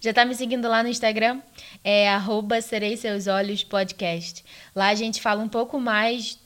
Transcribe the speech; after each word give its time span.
Já 0.00 0.12
tá 0.12 0.24
me 0.24 0.34
seguindo 0.34 0.68
lá 0.68 0.82
no 0.82 0.88
Instagram? 0.88 1.40
É 1.82 2.08
arroba 2.08 2.60
Serei 2.60 2.96
Seus 2.96 3.26
Olhos 3.26 3.64
Podcast. 3.64 4.44
Lá 4.74 4.88
a 4.88 4.94
gente 4.94 5.20
fala 5.20 5.42
um 5.42 5.48
pouco 5.48 5.80
mais 5.80 6.38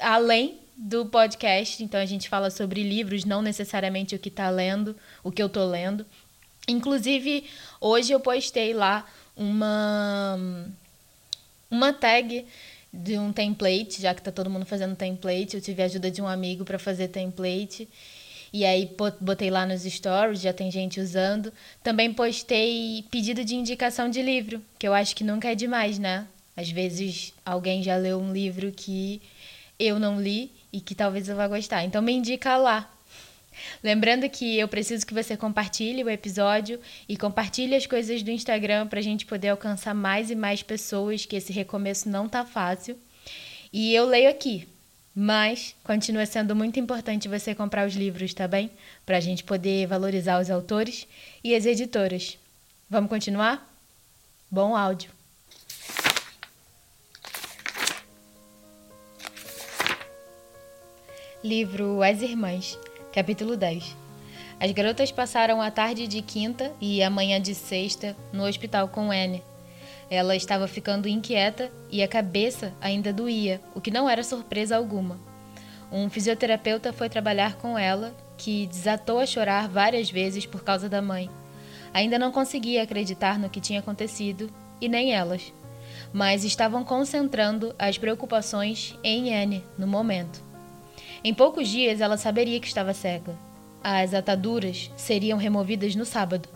além 0.00 0.58
do 0.76 1.06
podcast. 1.06 1.82
Então 1.82 2.00
a 2.00 2.06
gente 2.06 2.28
fala 2.28 2.50
sobre 2.50 2.82
livros, 2.82 3.24
não 3.24 3.40
necessariamente 3.40 4.14
o 4.14 4.18
que 4.18 4.30
tá 4.30 4.50
lendo, 4.50 4.96
o 5.22 5.30
que 5.30 5.42
eu 5.42 5.48
tô 5.48 5.64
lendo. 5.64 6.04
Inclusive, 6.66 7.44
hoje 7.80 8.12
eu 8.12 8.20
postei 8.20 8.72
lá 8.72 9.06
uma 9.36 10.38
uma 11.70 11.92
tag 11.92 12.46
de 12.92 13.18
um 13.18 13.32
template, 13.32 14.00
já 14.00 14.14
que 14.14 14.22
tá 14.22 14.30
todo 14.30 14.48
mundo 14.48 14.64
fazendo 14.64 14.94
template, 14.94 15.56
eu 15.56 15.60
tive 15.60 15.82
a 15.82 15.86
ajuda 15.86 16.10
de 16.10 16.22
um 16.22 16.28
amigo 16.28 16.64
para 16.64 16.78
fazer 16.78 17.08
template. 17.08 17.88
E 18.54 18.64
aí 18.64 18.88
botei 19.20 19.50
lá 19.50 19.66
nos 19.66 19.82
stories, 19.82 20.40
já 20.40 20.52
tem 20.52 20.70
gente 20.70 21.00
usando. 21.00 21.52
Também 21.82 22.14
postei 22.14 23.04
pedido 23.10 23.44
de 23.44 23.56
indicação 23.56 24.08
de 24.08 24.22
livro, 24.22 24.62
que 24.78 24.86
eu 24.86 24.94
acho 24.94 25.16
que 25.16 25.24
nunca 25.24 25.50
é 25.50 25.56
demais, 25.56 25.98
né? 25.98 26.24
Às 26.56 26.70
vezes 26.70 27.34
alguém 27.44 27.82
já 27.82 27.96
leu 27.96 28.16
um 28.16 28.32
livro 28.32 28.70
que 28.70 29.20
eu 29.76 29.98
não 29.98 30.22
li 30.22 30.52
e 30.72 30.80
que 30.80 30.94
talvez 30.94 31.28
eu 31.28 31.34
vá 31.34 31.48
gostar. 31.48 31.82
Então 31.82 32.00
me 32.00 32.12
indica 32.12 32.56
lá. 32.56 32.88
Lembrando 33.82 34.30
que 34.30 34.56
eu 34.56 34.68
preciso 34.68 35.04
que 35.04 35.12
você 35.12 35.36
compartilhe 35.36 36.04
o 36.04 36.08
episódio 36.08 36.78
e 37.08 37.16
compartilhe 37.16 37.74
as 37.74 37.86
coisas 37.86 38.22
do 38.22 38.30
Instagram 38.30 38.86
para 38.86 39.00
a 39.00 39.02
gente 39.02 39.26
poder 39.26 39.48
alcançar 39.48 39.94
mais 39.96 40.30
e 40.30 40.36
mais 40.36 40.62
pessoas, 40.62 41.26
que 41.26 41.34
esse 41.34 41.52
recomeço 41.52 42.08
não 42.08 42.28
tá 42.28 42.44
fácil. 42.44 42.96
E 43.72 43.92
eu 43.92 44.06
leio 44.06 44.30
aqui, 44.30 44.68
mas 45.14 45.76
continua 45.84 46.26
sendo 46.26 46.56
muito 46.56 46.80
importante 46.80 47.28
você 47.28 47.54
comprar 47.54 47.86
os 47.86 47.94
livros, 47.94 48.34
tá 48.34 48.48
bem? 48.48 48.70
Para 49.06 49.18
a 49.18 49.20
gente 49.20 49.44
poder 49.44 49.86
valorizar 49.86 50.40
os 50.40 50.50
autores 50.50 51.06
e 51.42 51.54
as 51.54 51.64
editoras. 51.66 52.36
Vamos 52.90 53.08
continuar? 53.08 53.72
Bom 54.50 54.74
áudio! 54.74 55.10
Livro 61.42 62.02
As 62.02 62.22
Irmãs, 62.22 62.78
capítulo 63.12 63.56
10. 63.56 63.94
As 64.58 64.72
garotas 64.72 65.12
passaram 65.12 65.60
a 65.60 65.70
tarde 65.70 66.06
de 66.08 66.22
quinta 66.22 66.72
e 66.80 67.02
a 67.02 67.10
manhã 67.10 67.40
de 67.40 67.54
sexta 67.54 68.16
no 68.32 68.44
hospital 68.44 68.88
com 68.88 69.10
Anne 69.10 69.42
ela 70.14 70.36
estava 70.36 70.68
ficando 70.68 71.08
inquieta 71.08 71.70
e 71.90 72.02
a 72.02 72.08
cabeça 72.08 72.72
ainda 72.80 73.12
doía, 73.12 73.60
o 73.74 73.80
que 73.80 73.90
não 73.90 74.08
era 74.08 74.22
surpresa 74.22 74.76
alguma. 74.76 75.18
Um 75.90 76.08
fisioterapeuta 76.08 76.92
foi 76.92 77.08
trabalhar 77.08 77.56
com 77.56 77.78
ela, 77.78 78.14
que 78.38 78.66
desatou 78.66 79.18
a 79.18 79.26
chorar 79.26 79.68
várias 79.68 80.10
vezes 80.10 80.46
por 80.46 80.64
causa 80.64 80.88
da 80.88 81.02
mãe. 81.02 81.30
Ainda 81.92 82.18
não 82.18 82.32
conseguia 82.32 82.82
acreditar 82.82 83.38
no 83.38 83.50
que 83.50 83.60
tinha 83.60 83.80
acontecido, 83.80 84.50
e 84.80 84.88
nem 84.88 85.12
elas. 85.12 85.52
Mas 86.12 86.44
estavam 86.44 86.84
concentrando 86.84 87.74
as 87.78 87.98
preocupações 87.98 88.98
em 89.02 89.34
Anne 89.34 89.64
no 89.78 89.86
momento. 89.86 90.42
Em 91.22 91.32
poucos 91.32 91.68
dias 91.68 92.00
ela 92.00 92.16
saberia 92.16 92.60
que 92.60 92.66
estava 92.66 92.92
cega. 92.92 93.34
As 93.82 94.14
ataduras 94.14 94.90
seriam 94.96 95.38
removidas 95.38 95.94
no 95.94 96.04
sábado 96.04 96.48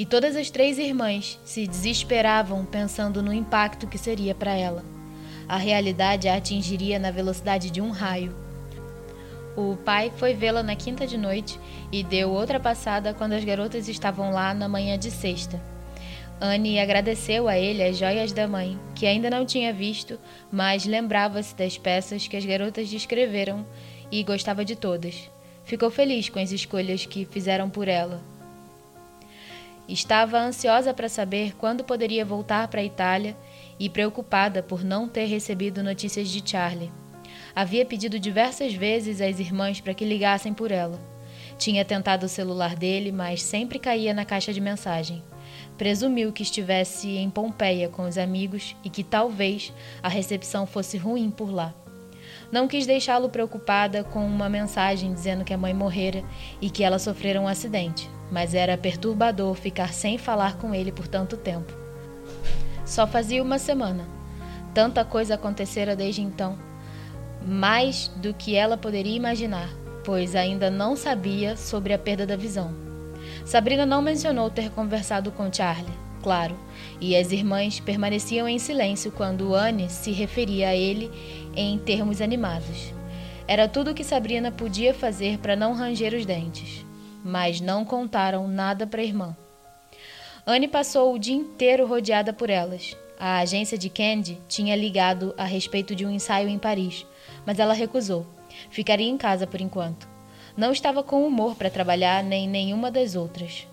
e 0.00 0.06
todas 0.06 0.34
as 0.34 0.48
três 0.48 0.78
irmãs 0.78 1.38
se 1.44 1.66
desesperavam 1.66 2.64
pensando 2.64 3.22
no 3.22 3.34
impacto 3.34 3.86
que 3.86 3.98
seria 3.98 4.34
para 4.34 4.56
ela. 4.56 4.82
A 5.46 5.58
realidade 5.58 6.26
a 6.26 6.36
atingiria 6.36 6.98
na 6.98 7.10
velocidade 7.10 7.70
de 7.70 7.82
um 7.82 7.90
raio. 7.90 8.34
O 9.54 9.76
pai 9.76 10.10
foi 10.16 10.32
vê-la 10.32 10.62
na 10.62 10.74
quinta 10.74 11.06
de 11.06 11.18
noite 11.18 11.60
e 11.92 12.02
deu 12.02 12.30
outra 12.30 12.58
passada 12.58 13.12
quando 13.12 13.34
as 13.34 13.44
garotas 13.44 13.88
estavam 13.88 14.30
lá 14.30 14.54
na 14.54 14.66
manhã 14.70 14.98
de 14.98 15.10
sexta. 15.10 15.60
Anne 16.40 16.80
agradeceu 16.80 17.46
a 17.46 17.58
ele 17.58 17.82
as 17.82 17.98
joias 17.98 18.32
da 18.32 18.48
mãe, 18.48 18.80
que 18.94 19.04
ainda 19.04 19.28
não 19.28 19.44
tinha 19.44 19.70
visto, 19.70 20.18
mas 20.50 20.86
lembrava-se 20.86 21.54
das 21.54 21.76
peças 21.76 22.26
que 22.26 22.38
as 22.38 22.46
garotas 22.46 22.88
descreveram 22.88 23.66
e 24.10 24.22
gostava 24.22 24.64
de 24.64 24.76
todas. 24.76 25.30
Ficou 25.62 25.90
feliz 25.90 26.30
com 26.30 26.38
as 26.38 26.52
escolhas 26.52 27.04
que 27.04 27.26
fizeram 27.26 27.68
por 27.68 27.86
ela 27.86 28.29
Estava 29.90 30.38
ansiosa 30.38 30.94
para 30.94 31.08
saber 31.08 31.56
quando 31.56 31.82
poderia 31.82 32.24
voltar 32.24 32.68
para 32.68 32.80
a 32.80 32.84
Itália 32.84 33.36
e 33.76 33.90
preocupada 33.90 34.62
por 34.62 34.84
não 34.84 35.08
ter 35.08 35.24
recebido 35.24 35.82
notícias 35.82 36.28
de 36.28 36.48
Charlie. 36.48 36.92
Havia 37.56 37.84
pedido 37.84 38.16
diversas 38.16 38.72
vezes 38.72 39.20
às 39.20 39.40
irmãs 39.40 39.80
para 39.80 39.92
que 39.92 40.04
ligassem 40.04 40.54
por 40.54 40.70
ela. 40.70 40.96
Tinha 41.58 41.84
tentado 41.84 42.26
o 42.26 42.28
celular 42.28 42.76
dele, 42.76 43.10
mas 43.10 43.42
sempre 43.42 43.80
caía 43.80 44.14
na 44.14 44.24
caixa 44.24 44.52
de 44.52 44.60
mensagem. 44.60 45.24
Presumiu 45.76 46.32
que 46.32 46.44
estivesse 46.44 47.08
em 47.16 47.28
Pompeia 47.28 47.88
com 47.88 48.06
os 48.06 48.16
amigos 48.16 48.76
e 48.84 48.90
que 48.90 49.02
talvez 49.02 49.72
a 50.00 50.08
recepção 50.08 50.66
fosse 50.66 50.96
ruim 50.98 51.32
por 51.32 51.50
lá. 51.50 51.74
Não 52.50 52.66
quis 52.66 52.86
deixá-lo 52.86 53.28
preocupada 53.28 54.02
com 54.02 54.26
uma 54.26 54.48
mensagem 54.48 55.12
dizendo 55.12 55.44
que 55.44 55.54
a 55.54 55.58
mãe 55.58 55.72
morrera 55.72 56.24
e 56.60 56.68
que 56.68 56.82
ela 56.82 56.98
sofrera 56.98 57.40
um 57.40 57.46
acidente 57.46 58.10
mas 58.30 58.54
era 58.54 58.78
perturbador 58.78 59.54
ficar 59.54 59.92
sem 59.92 60.16
falar 60.16 60.56
com 60.56 60.74
ele 60.74 60.92
por 60.92 61.08
tanto 61.08 61.36
tempo. 61.36 61.72
Só 62.86 63.06
fazia 63.06 63.42
uma 63.42 63.58
semana. 63.58 64.06
Tanta 64.72 65.04
coisa 65.04 65.34
acontecera 65.34 65.96
desde 65.96 66.22
então, 66.22 66.56
mais 67.44 68.08
do 68.16 68.32
que 68.32 68.54
ela 68.54 68.76
poderia 68.76 69.16
imaginar, 69.16 69.68
pois 70.04 70.36
ainda 70.36 70.70
não 70.70 70.94
sabia 70.94 71.56
sobre 71.56 71.92
a 71.92 71.98
perda 71.98 72.24
da 72.24 72.36
visão. 72.36 72.72
Sabrina 73.44 73.84
não 73.84 74.00
mencionou 74.00 74.48
ter 74.48 74.70
conversado 74.70 75.32
com 75.32 75.52
Charlie, 75.52 75.92
claro, 76.22 76.56
e 77.00 77.16
as 77.16 77.32
irmãs 77.32 77.80
permaneciam 77.80 78.48
em 78.48 78.58
silêncio 78.60 79.10
quando 79.10 79.54
Anne 79.54 79.90
se 79.90 80.12
referia 80.12 80.68
a 80.68 80.76
ele 80.76 81.10
em 81.54 81.78
termos 81.78 82.20
animados. 82.20 82.92
Era 83.46 83.68
tudo 83.68 83.90
o 83.90 83.94
que 83.94 84.04
Sabrina 84.04 84.50
podia 84.52 84.94
fazer 84.94 85.38
para 85.38 85.56
não 85.56 85.74
ranger 85.74 86.14
os 86.14 86.24
dentes 86.24 86.84
mas 87.24 87.60
não 87.60 87.84
contaram 87.84 88.48
nada 88.48 88.86
para 88.86 89.00
a 89.00 89.04
irmã. 89.04 89.36
Anne 90.46 90.66
passou 90.66 91.14
o 91.14 91.18
dia 91.18 91.34
inteiro 91.34 91.86
rodeada 91.86 92.32
por 92.32 92.50
elas. 92.50 92.96
A 93.18 93.38
agência 93.38 93.76
de 93.76 93.90
Candy 93.90 94.38
tinha 94.48 94.74
ligado 94.74 95.34
a 95.36 95.44
respeito 95.44 95.94
de 95.94 96.06
um 96.06 96.10
ensaio 96.10 96.48
em 96.48 96.58
Paris, 96.58 97.06
mas 97.44 97.58
ela 97.58 97.74
recusou. 97.74 98.26
Ficaria 98.70 99.08
em 99.08 99.18
casa 99.18 99.46
por 99.46 99.60
enquanto. 99.60 100.08
Não 100.56 100.72
estava 100.72 101.02
com 101.02 101.26
humor 101.26 101.54
para 101.54 101.70
trabalhar 101.70 102.24
nem 102.24 102.48
nenhuma 102.48 102.90
das 102.90 103.14
outras. 103.14 103.66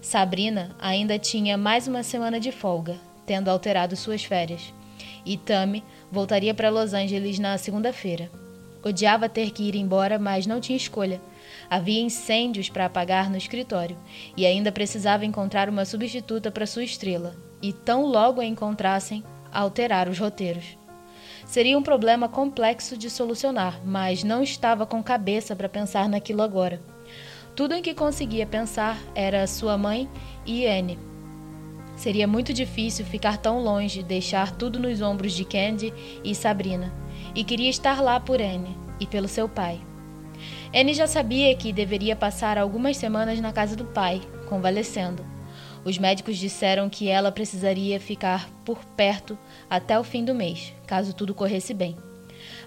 Sabrina 0.00 0.74
ainda 0.78 1.18
tinha 1.18 1.56
mais 1.56 1.88
uma 1.88 2.02
semana 2.02 2.38
de 2.38 2.52
folga, 2.52 2.96
tendo 3.24 3.48
alterado 3.48 3.96
suas 3.96 4.24
férias. 4.24 4.72
E 5.24 5.36
Tammy 5.36 5.84
voltaria 6.10 6.54
para 6.54 6.70
Los 6.70 6.92
Angeles 6.92 7.38
na 7.38 7.56
segunda-feira. 7.58 8.30
Odiava 8.82 9.28
ter 9.28 9.50
que 9.50 9.64
ir 9.64 9.74
embora, 9.74 10.18
mas 10.18 10.46
não 10.46 10.60
tinha 10.60 10.76
escolha. 10.76 11.20
Havia 11.68 12.00
incêndios 12.00 12.68
para 12.68 12.86
apagar 12.86 13.30
no 13.30 13.36
escritório 13.36 13.96
e 14.36 14.46
ainda 14.46 14.72
precisava 14.72 15.26
encontrar 15.26 15.68
uma 15.68 15.84
substituta 15.84 16.50
para 16.50 16.66
sua 16.66 16.84
estrela, 16.84 17.36
e 17.60 17.72
tão 17.72 18.06
logo 18.06 18.40
a 18.40 18.44
encontrassem, 18.44 19.22
alterar 19.52 20.08
os 20.08 20.18
roteiros. 20.18 20.78
Seria 21.44 21.78
um 21.78 21.82
problema 21.82 22.28
complexo 22.28 22.96
de 22.96 23.08
solucionar, 23.08 23.80
mas 23.84 24.22
não 24.22 24.42
estava 24.42 24.86
com 24.86 25.02
cabeça 25.02 25.56
para 25.56 25.68
pensar 25.68 26.08
naquilo 26.08 26.42
agora. 26.42 26.80
Tudo 27.56 27.74
em 27.74 27.82
que 27.82 27.94
conseguia 27.94 28.46
pensar 28.46 28.98
era 29.14 29.46
sua 29.46 29.76
mãe 29.76 30.08
e 30.46 30.66
Anne. 30.66 30.98
Seria 31.98 32.28
muito 32.28 32.54
difícil 32.54 33.04
ficar 33.04 33.38
tão 33.38 33.60
longe, 33.60 34.04
deixar 34.04 34.52
tudo 34.52 34.78
nos 34.78 35.02
ombros 35.02 35.32
de 35.32 35.44
Candy 35.44 35.92
e 36.22 36.32
Sabrina, 36.32 36.94
e 37.34 37.42
queria 37.42 37.68
estar 37.68 38.00
lá 38.00 38.20
por 38.20 38.40
Anne 38.40 38.78
e 39.00 39.06
pelo 39.06 39.26
seu 39.26 39.48
pai. 39.48 39.80
Anne 40.72 40.94
já 40.94 41.08
sabia 41.08 41.52
que 41.56 41.72
deveria 41.72 42.14
passar 42.14 42.56
algumas 42.56 42.96
semanas 42.96 43.40
na 43.40 43.52
casa 43.52 43.74
do 43.74 43.84
pai, 43.84 44.22
convalescendo. 44.48 45.26
Os 45.84 45.98
médicos 45.98 46.36
disseram 46.36 46.88
que 46.88 47.08
ela 47.08 47.32
precisaria 47.32 47.98
ficar 47.98 48.48
por 48.64 48.78
perto 48.96 49.36
até 49.68 49.98
o 49.98 50.04
fim 50.04 50.24
do 50.24 50.36
mês, 50.36 50.72
caso 50.86 51.12
tudo 51.12 51.34
corresse 51.34 51.74
bem. 51.74 51.96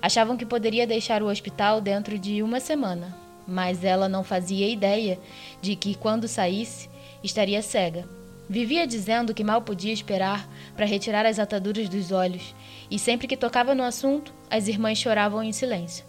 Achavam 0.01 0.35
que 0.35 0.45
poderia 0.45 0.85
deixar 0.85 1.23
o 1.23 1.29
hospital 1.29 1.79
dentro 1.79 2.19
de 2.19 2.43
uma 2.43 2.59
semana, 2.59 3.15
mas 3.47 3.85
ela 3.85 4.09
não 4.09 4.25
fazia 4.25 4.67
ideia 4.67 5.17
de 5.61 5.77
que, 5.77 5.95
quando 5.95 6.27
saísse, 6.27 6.89
estaria 7.23 7.61
cega. 7.61 8.19
Vivia 8.51 8.85
dizendo 8.85 9.33
que 9.33 9.45
mal 9.45 9.61
podia 9.61 9.93
esperar 9.93 10.45
para 10.75 10.85
retirar 10.85 11.25
as 11.25 11.39
ataduras 11.39 11.87
dos 11.87 12.11
olhos, 12.11 12.53
e 12.91 12.99
sempre 12.99 13.25
que 13.25 13.37
tocava 13.37 13.73
no 13.73 13.81
assunto, 13.81 14.33
as 14.49 14.67
irmãs 14.67 14.97
choravam 14.97 15.41
em 15.41 15.53
silêncio. 15.53 16.03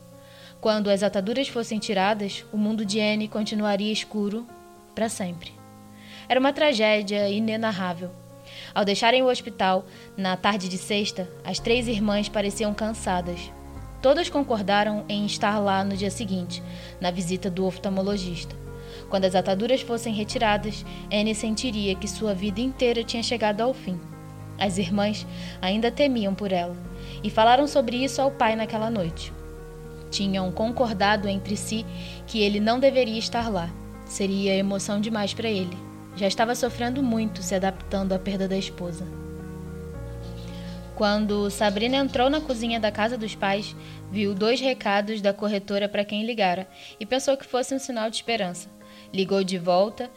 Quando 0.61 0.91
as 0.91 1.05
ataduras 1.05 1.47
fossem 1.47 1.79
tiradas, 1.79 2.45
o 2.53 2.57
mundo 2.57 2.85
de 2.85 2.99
Anne 2.99 3.29
continuaria 3.29 3.93
escuro 3.93 4.45
para 4.93 5.09
sempre. 5.09 5.53
Era 6.29 6.41
uma 6.41 6.53
tragédia 6.53 7.29
inenarrável. 7.29 8.11
Ao 8.75 8.85
deixarem 8.85 9.23
o 9.23 9.31
hospital, 9.31 9.87
na 10.17 10.37
tarde 10.37 10.69
de 10.69 10.79
sexta, 10.79 11.31
as 11.45 11.61
três 11.61 11.87
irmãs 11.87 12.29
pareciam 12.29 12.75
cansadas. 12.75 13.39
Todas 14.03 14.29
concordaram 14.29 15.05
em 15.09 15.25
estar 15.27 15.61
lá 15.61 15.85
no 15.85 15.97
dia 15.97 16.11
seguinte, 16.11 16.61
na 17.01 17.13
visita 17.13 17.49
do 17.49 17.65
oftalmologista. 17.65 18.62
Quando 19.13 19.27
as 19.27 19.35
ataduras 19.35 19.83
fossem 19.83 20.15
retiradas, 20.15 20.87
Anne 21.13 21.35
sentiria 21.35 21.95
que 21.95 22.09
sua 22.09 22.33
vida 22.33 22.63
inteira 22.63 23.05
tinha 23.05 23.23
chegado 23.23 23.61
ao 23.61 23.75
fim. 23.75 24.01
As 24.59 24.79
irmãs 24.79 25.27
ainda 25.61 25.91
temiam 25.91 26.35
por 26.35 26.51
ela 26.51 26.75
e 27.23 27.29
falaram 27.29 27.67
sobre 27.67 28.03
isso 28.03 28.23
ao 28.23 28.31
pai 28.31 28.57
naquela 28.57 28.89
noite. 28.89 29.31
Tinham 30.11 30.51
concordado 30.51 31.29
entre 31.29 31.59
si 31.59 31.85
que 32.27 32.41
ele 32.41 32.59
não 32.59 32.81
deveria 32.81 33.19
estar 33.19 33.51
lá. 33.51 33.69
Seria 34.07 34.57
emoção 34.57 34.99
demais 34.99 35.35
para 35.35 35.51
ele. 35.51 35.77
Já 36.17 36.27
estava 36.27 36.55
sofrendo 36.55 37.03
muito 37.03 37.43
se 37.43 37.55
adaptando 37.55 38.15
à 38.15 38.19
perda 38.19 38.49
da 38.49 38.57
esposa. 38.57 39.07
Quando 40.95 41.51
Sabrina 41.51 41.99
entrou 41.99 42.31
na 42.31 42.41
cozinha 42.41 42.81
da 42.81 42.91
casa 42.91 43.19
dos 43.19 43.35
pais, 43.35 43.77
viu 44.11 44.35
dois 44.35 44.59
recados 44.59 45.21
da 45.21 45.35
corretora 45.35 45.87
para 45.87 46.03
quem 46.03 46.25
ligara 46.25 46.67
e 46.99 47.05
pensou 47.05 47.37
que 47.37 47.45
fosse 47.45 47.75
um 47.75 47.79
sinal 47.79 48.09
de 48.09 48.17
esperança. 48.17 48.71
Ligou 49.13 49.45
de 49.45 49.59
volta 49.59 50.11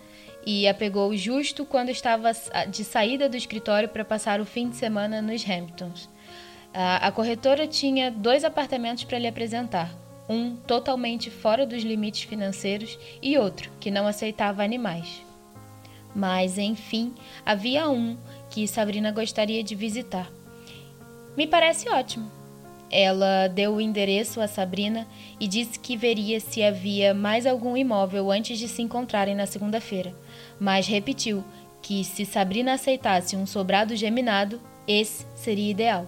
e 0.46 0.68
a 0.68 0.74
pegou 0.74 1.16
justo 1.16 1.66
quando 1.66 1.90
estava 1.90 2.32
de 2.70 2.84
saída 2.84 3.28
do 3.28 3.36
escritório 3.36 3.90
para 3.90 4.06
passar 4.06 4.40
o 4.40 4.46
fim 4.46 4.70
de 4.70 4.76
semana 4.76 5.22
nos 5.22 5.44
Hamptons. 5.48 6.10
A 6.74 7.12
corretora 7.12 7.68
tinha 7.68 8.12
dois 8.12 8.44
apartamentos 8.44 9.04
para 9.06 9.18
lhe 9.18 9.28
apresentar, 9.28 9.90
um 10.30 10.56
totalmente 10.56 11.30
fora 11.32 11.66
dos 11.66 11.84
limites 11.84 12.24
financeiros 12.24 13.00
e 13.22 13.38
outro 13.38 13.72
que 13.80 13.90
não 13.90 14.06
aceitava 14.06 14.64
animais. 14.64 15.24
Mas, 16.14 16.58
enfim, 16.58 17.14
havia 17.46 17.90
um 17.90 18.18
que 18.50 18.68
Sabrina 18.68 19.12
gostaria 19.12 19.64
de 19.64 19.76
visitar. 19.76 20.32
Me 21.36 21.46
parece 21.46 21.90
ótimo. 21.90 22.32
Ela 22.92 23.48
deu 23.48 23.76
o 23.76 23.82
endereço 23.82 24.40
a 24.40 24.48
Sabrina 24.48 25.08
e 25.40 25.48
disse 25.48 25.80
que 25.80 25.98
veria 25.98 26.40
se 26.40 26.64
havia 26.64 27.14
mais 27.14 27.46
algum 27.46 27.76
imóvel 27.76 28.32
antes 28.32 28.60
de 28.60 28.68
se 28.68 28.82
encontrarem 28.82 29.36
na 29.36 29.46
segunda-feira, 29.46 30.14
mas 30.60 30.88
repetiu 30.88 31.44
que 31.82 32.04
se 32.04 32.26
Sabrina 32.26 32.74
aceitasse 32.74 33.36
um 33.36 33.46
sobrado 33.46 33.96
geminado, 33.96 34.60
esse 34.88 35.26
seria 35.36 35.72
ideal. 35.72 36.08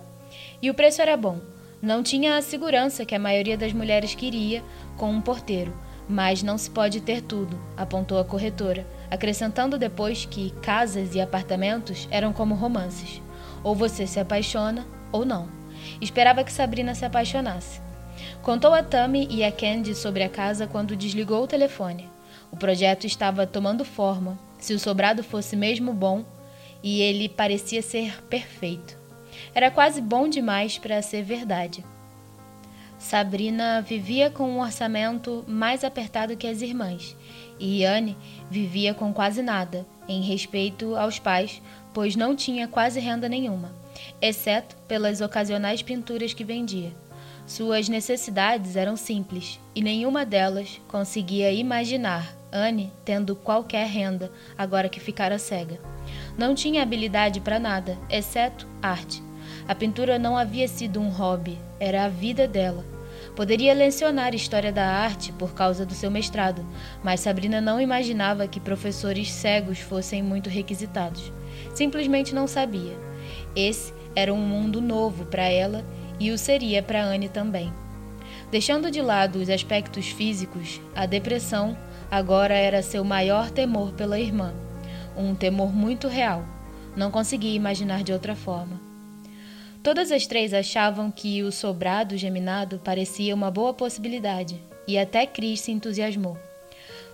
E 0.61 0.69
o 0.69 0.73
preço 0.73 1.01
era 1.01 1.17
bom. 1.17 1.39
Não 1.81 2.01
tinha 2.01 2.35
a 2.35 2.41
segurança 2.41 3.05
que 3.05 3.13
a 3.13 3.19
maioria 3.19 3.55
das 3.55 3.73
mulheres 3.73 4.15
queria 4.15 4.63
com 4.97 5.11
um 5.11 5.21
porteiro, 5.21 5.71
mas 6.09 6.41
não 6.41 6.57
se 6.57 6.69
pode 6.69 7.01
ter 7.01 7.21
tudo, 7.21 7.59
apontou 7.75 8.17
a 8.17 8.25
corretora, 8.25 8.87
acrescentando 9.11 9.77
depois 9.77 10.25
que 10.25 10.51
casas 10.61 11.13
e 11.13 11.21
apartamentos 11.21 12.07
eram 12.09 12.33
como 12.33 12.55
romances. 12.55 13.21
Ou 13.63 13.75
você 13.75 14.07
se 14.07 14.19
apaixona 14.19 14.87
ou 15.11 15.25
não. 15.25 15.56
Esperava 16.01 16.43
que 16.43 16.51
Sabrina 16.51 16.93
se 16.93 17.05
apaixonasse. 17.05 17.81
Contou 18.41 18.73
a 18.73 18.81
Tammy 18.81 19.27
e 19.29 19.43
a 19.43 19.51
Candy 19.51 19.93
sobre 19.93 20.23
a 20.23 20.29
casa 20.29 20.67
quando 20.67 20.95
desligou 20.95 21.43
o 21.43 21.47
telefone. 21.47 22.09
O 22.51 22.57
projeto 22.57 23.05
estava 23.05 23.45
tomando 23.45 23.83
forma, 23.83 24.39
se 24.57 24.73
o 24.73 24.79
sobrado 24.79 25.23
fosse 25.23 25.55
mesmo 25.55 25.93
bom, 25.93 26.23
e 26.81 27.01
ele 27.01 27.27
parecia 27.27 27.81
ser 27.81 28.23
perfeito. 28.23 28.97
Era 29.53 29.69
quase 29.69 30.01
bom 30.01 30.27
demais 30.27 30.77
para 30.77 31.01
ser 31.01 31.23
verdade. 31.23 31.83
Sabrina 32.97 33.81
vivia 33.81 34.29
com 34.29 34.49
um 34.49 34.61
orçamento 34.61 35.43
mais 35.47 35.83
apertado 35.83 36.37
que 36.37 36.47
as 36.47 36.61
irmãs, 36.61 37.15
e 37.59 37.83
Anne 37.83 38.17
vivia 38.49 38.93
com 38.93 39.13
quase 39.13 39.41
nada, 39.41 39.85
em 40.07 40.21
respeito 40.21 40.95
aos 40.95 41.19
pais, 41.19 41.61
pois 41.93 42.15
não 42.15 42.35
tinha 42.35 42.67
quase 42.67 42.99
renda 42.99 43.27
nenhuma 43.27 43.86
exceto 44.21 44.75
pelas 44.87 45.21
ocasionais 45.21 45.81
pinturas 45.81 46.33
que 46.33 46.43
vendia. 46.43 46.91
Suas 47.45 47.87
necessidades 47.87 48.75
eram 48.75 48.97
simples 48.97 49.59
e 49.73 49.81
nenhuma 49.81 50.25
delas 50.25 50.81
conseguia 50.87 51.51
imaginar 51.51 52.35
Anne 52.51 52.91
tendo 53.05 53.35
qualquer 53.35 53.87
renda 53.87 54.31
agora 54.57 54.89
que 54.89 54.99
ficara 54.99 55.37
cega. 55.37 55.79
Não 56.37 56.53
tinha 56.53 56.83
habilidade 56.83 57.39
para 57.39 57.59
nada, 57.59 57.97
exceto 58.09 58.67
arte. 58.81 59.23
A 59.67 59.75
pintura 59.75 60.17
não 60.17 60.37
havia 60.37 60.67
sido 60.67 60.99
um 60.99 61.09
hobby, 61.09 61.57
era 61.79 62.05
a 62.05 62.09
vida 62.09 62.47
dela. 62.47 62.85
Poderia 63.35 63.73
lecionar 63.73 64.33
história 64.33 64.71
da 64.71 64.85
arte 64.85 65.31
por 65.33 65.53
causa 65.53 65.85
do 65.85 65.93
seu 65.93 66.09
mestrado, 66.09 66.65
mas 67.03 67.19
Sabrina 67.19 67.61
não 67.61 67.79
imaginava 67.79 68.47
que 68.47 68.59
professores 68.59 69.31
cegos 69.31 69.79
fossem 69.79 70.23
muito 70.23 70.49
requisitados. 70.49 71.31
Simplesmente 71.73 72.33
não 72.33 72.47
sabia. 72.47 73.06
Esse 73.57 73.91
era 74.15 74.31
um 74.31 74.37
mundo 74.37 74.79
novo 74.79 75.25
para 75.25 75.45
ela 75.45 75.83
e 76.19 76.29
o 76.29 76.37
seria 76.37 76.83
para 76.83 77.03
Anne 77.03 77.27
também. 77.27 77.73
Deixando 78.51 78.91
de 78.91 79.01
lado 79.01 79.39
os 79.39 79.49
aspectos 79.49 80.09
físicos, 80.09 80.79
a 80.95 81.07
depressão 81.07 81.75
agora 82.11 82.53
era 82.53 82.83
seu 82.83 83.03
maior 83.03 83.49
temor 83.49 83.93
pela 83.93 84.19
irmã. 84.19 84.53
Um 85.17 85.33
temor 85.33 85.73
muito 85.73 86.07
real. 86.07 86.45
Não 86.95 87.09
conseguia 87.09 87.55
imaginar 87.55 88.03
de 88.03 88.13
outra 88.13 88.35
forma. 88.35 88.79
Todas 89.81 90.11
as 90.11 90.27
três 90.27 90.53
achavam 90.53 91.09
que 91.09 91.41
o 91.41 91.51
sobrado 91.51 92.15
geminado 92.15 92.79
parecia 92.83 93.33
uma 93.33 93.49
boa 93.49 93.73
possibilidade, 93.73 94.61
e 94.87 94.99
até 94.99 95.25
Cris 95.25 95.61
se 95.61 95.71
entusiasmou. 95.71 96.37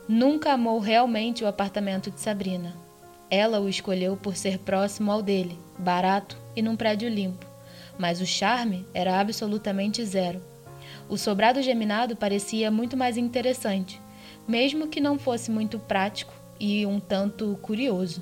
Nunca 0.10 0.52
amou 0.52 0.80
realmente 0.80 1.42
o 1.42 1.48
apartamento 1.48 2.12
de 2.12 2.20
Sabrina. 2.20 2.76
Ela 3.30 3.62
o 3.62 3.70
escolheu 3.70 4.18
por 4.18 4.36
ser 4.36 4.58
próximo 4.60 5.10
ao 5.10 5.22
dele, 5.22 5.58
barato 5.78 6.38
e 6.56 6.62
num 6.62 6.76
prédio 6.76 7.10
limpo, 7.10 7.46
mas 7.98 8.22
o 8.22 8.26
charme 8.26 8.86
era 8.94 9.20
absolutamente 9.20 10.04
zero. 10.06 10.42
O 11.10 11.18
sobrado 11.18 11.62
geminado 11.62 12.16
parecia 12.16 12.72
muito 12.72 12.96
mais 12.96 13.18
interessante, 13.18 14.00
mesmo 14.48 14.88
que 14.88 15.02
não 15.02 15.20
fosse 15.20 15.52
muito 15.52 15.80
prático 15.80 16.34
e 16.60 16.86
um 16.86 17.00
tanto 17.00 17.58
curioso. 17.62 18.22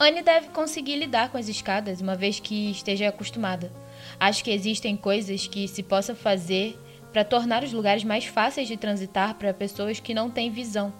Anne 0.00 0.22
deve 0.22 0.48
conseguir 0.48 0.96
lidar 0.96 1.30
com 1.30 1.38
as 1.38 1.48
escadas 1.48 2.00
uma 2.00 2.14
vez 2.14 2.38
que 2.38 2.70
esteja 2.70 3.08
acostumada. 3.08 3.72
Acho 4.18 4.44
que 4.44 4.50
existem 4.50 4.96
coisas 4.96 5.46
que 5.48 5.66
se 5.66 5.82
possa 5.82 6.14
fazer 6.14 6.78
para 7.12 7.24
tornar 7.24 7.64
os 7.64 7.72
lugares 7.72 8.04
mais 8.04 8.24
fáceis 8.24 8.68
de 8.68 8.76
transitar 8.76 9.34
para 9.34 9.52
pessoas 9.52 9.98
que 9.98 10.14
não 10.14 10.30
têm 10.30 10.50
visão 10.50 10.92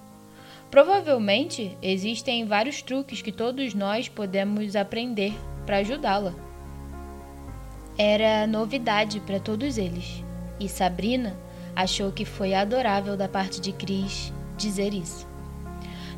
Provavelmente 0.70 1.78
existem 1.80 2.44
vários 2.44 2.82
truques 2.82 3.22
que 3.22 3.32
todos 3.32 3.72
nós 3.72 4.06
podemos 4.08 4.76
aprender 4.76 5.32
para 5.64 5.78
ajudá-la. 5.78 6.34
Era 7.96 8.46
novidade 8.46 9.18
para 9.20 9.40
todos 9.40 9.78
eles, 9.78 10.22
e 10.60 10.68
Sabrina 10.68 11.36
achou 11.74 12.12
que 12.12 12.24
foi 12.24 12.52
adorável 12.52 13.16
da 13.16 13.28
parte 13.28 13.60
de 13.60 13.72
Cris 13.72 14.32
dizer 14.58 14.92
isso. 14.92 15.26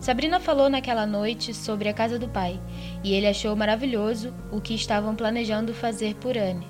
Sabrina 0.01 0.41
falou 0.41 0.69
naquela 0.69 1.07
noite 1.07 1.55
sobre 1.55 1.89
a 1.89 1.95
casa 1.95 2.19
do 2.19 2.29
pai, 2.29 2.61
e 3.05 3.13
ele 3.13 3.29
achou 3.29 3.55
maravilhoso 3.55 4.35
o 4.51 4.61
que 4.61 4.75
estavam 4.75 5.15
planejando 5.15 5.73
fazer 5.73 6.17
por 6.17 6.37
Anne. 6.37 6.67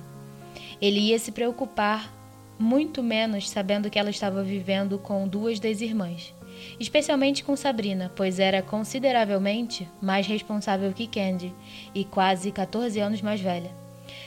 Ele 0.82 1.00
ia 1.00 1.18
se 1.18 1.32
preocupar 1.32 2.12
muito 2.58 3.02
menos 3.02 3.49
sabendo 3.49 3.88
que 3.88 3.99
ela 3.99 4.10
estava 4.10 4.42
vivendo 4.42 4.99
com 4.99 5.26
duas 5.26 5.58
das 5.58 5.80
irmãs 5.80 6.34
especialmente 6.78 7.44
com 7.44 7.56
Sabrina, 7.56 8.10
pois 8.14 8.38
era 8.38 8.62
consideravelmente 8.62 9.88
mais 10.00 10.26
responsável 10.26 10.92
que 10.92 11.06
Candy 11.06 11.54
e 11.94 12.04
quase 12.04 12.50
14 12.50 12.98
anos 13.00 13.22
mais 13.22 13.40
velha. 13.40 13.70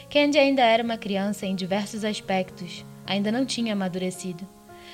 Candy 0.10 0.38
ainda 0.38 0.62
era 0.62 0.84
uma 0.84 0.98
criança 0.98 1.46
em 1.46 1.56
diversos 1.56 2.06
aspectos, 2.06 2.86
ainda 3.06 3.32
não 3.32 3.46
tinha 3.46 3.74
amadurecido. 3.74 4.48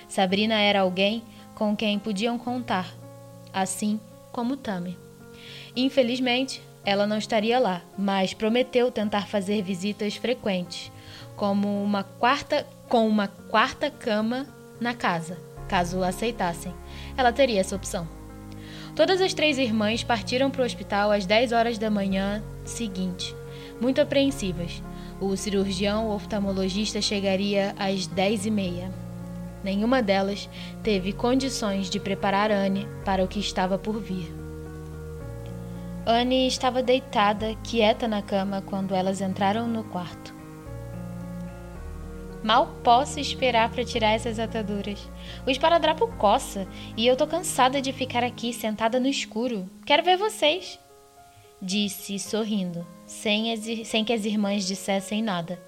Sabrina 0.07 0.59
era 0.59 0.81
alguém 0.81 1.23
com 1.55 1.75
quem 1.75 1.99
podiam 1.99 2.37
contar, 2.37 2.93
assim 3.53 3.99
como 4.31 4.55
Tammy. 4.55 4.97
Infelizmente, 5.75 6.61
ela 6.85 7.05
não 7.05 7.17
estaria 7.17 7.59
lá, 7.59 7.81
mas 7.97 8.33
prometeu 8.33 8.91
tentar 8.91 9.27
fazer 9.27 9.61
visitas 9.61 10.15
frequentes, 10.15 10.91
como 11.35 11.83
uma 11.83 12.03
quarta 12.03 12.65
com 12.87 13.07
uma 13.07 13.27
quarta 13.27 13.91
cama 13.91 14.47
na 14.81 14.95
casa, 14.95 15.37
caso 15.67 16.01
aceitassem 16.01 16.73
ela 17.19 17.33
teria 17.33 17.59
essa 17.59 17.75
opção. 17.75 18.07
Todas 18.95 19.21
as 19.21 19.33
três 19.33 19.57
irmãs 19.57 20.03
partiram 20.03 20.49
para 20.49 20.61
o 20.61 20.65
hospital 20.65 21.11
às 21.11 21.25
10 21.25 21.51
horas 21.51 21.77
da 21.77 21.89
manhã 21.89 22.43
seguinte, 22.65 23.35
muito 23.79 24.01
apreensivas. 24.01 24.81
O 25.19 25.35
cirurgião 25.35 26.09
oftalmologista 26.09 27.01
chegaria 27.01 27.75
às 27.77 28.07
10 28.07 28.45
e 28.45 28.51
meia. 28.51 28.91
Nenhuma 29.63 30.01
delas 30.01 30.49
teve 30.81 31.11
condições 31.11 31.89
de 31.89 31.99
preparar 31.99 32.51
Anne 32.51 32.87
para 33.03 33.23
o 33.23 33.27
que 33.27 33.39
estava 33.39 33.77
por 33.77 33.99
vir. 33.99 34.33
Anne 36.05 36.47
estava 36.47 36.81
deitada, 36.81 37.55
quieta 37.63 38.07
na 38.07 38.21
cama, 38.21 38.63
quando 38.65 38.95
elas 38.95 39.19
entraram 39.19 39.67
no 39.67 39.83
quarto. 39.83 40.38
Mal 42.43 42.67
posso 42.83 43.19
esperar 43.19 43.69
para 43.69 43.83
tirar 43.83 44.11
essas 44.11 44.39
ataduras. 44.39 45.09
O 45.45 45.49
esparadrapo 45.49 46.07
coça 46.17 46.67
e 46.95 47.05
eu 47.05 47.17
tô 47.17 47.27
cansada 47.27 47.81
de 47.81 47.91
ficar 47.91 48.23
aqui 48.23 48.53
sentada 48.53 48.99
no 48.99 49.07
escuro. 49.07 49.69
Quero 49.85 50.03
ver 50.03 50.17
vocês. 50.17 50.79
Disse, 51.61 52.17
sorrindo, 52.17 52.87
sem, 53.05 53.83
sem 53.83 54.05
que 54.05 54.13
as 54.13 54.23
irmãs 54.23 54.65
dissessem 54.65 55.21
nada. 55.21 55.59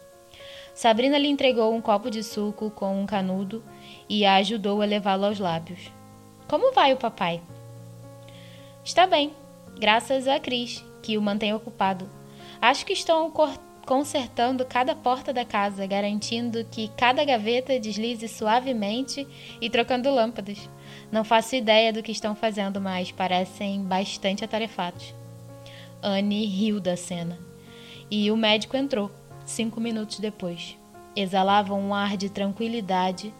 Sabrina 0.73 1.17
lhe 1.17 1.27
entregou 1.27 1.73
um 1.73 1.81
copo 1.81 2.09
de 2.09 2.23
suco 2.23 2.71
com 2.71 3.01
um 3.01 3.05
canudo 3.05 3.61
e 4.07 4.25
a 4.25 4.35
ajudou 4.35 4.81
a 4.81 4.85
levá-lo 4.85 5.25
aos 5.25 5.39
lábios. 5.39 5.91
Como 6.47 6.73
vai 6.73 6.93
o 6.93 6.97
papai? 6.97 7.41
Está 8.83 9.05
bem, 9.05 9.33
graças 9.77 10.27
a 10.27 10.39
Cris, 10.39 10.83
que 11.03 11.17
o 11.17 11.21
mantém 11.21 11.53
ocupado. 11.53 12.09
Acho 12.61 12.85
que 12.85 12.93
estão 12.93 13.29
consertando 13.91 14.63
cada 14.63 14.95
porta 14.95 15.33
da 15.33 15.43
casa, 15.43 15.85
garantindo 15.85 16.63
que 16.63 16.87
cada 16.95 17.25
gaveta 17.25 17.77
deslize 17.77 18.25
suavemente 18.29 19.27
e 19.59 19.69
trocando 19.69 20.09
lâmpadas. 20.09 20.69
Não 21.11 21.25
faço 21.25 21.57
ideia 21.57 21.91
do 21.91 22.01
que 22.01 22.13
estão 22.13 22.33
fazendo, 22.33 22.79
mas 22.79 23.11
parecem 23.11 23.83
bastante 23.83 24.45
atarefados. 24.45 25.13
Anne 26.01 26.45
riu 26.45 26.79
da 26.79 26.95
cena. 26.95 27.37
E 28.09 28.31
o 28.31 28.37
médico 28.37 28.77
entrou, 28.77 29.11
cinco 29.45 29.81
minutos 29.81 30.19
depois. 30.19 30.77
Exalava 31.13 31.73
um 31.73 31.93
ar 31.93 32.15
de 32.15 32.29
tranquilidade 32.29 33.33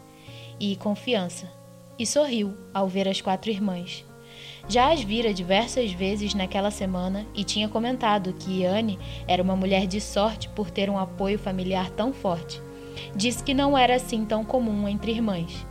e 0.59 0.75
confiança, 0.75 1.49
e 1.97 2.05
sorriu 2.05 2.57
ao 2.73 2.89
ver 2.89 3.07
as 3.07 3.21
quatro 3.21 3.49
irmãs. 3.49 4.03
Já 4.67 4.93
as 4.93 5.01
vira 5.01 5.33
diversas 5.33 5.91
vezes 5.91 6.33
naquela 6.33 6.71
semana 6.71 7.25
e 7.33 7.43
tinha 7.43 7.67
comentado 7.67 8.33
que 8.33 8.65
Anne 8.65 8.99
era 9.27 9.43
uma 9.43 9.55
mulher 9.55 9.87
de 9.87 9.99
sorte 9.99 10.47
por 10.49 10.69
ter 10.69 10.89
um 10.89 10.97
apoio 10.97 11.37
familiar 11.37 11.89
tão 11.89 12.13
forte. 12.13 12.61
Disse 13.15 13.43
que 13.43 13.53
não 13.53 13.77
era 13.77 13.95
assim 13.95 14.25
tão 14.25 14.43
comum 14.43 14.87
entre 14.87 15.11
irmãs. 15.11 15.65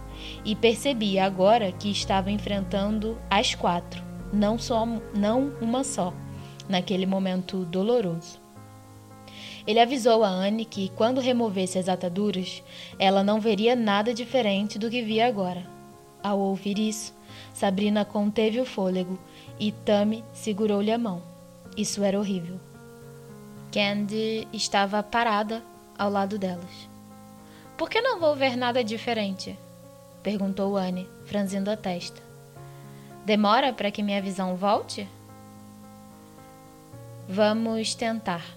E 0.45 0.55
percebia 0.55 1.25
agora 1.25 1.73
que 1.73 1.91
estava 1.91 2.31
enfrentando 2.31 3.17
as 3.31 3.55
quatro, 3.55 4.03
não 4.33 4.59
só 4.59 4.87
não 5.15 5.53
uma 5.61 5.83
só, 5.83 6.13
naquele 6.69 7.07
momento 7.07 7.65
doloroso. 7.65 8.39
Ele 9.67 9.81
avisou 9.81 10.25
a 10.25 10.29
Anne 10.29 10.65
que, 10.65 10.91
quando 10.97 11.21
removesse 11.21 11.79
as 11.79 11.89
ataduras, 11.89 12.63
ela 12.99 13.23
não 13.23 13.41
veria 13.41 13.77
nada 13.77 14.13
diferente 14.13 14.79
do 14.79 14.91
que 14.91 15.03
via 15.03 15.27
agora. 15.27 15.65
Ao 16.23 16.39
ouvir 16.39 16.79
isso, 16.79 17.15
Sabrina 17.61 18.07
conteve 18.07 18.59
o 18.59 18.65
fôlego 18.65 19.19
e 19.59 19.71
Tammy 19.71 20.25
segurou-lhe 20.33 20.91
a 20.91 20.97
mão. 20.97 21.21
Isso 21.77 22.03
era 22.03 22.19
horrível. 22.19 22.59
Candy 23.71 24.49
estava 24.51 25.03
parada 25.03 25.63
ao 25.99 26.11
lado 26.11 26.39
delas. 26.39 26.89
Por 27.77 27.91
que 27.91 28.01
não 28.01 28.19
vou 28.19 28.35
ver 28.35 28.57
nada 28.57 28.83
diferente? 28.83 29.59
perguntou 30.23 30.75
Anne, 30.75 31.07
franzindo 31.27 31.71
a 31.71 31.77
testa. 31.77 32.23
Demora 33.27 33.75
para 33.75 33.91
que 33.91 34.03
minha 34.03 34.23
visão 34.23 34.57
volte? 34.57 35.07
Vamos 37.29 37.95
tentar, 37.95 38.57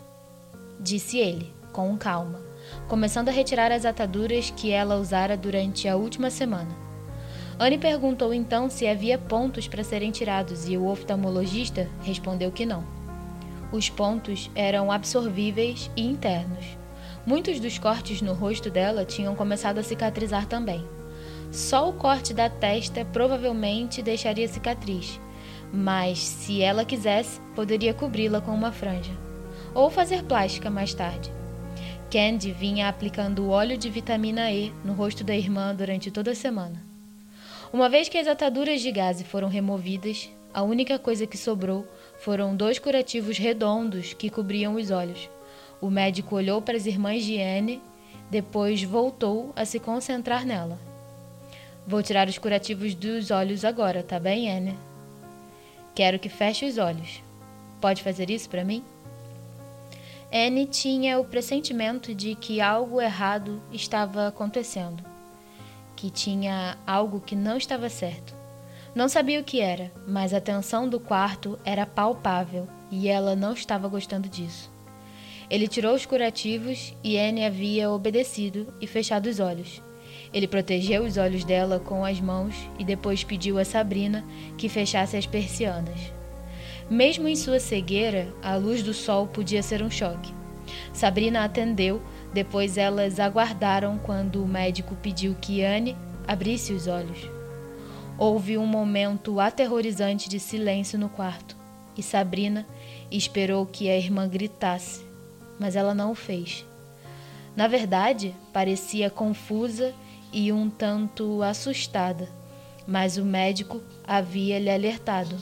disse 0.79 1.17
ele, 1.17 1.53
com 1.73 1.97
calma, 1.97 2.39
começando 2.87 3.27
a 3.27 3.33
retirar 3.33 3.69
as 3.69 3.83
ataduras 3.83 4.49
que 4.49 4.71
ela 4.71 4.95
usara 4.95 5.35
durante 5.35 5.89
a 5.89 5.97
última 5.97 6.29
semana. 6.29 6.82
Anne 7.63 7.77
perguntou 7.77 8.33
então 8.33 8.69
se 8.69 8.85
havia 8.85 9.17
pontos 9.17 9.69
para 9.69 9.85
serem 9.85 10.11
tirados 10.11 10.67
e 10.67 10.75
o 10.75 10.85
oftalmologista 10.85 11.87
respondeu 12.01 12.51
que 12.51 12.65
não. 12.65 12.83
Os 13.71 13.89
pontos 13.89 14.51
eram 14.53 14.91
absorvíveis 14.91 15.89
e 15.95 16.05
internos. 16.05 16.65
Muitos 17.25 17.61
dos 17.61 17.79
cortes 17.79 18.21
no 18.21 18.33
rosto 18.33 18.69
dela 18.69 19.05
tinham 19.05 19.33
começado 19.33 19.77
a 19.77 19.83
cicatrizar 19.83 20.45
também. 20.45 20.85
Só 21.53 21.87
o 21.87 21.93
corte 21.93 22.33
da 22.33 22.49
testa 22.49 23.05
provavelmente 23.05 24.01
deixaria 24.01 24.49
cicatriz, 24.49 25.17
mas 25.71 26.19
se 26.19 26.61
ela 26.61 26.83
quisesse, 26.83 27.39
poderia 27.55 27.93
cobri-la 27.93 28.41
com 28.41 28.51
uma 28.51 28.73
franja 28.73 29.13
ou 29.73 29.89
fazer 29.89 30.23
plástica 30.23 30.69
mais 30.69 30.93
tarde. 30.93 31.31
Candy 32.11 32.51
vinha 32.51 32.89
aplicando 32.89 33.47
óleo 33.47 33.77
de 33.77 33.89
vitamina 33.89 34.51
E 34.51 34.73
no 34.83 34.91
rosto 34.91 35.23
da 35.23 35.33
irmã 35.33 35.73
durante 35.73 36.11
toda 36.11 36.31
a 36.31 36.35
semana. 36.35 36.92
Uma 37.73 37.89
vez 37.89 38.07
que 38.07 38.19
as 38.19 38.27
ataduras 38.27 38.81
de 38.81 38.91
gaze 38.91 39.23
foram 39.23 39.47
removidas, 39.47 40.29
a 40.53 40.61
única 40.61 40.99
coisa 40.99 41.25
que 41.25 41.35
sobrou 41.35 41.87
foram 42.19 42.55
dois 42.55 42.77
curativos 42.77 43.39
redondos 43.39 44.13
que 44.13 44.29
cobriam 44.29 44.75
os 44.75 44.91
olhos. 44.91 45.27
O 45.81 45.89
médico 45.89 46.35
olhou 46.35 46.61
para 46.61 46.77
as 46.77 46.85
irmãs 46.85 47.23
de 47.23 47.41
Anne, 47.41 47.81
depois 48.29 48.83
voltou 48.83 49.51
a 49.55 49.65
se 49.65 49.79
concentrar 49.79 50.45
nela. 50.45 50.77
Vou 51.87 52.03
tirar 52.03 52.27
os 52.27 52.37
curativos 52.37 52.93
dos 52.93 53.31
olhos 53.31 53.65
agora, 53.65 54.03
tá 54.03 54.19
bem, 54.19 54.51
Anne? 54.51 54.77
Quero 55.95 56.19
que 56.19 56.29
feche 56.29 56.67
os 56.67 56.77
olhos. 56.77 57.23
Pode 57.81 58.03
fazer 58.03 58.29
isso 58.29 58.47
para 58.51 58.63
mim? 58.63 58.83
Anne 60.31 60.67
tinha 60.67 61.19
o 61.19 61.25
pressentimento 61.25 62.13
de 62.13 62.35
que 62.35 62.61
algo 62.61 63.01
errado 63.01 63.59
estava 63.71 64.27
acontecendo 64.27 65.12
que 66.03 66.09
tinha 66.09 66.77
algo 66.85 67.21
que 67.21 67.33
não 67.33 67.55
estava 67.55 67.87
certo. 67.87 68.35
Não 68.93 69.07
sabia 69.07 69.39
o 69.39 69.43
que 69.43 69.61
era, 69.61 69.89
mas 70.05 70.33
a 70.33 70.41
tensão 70.41 70.89
do 70.89 70.99
quarto 70.99 71.57
era 71.63 71.85
palpável 71.85 72.67
e 72.91 73.07
ela 73.07 73.37
não 73.37 73.53
estava 73.53 73.87
gostando 73.87 74.27
disso. 74.27 74.69
Ele 75.49 75.65
tirou 75.65 75.95
os 75.95 76.05
curativos 76.05 76.93
e 77.01 77.17
Anne 77.17 77.45
havia 77.45 77.89
obedecido 77.89 78.67
e 78.81 78.85
fechado 78.85 79.27
os 79.27 79.39
olhos. 79.39 79.81
Ele 80.33 80.45
protegeu 80.45 81.05
os 81.05 81.15
olhos 81.15 81.45
dela 81.45 81.79
com 81.79 82.03
as 82.03 82.19
mãos 82.19 82.53
e 82.77 82.83
depois 82.83 83.23
pediu 83.23 83.57
a 83.57 83.63
Sabrina 83.63 84.25
que 84.57 84.67
fechasse 84.67 85.15
as 85.15 85.25
persianas. 85.25 86.11
Mesmo 86.89 87.29
em 87.29 87.35
sua 87.37 87.61
cegueira, 87.61 88.27
a 88.41 88.57
luz 88.57 88.83
do 88.83 88.93
sol 88.93 89.25
podia 89.25 89.63
ser 89.63 89.81
um 89.81 89.89
choque. 89.89 90.33
Sabrina 90.91 91.45
atendeu 91.45 92.01
depois 92.33 92.77
elas 92.77 93.19
aguardaram 93.19 93.97
quando 93.99 94.43
o 94.43 94.47
médico 94.47 94.95
pediu 94.95 95.35
que 95.39 95.63
Anne 95.63 95.95
abrisse 96.27 96.73
os 96.73 96.87
olhos. 96.87 97.29
Houve 98.17 98.57
um 98.57 98.65
momento 98.65 99.39
aterrorizante 99.39 100.27
de 100.27 100.39
silêncio 100.39 100.97
no 100.97 101.09
quarto 101.09 101.55
e 101.95 102.01
Sabrina 102.01 102.65
esperou 103.11 103.65
que 103.65 103.89
a 103.89 103.97
irmã 103.97 104.27
gritasse, 104.27 105.05
mas 105.59 105.75
ela 105.75 105.93
não 105.93 106.11
o 106.11 106.15
fez. 106.15 106.65
Na 107.55 107.67
verdade, 107.67 108.35
parecia 108.51 109.09
confusa 109.09 109.93
e 110.31 110.51
um 110.51 110.69
tanto 110.69 111.43
assustada, 111.43 112.27
mas 112.87 113.17
o 113.17 113.23
médico 113.23 113.81
havia 114.03 114.57
lhe 114.59 114.71
alertado. 114.71 115.37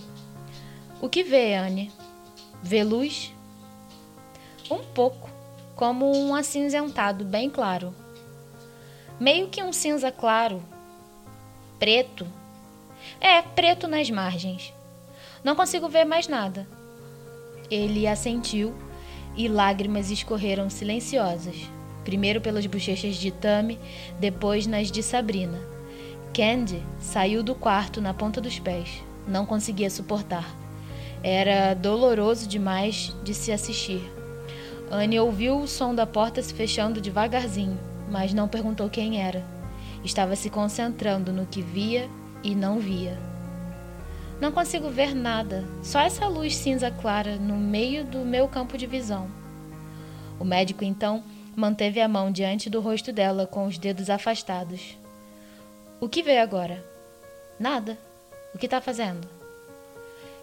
O 1.01 1.07
que 1.07 1.23
vê, 1.23 1.55
Anne? 1.55 1.89
Vê 2.61 2.83
luz? 2.83 3.33
Um 4.69 4.79
pouco 4.79 5.30
como 5.81 6.15
um 6.15 6.35
acinzentado 6.35 7.25
bem 7.25 7.49
claro. 7.49 7.91
Meio 9.19 9.47
que 9.47 9.63
um 9.63 9.73
cinza 9.73 10.11
claro, 10.11 10.61
preto. 11.79 12.27
É, 13.19 13.41
preto 13.41 13.87
nas 13.87 14.07
margens. 14.11 14.71
Não 15.43 15.55
consigo 15.55 15.89
ver 15.89 16.05
mais 16.05 16.27
nada. 16.27 16.67
Ele 17.67 18.05
assentiu 18.05 18.75
e 19.35 19.47
lágrimas 19.47 20.11
escorreram 20.11 20.69
silenciosas, 20.69 21.55
primeiro 22.03 22.39
pelas 22.39 22.67
bochechas 22.67 23.15
de 23.15 23.31
Tami, 23.31 23.79
depois 24.19 24.67
nas 24.67 24.91
de 24.91 25.01
Sabrina. 25.01 25.57
Candy 26.31 26.83
saiu 26.99 27.41
do 27.41 27.55
quarto 27.55 27.99
na 27.99 28.13
ponta 28.13 28.39
dos 28.39 28.59
pés. 28.59 29.01
Não 29.27 29.47
conseguia 29.47 29.89
suportar. 29.89 30.47
Era 31.23 31.73
doloroso 31.73 32.47
demais 32.47 33.15
de 33.23 33.33
se 33.33 33.51
assistir. 33.51 34.20
Anne 34.93 35.17
ouviu 35.17 35.57
o 35.57 35.67
som 35.69 35.95
da 35.95 36.05
porta 36.05 36.43
se 36.43 36.53
fechando 36.53 36.99
devagarzinho, 36.99 37.79
mas 38.09 38.33
não 38.33 38.49
perguntou 38.49 38.89
quem 38.89 39.21
era. 39.21 39.41
Estava 40.03 40.35
se 40.35 40.49
concentrando 40.49 41.31
no 41.31 41.45
que 41.45 41.61
via 41.61 42.09
e 42.43 42.53
não 42.53 42.77
via. 42.77 43.17
Não 44.41 44.51
consigo 44.51 44.89
ver 44.89 45.15
nada, 45.15 45.63
só 45.81 46.01
essa 46.01 46.27
luz 46.27 46.57
cinza 46.57 46.91
clara 46.91 47.37
no 47.37 47.55
meio 47.55 48.03
do 48.03 48.19
meu 48.25 48.49
campo 48.49 48.77
de 48.77 48.85
visão. 48.85 49.29
O 50.37 50.43
médico 50.43 50.83
então 50.83 51.23
manteve 51.55 52.01
a 52.01 52.07
mão 52.09 52.29
diante 52.29 52.69
do 52.69 52.81
rosto 52.81 53.13
dela 53.13 53.47
com 53.47 53.65
os 53.67 53.77
dedos 53.77 54.09
afastados. 54.09 54.97
O 56.01 56.09
que 56.09 56.21
vê 56.21 56.37
agora? 56.39 56.83
Nada. 57.57 57.97
O 58.53 58.57
que 58.57 58.65
está 58.65 58.81
fazendo? 58.81 59.25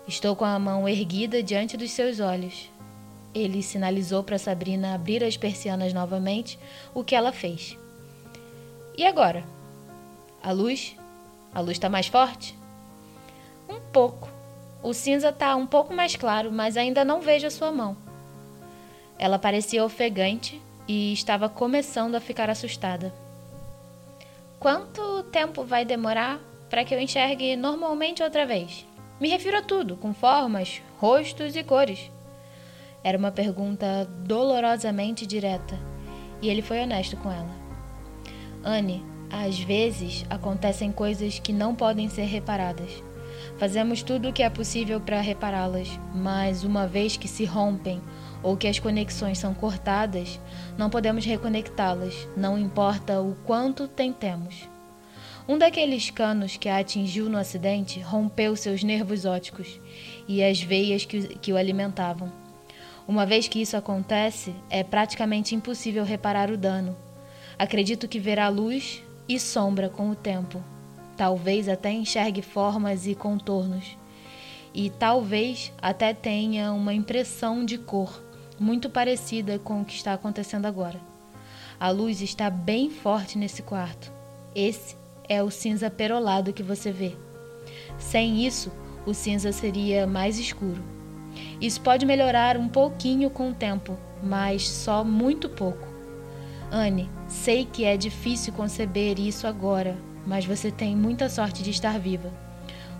Estou 0.07 0.35
com 0.35 0.47
a 0.47 0.59
mão 0.59 0.89
erguida 0.89 1.43
diante 1.43 1.77
dos 1.77 1.91
seus 1.91 2.19
olhos. 2.19 2.71
Ele 3.35 3.63
sinalizou 3.63 4.23
para 4.23 4.39
Sabrina 4.39 4.95
abrir 4.95 5.23
as 5.23 5.37
persianas 5.37 5.93
novamente, 5.93 6.59
o 6.95 7.05
que 7.05 7.15
ela 7.15 7.33
fez. 7.33 7.77
E 8.97 9.07
agora? 9.07 9.45
A 10.43 10.53
luz? 10.53 10.97
A 11.55 11.61
luz 11.61 11.73
está 11.73 11.89
mais 11.89 12.07
forte? 12.07 12.57
Um 13.69 13.81
pouco. 13.93 14.29
O 14.83 14.93
cinza 14.93 15.29
está 15.29 15.55
um 15.57 15.67
pouco 15.67 15.93
mais 15.93 16.17
claro, 16.17 16.51
mas 16.51 16.77
ainda 16.77 17.05
não 17.05 17.21
vejo 17.21 17.47
a 17.47 17.51
sua 17.51 17.71
mão. 17.71 17.97
Ela 19.19 19.39
parecia 19.39 19.85
ofegante 19.85 20.61
e 20.87 21.13
estava 21.13 21.49
começando 21.49 22.15
a 22.15 22.21
ficar 22.21 22.49
assustada. 22.49 23.13
Quanto 24.59 25.23
tempo 25.25 25.65
vai 25.65 25.85
demorar 25.85 26.41
para 26.71 26.85
que 26.85 26.95
eu 26.95 27.01
enxergue 27.01 27.57
normalmente 27.57 28.23
outra 28.23 28.47
vez? 28.47 28.87
Me 29.21 29.29
refiro 29.29 29.59
a 29.59 29.63
tudo, 29.63 29.97
com 29.97 30.15
formas, 30.15 30.81
rostos 30.99 31.57
e 31.57 31.63
cores. 31.63 32.11
Era 33.03 33.17
uma 33.17 33.31
pergunta 33.31 34.05
dolorosamente 34.25 35.27
direta, 35.27 35.79
e 36.43 36.49
ele 36.49 36.63
foi 36.63 36.81
honesto 36.81 37.17
com 37.17 37.31
ela. 37.31 37.51
Anne, 38.65 39.05
às 39.31 39.59
vezes 39.59 40.25
acontecem 40.31 40.91
coisas 40.91 41.39
que 41.39 41.53
não 41.53 41.75
podem 41.75 42.09
ser 42.09 42.25
reparadas. 42.25 43.03
Fazemos 43.57 44.03
tudo 44.03 44.29
o 44.29 44.33
que 44.33 44.43
é 44.43 44.51
possível 44.51 45.01
para 45.01 45.21
repará-las, 45.21 45.89
mas 46.15 46.65
uma 46.65 46.87
vez 46.87 47.17
que 47.17 47.29
se 47.29 47.45
rompem 47.45 48.01
ou 48.43 48.57
que 48.57 48.67
as 48.67 48.79
conexões 48.79 49.39
são 49.39 49.53
cortadas, 49.53 50.41
não 50.77 50.91
podemos 50.91 51.25
reconectá-las, 51.25 52.29
não 52.37 52.59
importa 52.59 53.21
o 53.21 53.37
quanto 53.45 53.87
tentemos. 53.87 54.69
Um 55.49 55.57
daqueles 55.57 56.11
canos 56.11 56.57
que 56.57 56.69
a 56.69 56.79
atingiu 56.79 57.29
no 57.29 57.39
acidente 57.39 58.01
rompeu 58.01 58.55
seus 58.55 58.83
nervos 58.83 59.25
ópticos 59.25 59.81
e 60.27 60.43
as 60.43 60.61
veias 60.61 61.05
que 61.05 61.53
o 61.53 61.57
alimentavam. 61.57 62.31
Uma 63.09 63.25
vez 63.25 63.49
que 63.49 63.63
isso 63.63 63.75
acontece, 63.75 64.55
é 64.69 64.85
praticamente 64.85 65.55
impossível 65.55 66.05
reparar 66.05 66.51
o 66.51 66.59
dano. 66.59 66.95
Acredito 67.59 68.07
que 68.07 68.21
verá 68.21 68.51
luz 68.51 69.03
e 69.27 69.41
sombra 69.41 69.89
com 69.89 70.11
o 70.11 70.15
tempo. 70.15 70.63
Talvez 71.17 71.71
até 71.71 71.91
enxergue 71.91 72.43
formas 72.43 73.07
e 73.07 73.15
contornos. 73.15 73.97
E 74.75 74.91
talvez 74.91 75.73
até 75.81 76.13
tenha 76.13 76.71
uma 76.71 76.93
impressão 76.93 77.65
de 77.65 77.79
cor 77.79 78.23
muito 78.61 78.91
parecida 78.91 79.59
com 79.59 79.81
o 79.81 79.85
que 79.87 79.95
está 79.95 80.13
acontecendo 80.13 80.67
agora. 80.67 81.01
A 81.81 81.89
luz 81.89 82.21
está 82.21 82.51
bem 82.51 82.91
forte 82.91 83.39
nesse 83.39 83.63
quarto. 83.63 84.13
Esse 84.55 84.97
é 85.27 85.43
o 85.43 85.51
cinza 85.51 85.89
perolado 85.89 86.53
que 86.53 86.63
você 86.63 86.93
vê. 86.93 87.17
Sem 87.99 88.47
isso, 88.47 88.71
o 89.07 89.15
cinza 89.15 89.51
seria 89.51 90.07
mais 90.07 90.39
escuro. 90.39 90.98
Isso 91.61 91.81
pode 91.81 92.07
melhorar 92.07 92.57
um 92.57 92.69
pouquinho 92.69 93.31
com 93.31 93.51
o 93.51 93.55
tempo, 93.55 93.99
mas 94.23 94.69
só 94.69 95.03
muito 95.03 95.49
pouco. 95.49 95.87
Anne, 96.71 97.09
sei 97.27 97.65
que 97.65 97.85
é 97.85 97.97
difícil 97.97 98.53
conceber 98.53 99.19
isso 99.19 99.47
agora, 99.47 99.97
mas 100.27 100.45
você 100.45 100.71
tem 100.71 100.95
muita 100.95 101.29
sorte 101.29 101.63
de 101.63 101.71
estar 101.71 101.99
viva. 101.99 102.31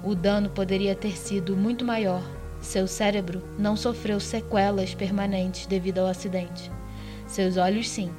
O 0.03 0.15
dano 0.15 0.49
poderia 0.49 0.95
ter 0.95 1.17
sido 1.17 1.57
muito 1.57 1.85
maior. 1.85 2.23
Seu 2.61 2.87
cérebro 2.87 3.43
não 3.59 3.77
sofreu 3.77 4.19
sequelas 4.19 4.95
permanentes 4.95 5.67
devido 5.67 5.99
ao 5.99 6.07
acidente. 6.07 6.71
Seus 7.27 7.57
olhos, 7.57 7.89
sim. 7.89 8.11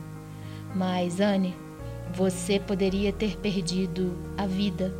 Mas, 0.76 1.20
Anne, 1.20 1.56
você 2.14 2.60
poderia 2.60 3.12
ter 3.12 3.38
perdido 3.38 4.18
a 4.38 4.46
vida. 4.46 4.94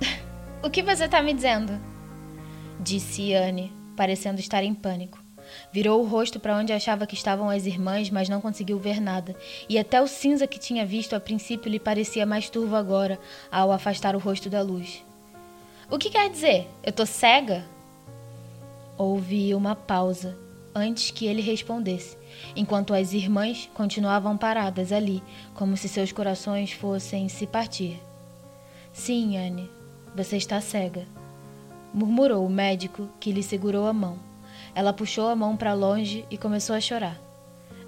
o 0.62 0.70
que 0.70 0.82
você 0.82 1.04
está 1.04 1.20
me 1.20 1.34
dizendo? 1.34 1.78
Disse 2.78 3.34
Anne, 3.34 3.72
parecendo 3.96 4.38
estar 4.38 4.62
em 4.62 4.74
pânico. 4.74 5.18
Virou 5.72 6.00
o 6.00 6.06
rosto 6.06 6.38
para 6.38 6.56
onde 6.56 6.72
achava 6.72 7.06
que 7.06 7.14
estavam 7.14 7.48
as 7.48 7.66
irmãs, 7.66 8.10
mas 8.10 8.28
não 8.28 8.40
conseguiu 8.40 8.78
ver 8.78 9.00
nada. 9.00 9.34
E 9.68 9.78
até 9.78 10.00
o 10.00 10.06
cinza 10.06 10.46
que 10.46 10.58
tinha 10.58 10.84
visto 10.84 11.14
a 11.14 11.20
princípio 11.20 11.70
lhe 11.70 11.78
parecia 11.78 12.26
mais 12.26 12.50
turvo 12.50 12.76
agora, 12.76 13.18
ao 13.50 13.72
afastar 13.72 14.14
o 14.14 14.20
rosto 14.20 14.50
da 14.50 14.62
luz. 14.62 15.04
O 15.90 15.98
que 15.98 16.10
quer 16.10 16.28
dizer? 16.30 16.68
Eu 16.82 16.92
tô 16.92 17.06
cega? 17.06 17.64
Houve 18.98 19.54
uma 19.54 19.74
pausa 19.76 20.36
antes 20.74 21.10
que 21.10 21.26
ele 21.26 21.40
respondesse, 21.40 22.18
enquanto 22.54 22.92
as 22.92 23.14
irmãs 23.14 23.68
continuavam 23.72 24.36
paradas 24.36 24.92
ali, 24.92 25.22
como 25.54 25.76
se 25.76 25.88
seus 25.88 26.12
corações 26.12 26.72
fossem 26.72 27.28
se 27.28 27.46
partir. 27.46 27.98
Sim, 28.92 29.38
Anne, 29.38 29.70
você 30.14 30.36
está 30.36 30.60
cega, 30.60 31.06
murmurou 31.96 32.44
o 32.44 32.50
médico 32.50 33.08
que 33.18 33.32
lhe 33.32 33.42
segurou 33.42 33.86
a 33.86 33.92
mão. 33.92 34.18
Ela 34.74 34.92
puxou 34.92 35.28
a 35.28 35.34
mão 35.34 35.56
para 35.56 35.72
longe 35.72 36.26
e 36.30 36.36
começou 36.36 36.76
a 36.76 36.80
chorar. 36.80 37.18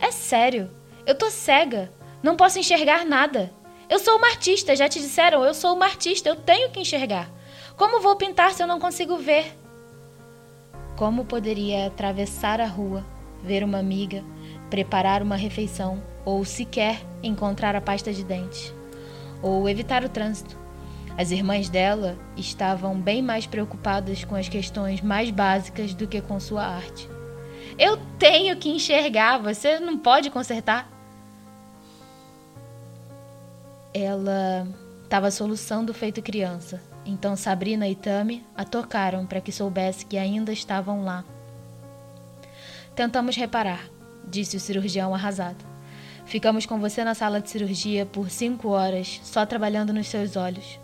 É 0.01 0.11
sério, 0.11 0.71
eu 1.05 1.15
tô 1.15 1.31
cega, 1.31 1.93
não 2.23 2.35
posso 2.35 2.59
enxergar 2.59 3.05
nada. 3.05 3.53
Eu 3.87 3.99
sou 3.99 4.17
uma 4.17 4.29
artista, 4.29 4.75
já 4.75 4.89
te 4.89 4.99
disseram, 4.99 5.45
eu 5.45 5.53
sou 5.53 5.75
uma 5.75 5.85
artista, 5.85 6.27
eu 6.27 6.37
tenho 6.37 6.71
que 6.71 6.81
enxergar. 6.81 7.29
Como 7.77 8.01
vou 8.01 8.17
pintar 8.17 8.55
se 8.55 8.63
eu 8.63 8.67
não 8.67 8.81
consigo 8.81 9.19
ver? 9.19 9.55
Como 10.97 11.27
poderia 11.27 11.87
atravessar 11.87 12.63
a 12.63 12.67
rua, 12.67 13.05
ver 13.43 13.63
uma 13.63 13.79
amiga, 13.79 14.25
preparar 14.71 15.23
uma 15.23 15.37
refeição 15.37 16.03
ou 16.25 16.43
sequer 16.47 17.03
encontrar 17.23 17.77
a 17.77 17.81
pasta 17.81 18.11
de 18.11 18.25
dente? 18.25 18.75
Ou 19.43 19.69
evitar 19.69 20.03
o 20.03 20.09
trânsito? 20.09 20.68
As 21.19 21.33
irmãs 21.33 21.69
dela 21.69 22.17
estavam 22.37 22.95
bem 23.01 23.21
mais 23.21 23.45
preocupadas 23.45 24.23
com 24.23 24.37
as 24.37 24.49
questões 24.49 25.01
mais 25.01 25.33
básicas 25.33 25.93
do 25.93 26.07
que 26.07 26.21
com 26.21 26.39
sua 26.39 26.65
arte. 26.65 27.11
Eu 27.77 27.97
tenho 28.21 28.57
que 28.57 28.69
enxergar, 28.69 29.39
você 29.39 29.81
não 29.81 29.99
pode 29.99 30.31
consertar. 30.31 30.89
Ela 33.93 34.69
estava 35.03 35.29
soluçando 35.33 35.93
feito 35.93 36.23
criança, 36.23 36.81
então 37.05 37.35
Sabrina 37.35 37.89
e 37.89 37.97
Tami 37.97 38.47
a 38.57 38.63
tocaram 38.63 39.27
para 39.27 39.41
que 39.41 39.51
soubesse 39.51 40.07
que 40.07 40.17
ainda 40.17 40.53
estavam 40.53 41.03
lá. 41.03 41.25
Tentamos 42.95 43.35
reparar, 43.35 43.89
disse 44.25 44.57
o 44.57 44.61
cirurgião 44.61 45.13
arrasado. 45.13 45.65
Ficamos 46.27 46.65
com 46.65 46.79
você 46.79 47.03
na 47.03 47.15
sala 47.15 47.41
de 47.41 47.51
cirurgia 47.51 48.07
por 48.07 48.31
cinco 48.31 48.69
horas, 48.69 49.21
só 49.25 49.45
trabalhando 49.45 49.93
nos 49.93 50.07
seus 50.07 50.37
olhos. 50.37 50.79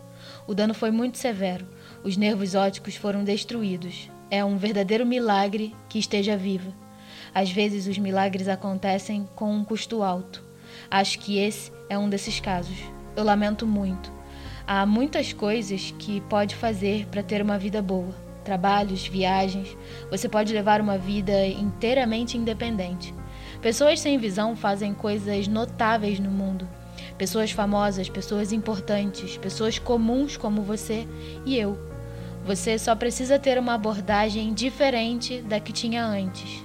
O 0.47 0.53
dano 0.53 0.73
foi 0.73 0.91
muito 0.91 1.17
severo. 1.17 1.65
Os 2.03 2.17
nervos 2.17 2.53
ópticos 2.53 2.95
foram 2.95 3.23
destruídos. 3.23 4.11
É 4.29 4.45
um 4.45 4.57
verdadeiro 4.57 5.05
milagre 5.05 5.75
que 5.89 5.97
esteja 5.97 6.37
viva. 6.37 6.71
Às 7.33 7.51
vezes 7.51 7.87
os 7.87 7.97
milagres 7.97 8.47
acontecem 8.47 9.27
com 9.35 9.51
um 9.51 9.63
custo 9.63 10.03
alto. 10.03 10.43
Acho 10.89 11.17
que 11.19 11.39
esse 11.39 11.71
é 11.89 11.97
um 11.97 12.07
desses 12.07 12.39
casos. 12.39 12.77
Eu 13.15 13.23
lamento 13.23 13.65
muito. 13.65 14.11
Há 14.67 14.85
muitas 14.85 15.33
coisas 15.33 15.93
que 15.97 16.21
pode 16.21 16.55
fazer 16.55 17.07
para 17.07 17.23
ter 17.23 17.41
uma 17.41 17.57
vida 17.57 17.81
boa. 17.81 18.13
Trabalhos, 18.43 19.07
viagens. 19.07 19.75
Você 20.11 20.29
pode 20.29 20.53
levar 20.53 20.79
uma 20.79 20.97
vida 20.97 21.45
inteiramente 21.47 22.37
independente. 22.37 23.13
Pessoas 23.61 23.99
sem 23.99 24.19
visão 24.19 24.55
fazem 24.55 24.93
coisas 24.93 25.47
notáveis 25.47 26.19
no 26.19 26.29
mundo. 26.29 26.67
Pessoas 27.17 27.51
famosas, 27.51 28.09
pessoas 28.09 28.51
importantes, 28.51 29.37
pessoas 29.37 29.79
comuns 29.79 30.37
como 30.37 30.61
você 30.61 31.07
e 31.45 31.57
eu. 31.57 31.77
Você 32.45 32.77
só 32.77 32.95
precisa 32.95 33.39
ter 33.39 33.57
uma 33.57 33.73
abordagem 33.73 34.53
diferente 34.53 35.41
da 35.41 35.59
que 35.59 35.73
tinha 35.73 36.05
antes. 36.05 36.63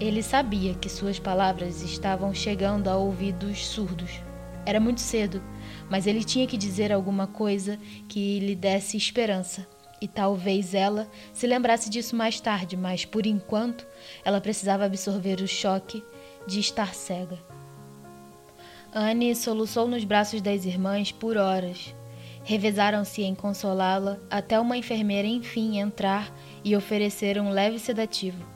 Ele 0.00 0.22
sabia 0.22 0.74
que 0.74 0.88
suas 0.88 1.18
palavras 1.18 1.82
estavam 1.82 2.34
chegando 2.34 2.88
a 2.88 2.96
ouvidos 2.96 3.66
surdos. 3.66 4.20
Era 4.66 4.80
muito 4.80 5.00
cedo 5.00 5.40
mas 5.88 6.06
ele 6.06 6.24
tinha 6.24 6.46
que 6.46 6.56
dizer 6.56 6.92
alguma 6.92 7.26
coisa 7.26 7.78
que 8.08 8.38
lhe 8.40 8.54
desse 8.54 8.96
esperança. 8.96 9.66
E 10.00 10.08
talvez 10.08 10.74
ela 10.74 11.08
se 11.32 11.46
lembrasse 11.46 11.88
disso 11.88 12.14
mais 12.14 12.40
tarde, 12.40 12.76
mas 12.76 13.04
por 13.04 13.26
enquanto 13.26 13.86
ela 14.24 14.40
precisava 14.40 14.84
absorver 14.84 15.40
o 15.40 15.48
choque 15.48 16.04
de 16.46 16.60
estar 16.60 16.94
cega. 16.94 17.53
Anne 18.96 19.34
soluçou 19.34 19.88
nos 19.88 20.04
braços 20.04 20.40
das 20.40 20.64
irmãs 20.64 21.10
por 21.10 21.36
horas. 21.36 21.92
Revezaram-se 22.44 23.24
em 23.24 23.34
consolá-la 23.34 24.20
até 24.30 24.60
uma 24.60 24.76
enfermeira 24.76 25.26
enfim 25.26 25.78
entrar 25.78 26.32
e 26.62 26.76
oferecer 26.76 27.40
um 27.40 27.50
leve 27.50 27.80
sedativo. 27.80 28.46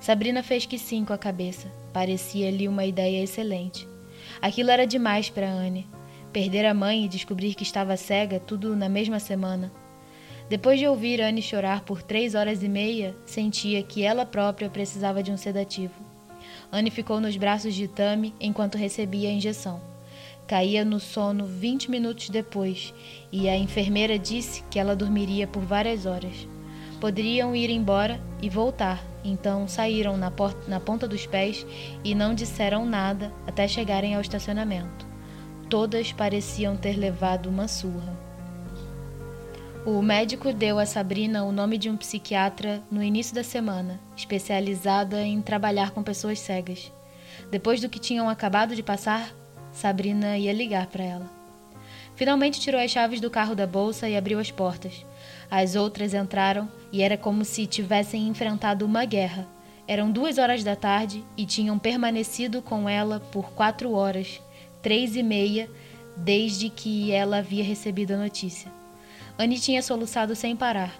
Sabrina 0.00 0.42
fez 0.42 0.64
que 0.64 0.78
sim 0.78 1.04
com 1.04 1.12
a 1.12 1.18
cabeça. 1.18 1.70
Parecia-lhe 1.92 2.68
uma 2.68 2.86
ideia 2.86 3.22
excelente. 3.22 3.86
Aquilo 4.40 4.70
era 4.70 4.86
demais 4.86 5.28
para 5.28 5.52
Anne. 5.52 5.86
Perder 6.32 6.64
a 6.64 6.72
mãe 6.72 7.04
e 7.04 7.08
descobrir 7.08 7.54
que 7.54 7.62
estava 7.62 7.94
cega, 7.98 8.40
tudo 8.40 8.74
na 8.74 8.88
mesma 8.88 9.20
semana. 9.20 9.70
Depois 10.48 10.78
de 10.78 10.88
ouvir 10.88 11.20
Anne 11.20 11.42
chorar 11.42 11.82
por 11.82 12.02
três 12.02 12.34
horas 12.34 12.62
e 12.62 12.68
meia, 12.68 13.14
sentia 13.26 13.82
que 13.82 14.02
ela 14.02 14.24
própria 14.24 14.70
precisava 14.70 15.22
de 15.22 15.30
um 15.30 15.36
sedativo. 15.36 16.11
Anne 16.72 16.90
ficou 16.90 17.20
nos 17.20 17.36
braços 17.36 17.74
de 17.74 17.86
Tami 17.86 18.34
enquanto 18.40 18.78
recebia 18.78 19.28
a 19.28 19.32
injeção. 19.32 19.78
Caía 20.46 20.86
no 20.86 20.98
sono 20.98 21.44
vinte 21.44 21.90
minutos 21.90 22.30
depois 22.30 22.94
e 23.30 23.46
a 23.46 23.56
enfermeira 23.56 24.18
disse 24.18 24.64
que 24.70 24.78
ela 24.78 24.96
dormiria 24.96 25.46
por 25.46 25.62
várias 25.62 26.06
horas. 26.06 26.48
Poderiam 26.98 27.54
ir 27.54 27.68
embora 27.68 28.18
e 28.40 28.48
voltar, 28.48 29.04
então 29.22 29.68
saíram 29.68 30.16
na, 30.16 30.32
na 30.66 30.80
ponta 30.80 31.06
dos 31.06 31.26
pés 31.26 31.66
e 32.02 32.14
não 32.14 32.34
disseram 32.34 32.86
nada 32.86 33.30
até 33.46 33.68
chegarem 33.68 34.14
ao 34.14 34.22
estacionamento. 34.22 35.06
todas 35.72 36.12
pareciam 36.12 36.76
ter 36.76 36.98
levado 36.98 37.48
uma 37.48 37.66
surra. 37.66 38.31
O 39.84 40.00
médico 40.00 40.52
deu 40.52 40.78
a 40.78 40.86
Sabrina 40.86 41.42
o 41.42 41.50
nome 41.50 41.76
de 41.76 41.90
um 41.90 41.96
psiquiatra 41.96 42.80
no 42.88 43.02
início 43.02 43.34
da 43.34 43.42
semana, 43.42 43.98
especializada 44.16 45.20
em 45.22 45.42
trabalhar 45.42 45.90
com 45.90 46.04
pessoas 46.04 46.38
cegas. 46.38 46.92
Depois 47.50 47.80
do 47.80 47.88
que 47.88 47.98
tinham 47.98 48.28
acabado 48.28 48.76
de 48.76 48.82
passar, 48.82 49.34
Sabrina 49.72 50.38
ia 50.38 50.52
ligar 50.52 50.86
para 50.86 51.02
ela. 51.02 51.28
Finalmente 52.14 52.60
tirou 52.60 52.80
as 52.80 52.92
chaves 52.92 53.20
do 53.20 53.28
carro 53.28 53.56
da 53.56 53.66
bolsa 53.66 54.08
e 54.08 54.16
abriu 54.16 54.38
as 54.38 54.52
portas. 54.52 55.04
As 55.50 55.74
outras 55.74 56.14
entraram 56.14 56.70
e 56.92 57.02
era 57.02 57.16
como 57.16 57.44
se 57.44 57.66
tivessem 57.66 58.28
enfrentado 58.28 58.86
uma 58.86 59.04
guerra. 59.04 59.48
Eram 59.88 60.12
duas 60.12 60.38
horas 60.38 60.62
da 60.62 60.76
tarde 60.76 61.24
e 61.36 61.44
tinham 61.44 61.76
permanecido 61.76 62.62
com 62.62 62.88
ela 62.88 63.18
por 63.18 63.50
quatro 63.50 63.90
horas, 63.94 64.40
três 64.80 65.16
e 65.16 65.24
meia, 65.24 65.68
desde 66.16 66.70
que 66.70 67.10
ela 67.10 67.38
havia 67.38 67.64
recebido 67.64 68.12
a 68.12 68.16
notícia. 68.16 68.81
Anne 69.38 69.58
tinha 69.58 69.82
soluçado 69.82 70.34
sem 70.34 70.54
parar. 70.54 70.94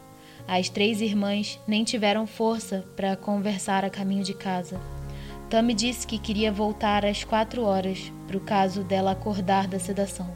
As 0.46 0.68
três 0.68 1.00
irmãs 1.00 1.60
nem 1.66 1.84
tiveram 1.84 2.26
força 2.26 2.84
para 2.96 3.16
conversar 3.16 3.84
a 3.84 3.90
caminho 3.90 4.24
de 4.24 4.34
casa. 4.34 4.80
Tammy 5.48 5.74
disse 5.74 6.06
que 6.06 6.18
queria 6.18 6.50
voltar 6.50 7.04
às 7.04 7.24
quatro 7.24 7.62
horas, 7.62 8.10
para 8.26 8.36
o 8.36 8.40
caso 8.40 8.82
dela 8.82 9.12
acordar 9.12 9.68
da 9.68 9.78
sedação. 9.78 10.28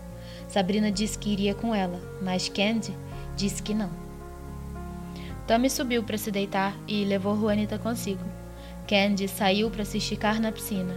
Sabrina 0.46 0.92
disse 0.92 1.18
que 1.18 1.30
iria 1.30 1.54
com 1.54 1.74
ela, 1.74 2.00
mas 2.22 2.48
Candy 2.48 2.94
disse 3.34 3.62
que 3.62 3.74
não. 3.74 3.90
Tammy 5.46 5.70
subiu 5.70 6.02
para 6.02 6.18
se 6.18 6.30
deitar 6.30 6.76
e 6.86 7.04
levou 7.04 7.38
Juanita 7.38 7.78
consigo. 7.78 8.24
Candy 8.86 9.26
saiu 9.26 9.70
para 9.70 9.84
se 9.84 9.98
esticar 9.98 10.40
na 10.40 10.52
piscina. 10.52 10.94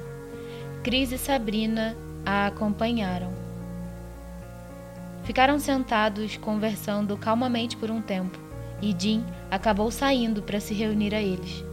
Cris 0.84 1.12
e 1.12 1.18
Sabrina 1.18 1.96
a 2.26 2.48
acompanharam. 2.48 3.49
Ficaram 5.30 5.60
sentados 5.60 6.38
conversando 6.38 7.16
calmamente 7.16 7.78
por 7.78 7.92
um 7.92 8.02
tempo, 8.02 8.40
e 8.82 8.96
Jim 8.98 9.24
acabou 9.52 9.92
saindo 9.92 10.42
para 10.42 10.60
se 10.60 10.74
reunir 10.74 11.14
a 11.14 11.22
eles. 11.22 11.64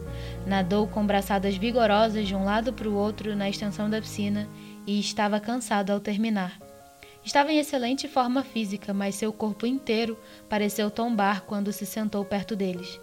Nadou 0.45 0.87
com 0.87 1.03
braçadas 1.03 1.57
vigorosas 1.57 2.27
de 2.27 2.35
um 2.35 2.45
lado 2.45 2.71
para 2.71 2.87
o 2.87 2.93
outro 2.93 3.35
na 3.35 3.49
extensão 3.49 3.89
da 3.89 3.99
piscina 3.99 4.47
e 4.85 4.99
estava 4.99 5.39
cansado 5.39 5.89
ao 5.89 5.99
terminar. 5.99 6.59
Estava 7.25 7.51
em 7.51 7.57
excelente 7.57 8.07
forma 8.07 8.43
física, 8.43 8.93
mas 8.93 9.15
seu 9.15 9.33
corpo 9.33 9.65
inteiro 9.65 10.15
pareceu 10.47 10.91
tombar 10.91 11.41
quando 11.41 11.73
se 11.73 11.87
sentou 11.87 12.23
perto 12.23 12.55
deles. 12.55 13.01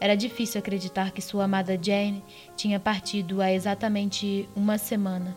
Era 0.00 0.16
difícil 0.16 0.58
acreditar 0.58 1.12
que 1.12 1.22
sua 1.22 1.44
amada 1.44 1.78
Jane 1.80 2.24
tinha 2.56 2.80
partido 2.80 3.40
há 3.40 3.52
exatamente 3.52 4.48
uma 4.56 4.78
semana. 4.78 5.36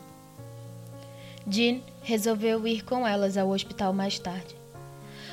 Jean 1.47 1.81
resolveu 2.05 2.67
ir 2.67 2.85
com 2.85 3.05
elas 3.05 3.35
ao 3.35 3.49
hospital 3.49 3.91
mais 3.91 4.19
tarde. 4.19 4.55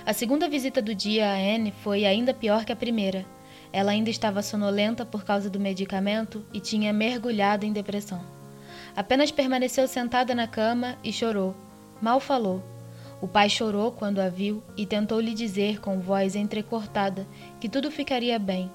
A 0.06 0.14
segunda 0.14 0.48
visita 0.48 0.80
do 0.80 0.94
dia 0.94 1.28
a 1.28 1.34
Anne 1.34 1.70
foi 1.70 2.06
ainda 2.06 2.32
pior 2.32 2.64
que 2.64 2.72
a 2.72 2.76
primeira. 2.76 3.26
Ela 3.70 3.92
ainda 3.92 4.08
estava 4.08 4.42
sonolenta 4.42 5.04
por 5.04 5.22
causa 5.22 5.50
do 5.50 5.60
medicamento 5.60 6.44
e 6.52 6.58
tinha 6.60 6.90
mergulhado 6.90 7.66
em 7.66 7.72
depressão. 7.72 8.24
Apenas 8.96 9.30
permaneceu 9.30 9.86
sentada 9.86 10.34
na 10.34 10.48
cama 10.48 10.96
e 11.04 11.12
chorou. 11.12 11.54
Mal 12.00 12.18
falou. 12.18 12.62
O 13.20 13.28
pai 13.28 13.50
chorou 13.50 13.92
quando 13.92 14.18
a 14.18 14.30
viu 14.30 14.62
e 14.74 14.86
tentou 14.86 15.20
lhe 15.20 15.34
dizer 15.34 15.78
com 15.78 16.00
voz 16.00 16.34
entrecortada 16.34 17.28
que 17.60 17.68
tudo 17.68 17.90
ficaria 17.90 18.38
bem. 18.38 18.70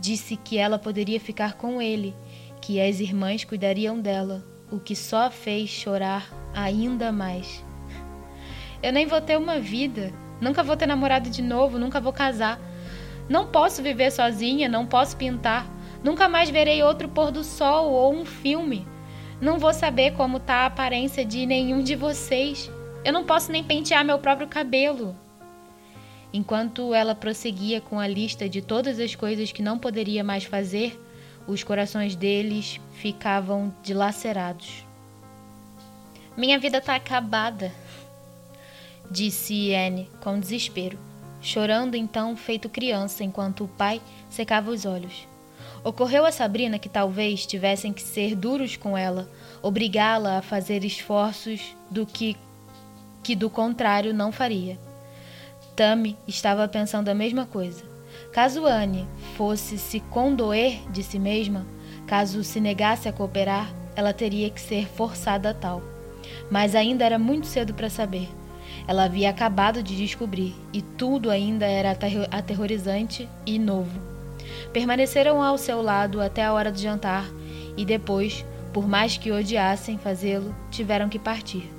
Disse 0.00 0.34
que 0.36 0.56
ela 0.56 0.78
poderia 0.78 1.20
ficar 1.20 1.54
com 1.54 1.80
ele, 1.80 2.14
que 2.60 2.80
as 2.80 3.00
irmãs 3.00 3.44
cuidariam 3.44 4.00
dela, 4.00 4.44
o 4.74 4.80
que 4.80 4.96
só 4.96 5.30
fez 5.30 5.70
chorar 5.70 6.28
ainda 6.52 7.12
mais. 7.12 7.64
Eu 8.82 8.92
nem 8.92 9.06
vou 9.06 9.20
ter 9.20 9.38
uma 9.38 9.60
vida, 9.60 10.12
nunca 10.40 10.62
vou 10.62 10.76
ter 10.76 10.86
namorado 10.86 11.30
de 11.30 11.40
novo, 11.40 11.78
nunca 11.78 12.00
vou 12.00 12.12
casar. 12.12 12.60
Não 13.28 13.46
posso 13.46 13.82
viver 13.82 14.10
sozinha, 14.10 14.68
não 14.68 14.84
posso 14.84 15.16
pintar. 15.16 15.66
Nunca 16.02 16.28
mais 16.28 16.50
verei 16.50 16.82
outro 16.82 17.08
pôr 17.08 17.30
do 17.30 17.44
sol 17.44 17.90
ou 17.90 18.12
um 18.12 18.24
filme. 18.24 18.86
Não 19.40 19.58
vou 19.58 19.72
saber 19.72 20.12
como 20.12 20.40
tá 20.40 20.56
a 20.56 20.66
aparência 20.66 21.24
de 21.24 21.46
nenhum 21.46 21.82
de 21.82 21.94
vocês. 21.94 22.70
Eu 23.04 23.12
não 23.12 23.24
posso 23.24 23.50
nem 23.52 23.62
pentear 23.62 24.04
meu 24.04 24.18
próprio 24.18 24.48
cabelo. 24.48 25.16
Enquanto 26.32 26.92
ela 26.92 27.14
prosseguia 27.14 27.80
com 27.80 27.98
a 27.98 28.08
lista 28.08 28.48
de 28.48 28.60
todas 28.60 28.98
as 28.98 29.14
coisas 29.14 29.52
que 29.52 29.62
não 29.62 29.78
poderia 29.78 30.24
mais 30.24 30.44
fazer, 30.44 31.00
os 31.46 31.62
corações 31.62 32.16
deles 32.16 32.80
ficavam 32.94 33.74
dilacerados. 33.82 34.84
Minha 36.36 36.58
vida 36.58 36.78
está 36.78 36.96
acabada, 36.96 37.72
disse 39.10 39.74
Anne 39.74 40.10
com 40.20 40.40
desespero, 40.40 40.98
chorando 41.40 41.94
então 41.94 42.36
feito 42.36 42.68
criança 42.68 43.22
enquanto 43.22 43.64
o 43.64 43.68
pai 43.68 44.00
secava 44.28 44.70
os 44.70 44.84
olhos. 44.84 45.28
Ocorreu 45.84 46.24
a 46.24 46.32
Sabrina 46.32 46.78
que 46.78 46.88
talvez 46.88 47.46
tivessem 47.46 47.92
que 47.92 48.02
ser 48.02 48.34
duros 48.34 48.76
com 48.76 48.96
ela, 48.96 49.30
obrigá-la 49.62 50.38
a 50.38 50.42
fazer 50.42 50.84
esforços 50.84 51.76
do 51.90 52.06
que 52.06 52.36
que 53.22 53.34
do 53.34 53.48
contrário 53.48 54.12
não 54.12 54.30
faria. 54.30 54.78
Tammy 55.74 56.16
estava 56.28 56.68
pensando 56.68 57.08
a 57.08 57.14
mesma 57.14 57.46
coisa. 57.46 57.93
Caso 58.34 58.66
Anne 58.66 59.08
fosse 59.34 59.78
se 59.78 60.00
condoer 60.00 60.82
de 60.90 61.02
si 61.02 61.18
mesma, 61.18 61.64
caso 62.06 62.44
se 62.44 62.60
negasse 62.60 63.08
a 63.08 63.12
cooperar, 63.12 63.72
ela 63.96 64.12
teria 64.12 64.50
que 64.50 64.60
ser 64.60 64.86
forçada 64.86 65.48
a 65.48 65.54
tal 65.54 65.94
mas 66.50 66.74
ainda 66.74 67.04
era 67.04 67.18
muito 67.18 67.46
cedo 67.46 67.74
para 67.74 67.90
saber. 67.90 68.28
Ela 68.86 69.04
havia 69.04 69.30
acabado 69.30 69.82
de 69.82 69.96
descobrir 69.96 70.54
e 70.72 70.82
tudo 70.82 71.30
ainda 71.30 71.66
era 71.66 71.96
aterrorizante 72.30 73.28
e 73.46 73.58
novo. 73.58 74.00
Permaneceram 74.72 75.42
ao 75.42 75.56
seu 75.56 75.80
lado 75.80 76.20
até 76.20 76.44
a 76.44 76.52
hora 76.52 76.70
do 76.70 76.78
jantar 76.78 77.24
e 77.76 77.84
depois, 77.84 78.44
por 78.72 78.86
mais 78.86 79.16
que 79.16 79.32
odiassem 79.32 79.96
fazê-lo, 79.96 80.54
tiveram 80.70 81.08
que 81.08 81.18
partir. 81.18 81.70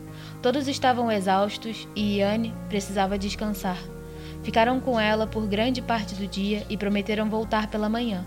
Todos 0.42 0.68
estavam 0.68 1.12
exaustos 1.12 1.88
e 1.96 2.22
Anne 2.22 2.54
precisava 2.70 3.18
descansar. 3.18 3.78
Ficaram 4.46 4.80
com 4.80 5.00
ela 5.00 5.26
por 5.26 5.48
grande 5.48 5.82
parte 5.82 6.14
do 6.14 6.28
dia 6.28 6.64
e 6.70 6.78
prometeram 6.78 7.28
voltar 7.28 7.68
pela 7.68 7.90
manhã, 7.90 8.24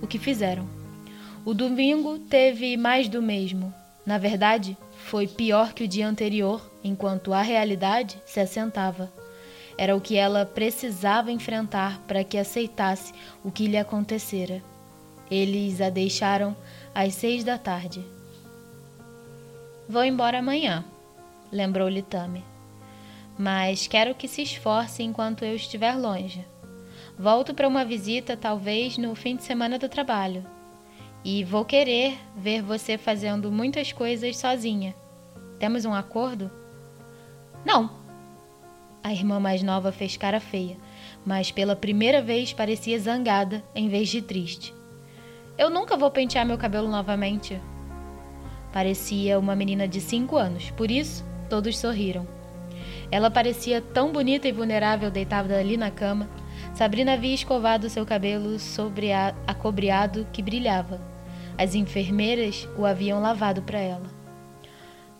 o 0.00 0.06
que 0.06 0.18
fizeram. 0.18 0.66
O 1.44 1.52
domingo 1.52 2.18
teve 2.18 2.74
mais 2.78 3.06
do 3.06 3.20
mesmo. 3.20 3.72
Na 4.06 4.16
verdade, 4.16 4.78
foi 5.04 5.26
pior 5.26 5.74
que 5.74 5.84
o 5.84 5.88
dia 5.88 6.08
anterior, 6.08 6.66
enquanto 6.82 7.34
a 7.34 7.42
realidade 7.42 8.18
se 8.24 8.40
assentava. 8.40 9.12
Era 9.76 9.94
o 9.94 10.00
que 10.00 10.16
ela 10.16 10.46
precisava 10.46 11.30
enfrentar 11.30 12.00
para 12.08 12.24
que 12.24 12.38
aceitasse 12.38 13.12
o 13.44 13.52
que 13.52 13.66
lhe 13.66 13.76
acontecera. 13.76 14.62
Eles 15.30 15.82
a 15.82 15.90
deixaram 15.90 16.56
às 16.94 17.12
seis 17.12 17.44
da 17.44 17.58
tarde. 17.58 18.02
Vou 19.86 20.02
embora 20.02 20.38
amanhã, 20.38 20.82
lembrou-lhe 21.52 22.00
Tami. 22.00 22.42
Mas 23.38 23.86
quero 23.86 24.16
que 24.16 24.26
se 24.26 24.42
esforce 24.42 25.02
enquanto 25.02 25.44
eu 25.44 25.54
estiver 25.54 25.94
longe. 25.94 26.44
Volto 27.16 27.54
para 27.54 27.68
uma 27.68 27.84
visita, 27.84 28.36
talvez 28.36 28.98
no 28.98 29.14
fim 29.14 29.36
de 29.36 29.44
semana 29.44 29.78
do 29.78 29.88
trabalho. 29.88 30.44
E 31.24 31.44
vou 31.44 31.64
querer 31.64 32.18
ver 32.36 32.62
você 32.62 32.98
fazendo 32.98 33.50
muitas 33.52 33.92
coisas 33.92 34.36
sozinha. 34.36 34.94
Temos 35.58 35.84
um 35.84 35.94
acordo? 35.94 36.50
Não. 37.64 37.90
A 39.02 39.12
irmã 39.12 39.38
mais 39.38 39.62
nova 39.62 39.92
fez 39.92 40.16
cara 40.16 40.40
feia, 40.40 40.76
mas 41.24 41.50
pela 41.52 41.76
primeira 41.76 42.20
vez 42.20 42.52
parecia 42.52 42.98
zangada 42.98 43.64
em 43.74 43.88
vez 43.88 44.08
de 44.08 44.20
triste. 44.20 44.74
Eu 45.56 45.70
nunca 45.70 45.96
vou 45.96 46.10
pentear 46.10 46.44
meu 46.46 46.58
cabelo 46.58 46.88
novamente. 46.88 47.60
Parecia 48.72 49.38
uma 49.38 49.56
menina 49.56 49.88
de 49.88 50.00
cinco 50.00 50.36
anos, 50.36 50.70
por 50.72 50.90
isso 50.90 51.24
todos 51.48 51.78
sorriram. 51.78 52.37
Ela 53.10 53.30
parecia 53.30 53.80
tão 53.80 54.12
bonita 54.12 54.46
e 54.48 54.52
vulnerável 54.52 55.10
deitada 55.10 55.58
ali 55.58 55.76
na 55.76 55.90
cama 55.90 56.28
Sabrina 56.74 57.14
havia 57.14 57.34
escovado 57.34 57.90
seu 57.90 58.06
cabelo 58.06 58.58
sobre 58.58 59.12
a, 59.12 59.34
acobreado 59.46 60.26
que 60.32 60.42
brilhava. 60.42 61.00
As 61.56 61.74
enfermeiras 61.74 62.68
o 62.76 62.86
haviam 62.86 63.20
lavado 63.20 63.62
para 63.62 63.80
ela. 63.80 64.08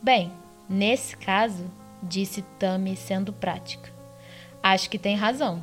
Bem, 0.01 0.31
nesse 0.69 1.17
caso, 1.17 1.65
disse 2.01 2.43
Tammy 2.61 2.95
sendo 2.95 3.33
prática. 3.33 3.91
Acho 4.63 4.89
que 4.89 4.99
tem 4.99 5.17
razão. 5.17 5.63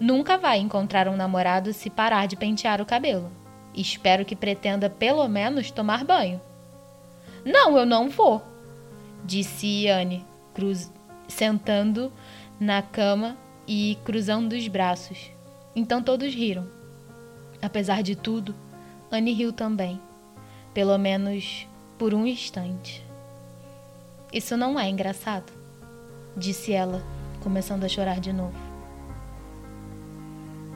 Nunca 0.00 0.36
vai 0.36 0.58
encontrar 0.58 1.06
um 1.06 1.16
namorado 1.16 1.72
se 1.72 1.88
parar 1.88 2.26
de 2.26 2.36
pentear 2.36 2.80
o 2.80 2.86
cabelo. 2.86 3.30
Espero 3.72 4.24
que 4.24 4.34
pretenda 4.34 4.90
pelo 4.90 5.28
menos 5.28 5.70
tomar 5.70 6.04
banho. 6.04 6.40
Não, 7.44 7.78
eu 7.78 7.86
não 7.86 8.08
vou, 8.08 8.42
disse 9.24 9.86
Anne, 9.86 10.24
cruz... 10.52 10.90
sentando 11.28 12.12
na 12.58 12.82
cama 12.82 13.36
e 13.66 13.98
cruzando 14.04 14.52
os 14.52 14.68
braços. 14.68 15.30
Então 15.74 16.02
todos 16.02 16.34
riram. 16.34 16.66
Apesar 17.60 18.02
de 18.02 18.14
tudo, 18.14 18.54
Anne 19.10 19.32
riu 19.32 19.52
também, 19.52 20.00
pelo 20.72 20.96
menos 20.98 21.66
por 21.98 22.14
um 22.14 22.26
instante. 22.26 23.04
Isso 24.32 24.56
não 24.56 24.78
é 24.78 24.88
engraçado? 24.88 25.52
disse 26.36 26.72
ela, 26.72 27.02
começando 27.42 27.84
a 27.84 27.88
chorar 27.88 28.20
de 28.20 28.32
novo. 28.32 28.54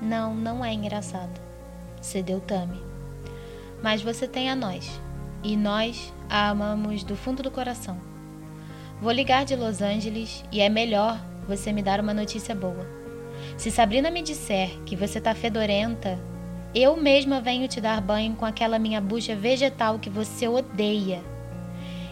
Não, 0.01 0.35
não 0.35 0.65
é 0.65 0.73
engraçado, 0.73 1.39
cedeu 2.01 2.41
Tami. 2.41 2.81
Mas 3.83 4.01
você 4.01 4.27
tem 4.27 4.51
a 4.51 4.57
nós, 4.57 4.99
e 5.43 5.57
nós 5.57 6.13
a 6.29 6.49
amamos 6.49 7.05
do 7.05 7.15
fundo 7.15 7.43
do 7.43 7.51
coração. 7.51 8.10
Vou 9.01 9.13
ligar 9.13 9.47
de 9.47 9.57
Los 9.57 9.81
Angeles 9.81 10.45
e 10.53 10.61
é 10.61 10.69
melhor 10.69 11.19
você 11.49 11.73
me 11.73 11.83
dar 11.83 12.01
uma 12.01 12.13
notícia 12.13 12.55
boa. 12.55 12.87
Se 13.57 13.71
Sabrina 13.71 14.11
me 14.11 14.21
disser 14.21 14.69
que 14.85 14.95
você 14.95 15.19
tá 15.19 15.35
fedorenta, 15.35 16.19
eu 16.75 16.95
mesma 16.99 17.41
venho 17.41 17.67
te 17.67 17.81
dar 17.81 17.99
banho 18.03 18.37
com 18.37 18.45
aquela 18.45 18.79
minha 18.79 19.01
bucha 19.01 19.35
vegetal 19.35 19.99
que 19.99 20.11
você 20.11 20.47
odeia. 20.47 21.23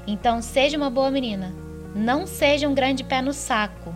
Então 0.06 0.40
seja 0.40 0.78
uma 0.78 0.88
boa 0.88 1.10
menina. 1.10 1.54
Não 1.94 2.26
seja 2.26 2.66
um 2.66 2.74
grande 2.74 3.04
pé 3.04 3.20
no 3.20 3.34
saco. 3.34 3.94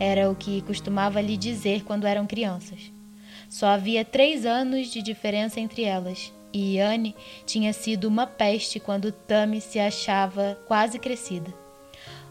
Era 0.00 0.30
o 0.30 0.34
que 0.34 0.62
costumava 0.62 1.20
lhe 1.20 1.36
dizer 1.36 1.84
quando 1.84 2.06
eram 2.06 2.26
crianças. 2.26 2.90
Só 3.46 3.66
havia 3.66 4.06
três 4.06 4.46
anos 4.46 4.88
de 4.88 5.02
diferença 5.02 5.60
entre 5.60 5.84
elas, 5.84 6.32
e 6.52 6.80
Anne 6.80 7.14
tinha 7.44 7.72
sido 7.72 8.06
uma 8.06 8.26
peste 8.26 8.80
quando 8.80 9.12
Tammy 9.12 9.60
se 9.60 9.78
achava 9.78 10.58
quase 10.66 10.98
crescida. 10.98 11.57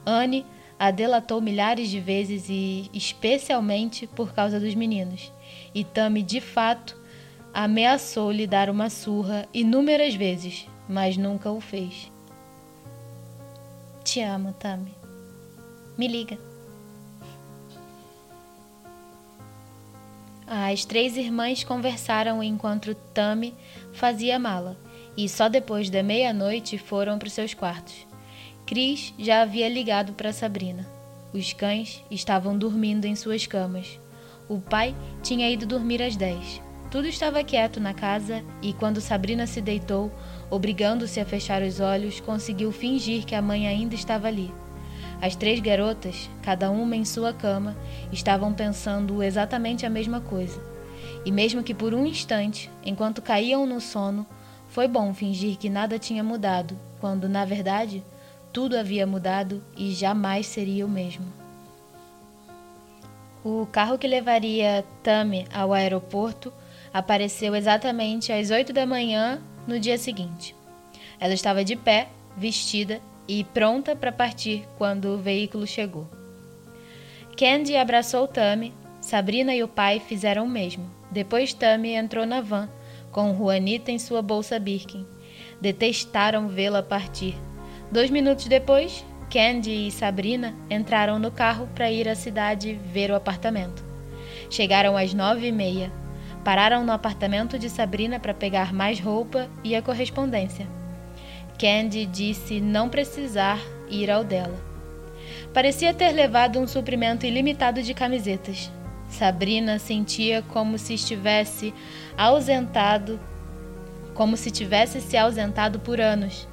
Anne 0.08 0.46
a 0.80 0.90
delatou 0.90 1.42
milhares 1.42 1.90
de 1.90 2.00
vezes 2.00 2.48
e 2.48 2.90
especialmente 2.94 4.08
por 4.08 4.32
causa 4.34 4.58
dos 4.58 4.74
meninos. 4.74 5.34
E 5.76 5.84
Tammy, 5.84 6.24
de 6.24 6.40
fato, 6.40 6.96
ameaçou 7.54 8.32
lhe 8.32 8.48
dar 8.48 8.70
uma 8.70 8.90
surra 8.90 9.46
inúmeras 9.54 10.16
vezes, 10.16 10.66
mas 10.88 11.18
nunca 11.18 11.52
o 11.52 11.60
fez. 11.60 12.10
Te 14.02 14.22
amo, 14.22 14.54
Tammy. 14.54 14.96
Me 15.98 16.08
liga. 16.08 16.38
As 20.48 20.86
três 20.86 21.18
irmãs 21.18 21.66
conversaram 21.66 22.42
enquanto 22.42 22.96
Tammy 23.14 23.54
fazia 23.92 24.40
mala, 24.40 24.78
e 25.18 25.28
só 25.28 25.50
depois 25.50 25.90
da 25.90 26.02
meia-noite 26.02 26.78
foram 26.78 27.20
para 27.20 27.28
os 27.28 27.34
seus 27.34 27.54
quartos. 27.54 28.07
Cris 28.68 29.14
já 29.18 29.44
havia 29.44 29.70
ligado 29.70 30.12
para 30.12 30.34
Sabrina. 30.34 30.86
Os 31.34 31.54
cães 31.54 32.04
estavam 32.12 32.58
dormindo 32.58 33.06
em 33.06 33.16
suas 33.16 33.48
camas. 33.48 33.98
O 34.50 34.60
pai 34.60 34.94
tinha 35.24 35.50
ido 35.50 35.66
dormir 35.66 36.04
às 36.04 36.18
dez. 36.18 36.62
Tudo 36.92 37.08
estava 37.08 37.42
quieto 37.46 37.80
na 37.80 37.94
casa 37.94 38.44
e, 38.62 38.74
quando 38.74 39.00
Sabrina 39.00 39.48
se 39.48 39.62
deitou, 39.62 40.12
obrigando-se 40.50 41.18
a 41.18 41.26
fechar 41.26 41.62
os 41.62 41.80
olhos, 41.80 42.20
conseguiu 42.20 42.70
fingir 42.74 43.24
que 43.24 43.36
a 43.36 43.42
mãe 43.42 43.70
ainda 43.70 43.96
estava 43.96 44.28
ali. 44.28 44.54
As 45.22 45.34
três 45.34 45.62
garotas, 45.62 46.30
cada 46.42 46.70
uma 46.70 46.98
em 46.98 47.06
sua 47.06 47.32
cama, 47.32 47.74
estavam 48.12 48.52
pensando 48.54 49.24
exatamente 49.24 49.86
a 49.86 49.90
mesma 49.90 50.20
coisa. 50.20 50.62
E 51.24 51.32
mesmo 51.32 51.64
que 51.64 51.74
por 51.74 51.94
um 51.94 52.06
instante, 52.06 52.70
enquanto 52.84 53.22
caíam 53.22 53.66
no 53.66 53.80
sono, 53.80 54.28
foi 54.68 54.90
bom 54.90 55.14
fingir 55.14 55.56
que 55.56 55.70
nada 55.70 55.98
tinha 55.98 56.22
mudado, 56.22 56.78
quando, 57.00 57.30
na 57.30 57.46
verdade, 57.46 58.04
tudo 58.52 58.78
havia 58.78 59.06
mudado 59.06 59.64
e 59.76 59.92
jamais 59.92 60.48
seria 60.48 60.86
o 60.86 60.90
mesmo. 60.90 61.26
O 63.44 63.66
carro 63.68 63.98
que 63.98 64.08
levaria 64.08 64.84
Tami 65.04 65.46
ao 65.54 65.74
aeroporto 65.74 66.52
apareceu 66.94 67.56
exatamente 67.56 68.32
às 68.32 68.50
oito 68.50 68.74
da 68.74 68.86
manhã 68.86 69.42
no 69.68 69.80
dia 69.80 69.98
seguinte. 69.98 70.56
Ela 71.20 71.34
estava 71.34 71.64
de 71.64 71.76
pé, 71.76 72.10
vestida 72.36 73.00
e 73.28 73.44
pronta 73.44 73.96
para 73.96 74.12
partir 74.12 74.68
quando 74.78 75.06
o 75.06 75.18
veículo 75.18 75.68
chegou. 75.68 76.08
Candy 77.38 77.76
abraçou 77.76 78.28
Tammy, 78.28 78.74
Sabrina 79.00 79.54
e 79.56 79.64
o 79.64 79.68
pai 79.68 80.00
fizeram 80.00 80.46
o 80.46 80.50
mesmo. 80.50 80.90
Depois 81.12 81.54
Tammy 81.54 81.94
entrou 81.94 82.26
na 82.26 82.42
van, 82.42 82.70
com 83.12 83.36
Juanita 83.36 83.92
em 83.92 84.00
sua 84.00 84.22
bolsa 84.22 84.60
Birkin. 84.60 85.06
Detestaram 85.62 86.48
vê-la 86.48 86.84
partir. 86.84 87.36
Dois 87.90 88.10
minutos 88.10 88.48
depois, 88.48 89.06
Candy 89.32 89.88
e 89.88 89.92
Sabrina 89.92 90.54
entraram 90.70 91.18
no 91.18 91.32
carro 91.32 91.70
para 91.74 91.90
ir 91.90 92.10
à 92.10 92.16
cidade 92.16 92.74
ver 92.92 93.10
o 93.12 93.16
apartamento. 93.16 93.82
Chegaram 94.50 94.98
às 94.98 95.14
nove 95.14 95.48
e 95.48 95.52
meia. 95.54 95.90
Pararam 96.44 96.86
no 96.86 96.92
apartamento 96.92 97.58
de 97.58 97.70
Sabrina 97.70 98.20
para 98.20 98.34
pegar 98.34 98.74
mais 98.74 99.00
roupa 99.00 99.50
e 99.64 99.74
a 99.74 99.82
correspondência. 99.82 100.68
Candy 101.58 102.06
disse 102.06 102.60
não 102.60 102.90
precisar 102.90 103.60
ir 103.90 104.12
ao 104.12 104.24
dela. 104.24 104.58
Parecia 105.54 105.94
ter 105.94 106.12
levado 106.12 106.60
um 106.60 106.68
suprimento 106.68 107.26
ilimitado 107.26 107.82
de 107.82 107.94
camisetas. 107.94 108.70
Sabrina 109.10 109.80
sentia 109.80 110.42
como 110.42 110.78
se 110.78 110.94
estivesse 110.94 111.74
ausentado, 112.18 113.20
como 114.14 114.36
se 114.36 114.52
tivesse 114.52 115.00
se 115.00 115.18
ausentado 115.18 115.80
por 115.80 116.02
anos. 116.02 116.48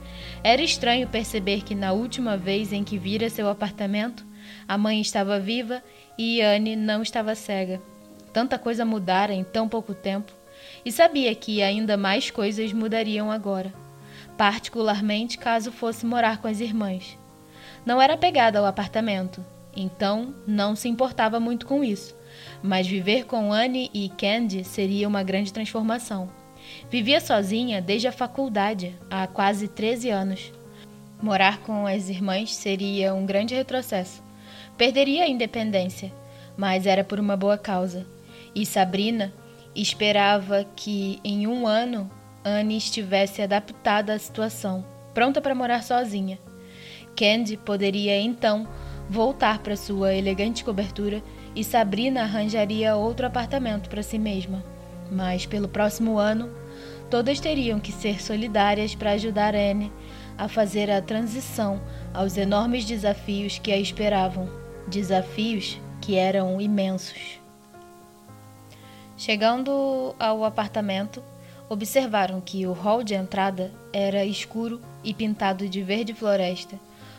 Era 0.44 0.62
estranho 0.62 1.08
perceber 1.08 1.62
que 1.62 1.74
na 1.74 1.92
última 1.92 2.36
vez 2.36 2.72
em 2.72 2.84
que 2.84 2.98
vira 2.98 3.28
seu 3.28 3.48
apartamento, 3.48 4.24
a 4.68 4.78
mãe 4.78 5.00
estava 5.00 5.40
viva 5.40 5.82
e 6.16 6.40
Anne 6.40 6.76
não 6.76 7.02
estava 7.02 7.34
cega. 7.34 7.82
Tanta 8.32 8.58
coisa 8.58 8.84
mudara 8.84 9.34
em 9.34 9.42
tão 9.42 9.68
pouco 9.68 9.94
tempo, 9.94 10.32
e 10.84 10.92
sabia 10.92 11.34
que 11.34 11.62
ainda 11.62 11.96
mais 11.96 12.30
coisas 12.30 12.72
mudariam 12.72 13.30
agora 13.30 13.72
particularmente 14.36 15.38
caso 15.38 15.70
fosse 15.70 16.04
morar 16.04 16.38
com 16.38 16.48
as 16.48 16.60
irmãs. 16.60 17.18
Não 17.84 18.00
era 18.00 18.16
pegada 18.16 18.58
ao 18.58 18.66
apartamento, 18.66 19.44
então 19.76 20.34
não 20.46 20.74
se 20.74 20.88
importava 20.88 21.38
muito 21.38 21.66
com 21.66 21.84
isso, 21.84 22.16
mas 22.62 22.86
viver 22.86 23.24
com 23.24 23.52
Anne 23.52 23.90
e 23.92 24.08
Candy 24.08 24.64
seria 24.64 25.08
uma 25.08 25.22
grande 25.22 25.52
transformação. 25.52 26.28
Vivia 26.90 27.20
sozinha 27.20 27.80
desde 27.80 28.08
a 28.08 28.12
faculdade, 28.12 28.94
há 29.10 29.26
quase 29.26 29.68
13 29.68 30.10
anos. 30.10 30.52
Morar 31.20 31.58
com 31.58 31.86
as 31.86 32.08
irmãs 32.08 32.54
seria 32.54 33.14
um 33.14 33.24
grande 33.24 33.54
retrocesso. 33.54 34.22
Perderia 34.76 35.24
a 35.24 35.28
independência, 35.28 36.12
mas 36.56 36.86
era 36.86 37.02
por 37.02 37.18
uma 37.18 37.36
boa 37.36 37.56
causa. 37.56 38.06
E 38.54 38.66
Sabrina 38.66 39.32
esperava 39.74 40.66
que, 40.76 41.18
em 41.24 41.46
um 41.46 41.66
ano, 41.66 42.10
Anne 42.44 42.76
estivesse 42.76 43.40
adaptada 43.40 44.12
à 44.12 44.18
situação, 44.18 44.84
pronta 45.14 45.40
para 45.40 45.54
morar 45.54 45.82
sozinha. 45.82 46.38
Candy 47.16 47.56
poderia 47.56 48.20
então 48.20 48.68
voltar 49.08 49.58
para 49.60 49.76
sua 49.76 50.14
elegante 50.14 50.64
cobertura 50.64 51.22
e 51.54 51.62
Sabrina 51.62 52.22
arranjaria 52.22 52.96
outro 52.96 53.26
apartamento 53.26 53.88
para 53.88 54.02
si 54.02 54.18
mesma. 54.18 54.73
Mas 55.10 55.46
pelo 55.46 55.68
próximo 55.68 56.18
ano, 56.18 56.50
todas 57.10 57.40
teriam 57.40 57.78
que 57.78 57.92
ser 57.92 58.22
solidárias 58.22 58.94
para 58.94 59.12
ajudar 59.12 59.54
Anne 59.54 59.92
a 60.36 60.48
fazer 60.48 60.90
a 60.90 61.00
transição 61.00 61.80
aos 62.12 62.36
enormes 62.36 62.84
desafios 62.84 63.58
que 63.58 63.72
a 63.72 63.78
esperavam, 63.78 64.48
desafios 64.88 65.78
que 66.00 66.16
eram 66.16 66.60
imensos. 66.60 67.38
Chegando 69.16 70.14
ao 70.18 70.44
apartamento, 70.44 71.22
observaram 71.68 72.40
que 72.40 72.66
o 72.66 72.72
hall 72.72 73.02
de 73.02 73.14
entrada 73.14 73.72
era 73.92 74.24
escuro 74.24 74.80
e 75.02 75.14
pintado 75.14 75.68
de 75.68 75.82
verde 75.82 76.12
floresta, 76.12 76.78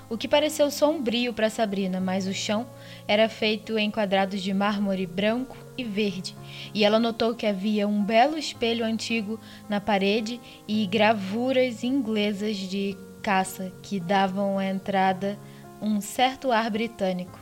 o 0.09 0.17
que 0.17 0.27
pareceu 0.27 0.69
sombrio 0.69 1.33
para 1.33 1.49
Sabrina, 1.49 1.99
mas 1.99 2.27
o 2.27 2.33
chão 2.33 2.67
era 3.07 3.27
feito 3.27 3.77
em 3.77 3.89
quadrados 3.89 4.41
de 4.41 4.53
mármore 4.53 5.07
branco 5.07 5.57
e 5.77 5.83
verde, 5.83 6.35
e 6.73 6.83
ela 6.83 6.99
notou 6.99 7.35
que 7.35 7.45
havia 7.45 7.88
um 7.88 8.03
belo 8.03 8.38
espelho 8.38 8.85
antigo 8.85 9.39
na 9.67 9.79
parede 9.81 10.39
e 10.67 10.85
gravuras 10.85 11.83
inglesas 11.83 12.57
de 12.57 12.97
caça 13.21 13.71
que 13.81 13.99
davam 13.99 14.57
à 14.57 14.65
entrada 14.65 15.38
um 15.81 15.99
certo 15.99 16.51
ar 16.51 16.69
britânico. 16.69 17.39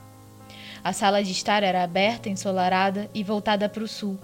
A 0.84 0.92
sala 0.92 1.24
de 1.24 1.32
estar 1.32 1.64
era 1.64 1.84
aberta, 1.84 2.30
ensolarada 2.30 3.10
e 3.14 3.24
voltada 3.24 3.70
para 3.70 3.84
o 3.84 3.88
sul. 3.88 4.20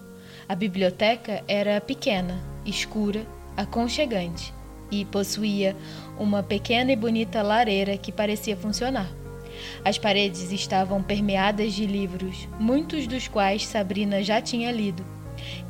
A 0.48 0.56
biblioteca 0.56 1.44
era 1.48 1.80
pequena, 1.80 2.40
escura, 2.66 3.26
aconchegante 3.56 4.54
e 4.92 5.06
possuía 5.06 5.76
uma 6.18 6.42
pequena 6.42 6.92
e 6.92 6.96
bonita 6.96 7.42
lareira 7.42 7.98
que 7.98 8.12
parecia 8.12 8.58
funcionar. 8.58 9.10
As 9.84 9.98
paredes 9.98 10.52
estavam 10.52 11.02
permeadas 11.02 11.74
de 11.74 11.86
livros, 11.86 12.48
muitos 12.60 13.08
dos 13.08 13.28
quais 13.28 13.66
Sabrina 13.66 14.24
já 14.24 14.42
tinha 14.42 14.72
lido. 14.72 15.06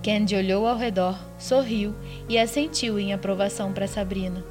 Candy 0.04 0.36
olhou 0.36 0.68
ao 0.68 0.78
redor, 0.78 1.18
sorriu 1.38 1.94
e 2.28 2.38
assentiu 2.38 3.00
em 3.00 3.14
aprovação 3.14 3.72
para 3.72 3.88
Sabrina. 3.88 4.44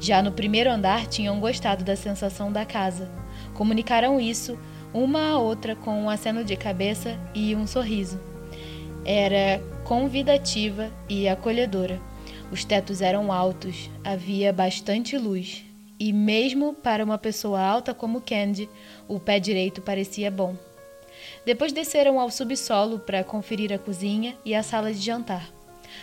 Já 0.00 0.22
no 0.22 0.32
primeiro 0.32 0.70
andar 0.70 1.06
tinham 1.06 1.38
gostado 1.38 1.84
da 1.84 1.96
sensação 1.96 2.52
da 2.52 2.64
casa. 2.64 3.10
Comunicaram 3.54 4.20
isso 4.20 4.58
uma 4.92 5.30
à 5.30 5.38
outra 5.38 5.76
com 5.76 6.02
um 6.02 6.10
aceno 6.10 6.44
de 6.44 6.56
cabeça 6.56 7.18
e 7.34 7.54
um 7.54 7.66
sorriso. 7.66 8.20
Era 9.04 9.62
convidativa 9.84 10.90
e 11.08 11.28
acolhedora. 11.28 12.00
Os 12.50 12.64
tetos 12.64 13.00
eram 13.00 13.30
altos, 13.30 13.90
havia 14.04 14.52
bastante 14.52 15.16
luz 15.16 15.67
e 15.98 16.12
mesmo 16.12 16.74
para 16.74 17.04
uma 17.04 17.18
pessoa 17.18 17.60
alta 17.60 17.92
como 17.92 18.20
Candy, 18.20 18.68
o 19.08 19.18
pé 19.18 19.40
direito 19.40 19.82
parecia 19.82 20.30
bom. 20.30 20.56
Depois 21.44 21.72
desceram 21.72 22.20
ao 22.20 22.30
subsolo 22.30 22.98
para 22.98 23.24
conferir 23.24 23.72
a 23.72 23.78
cozinha 23.78 24.36
e 24.44 24.54
a 24.54 24.62
sala 24.62 24.92
de 24.92 25.00
jantar. 25.00 25.50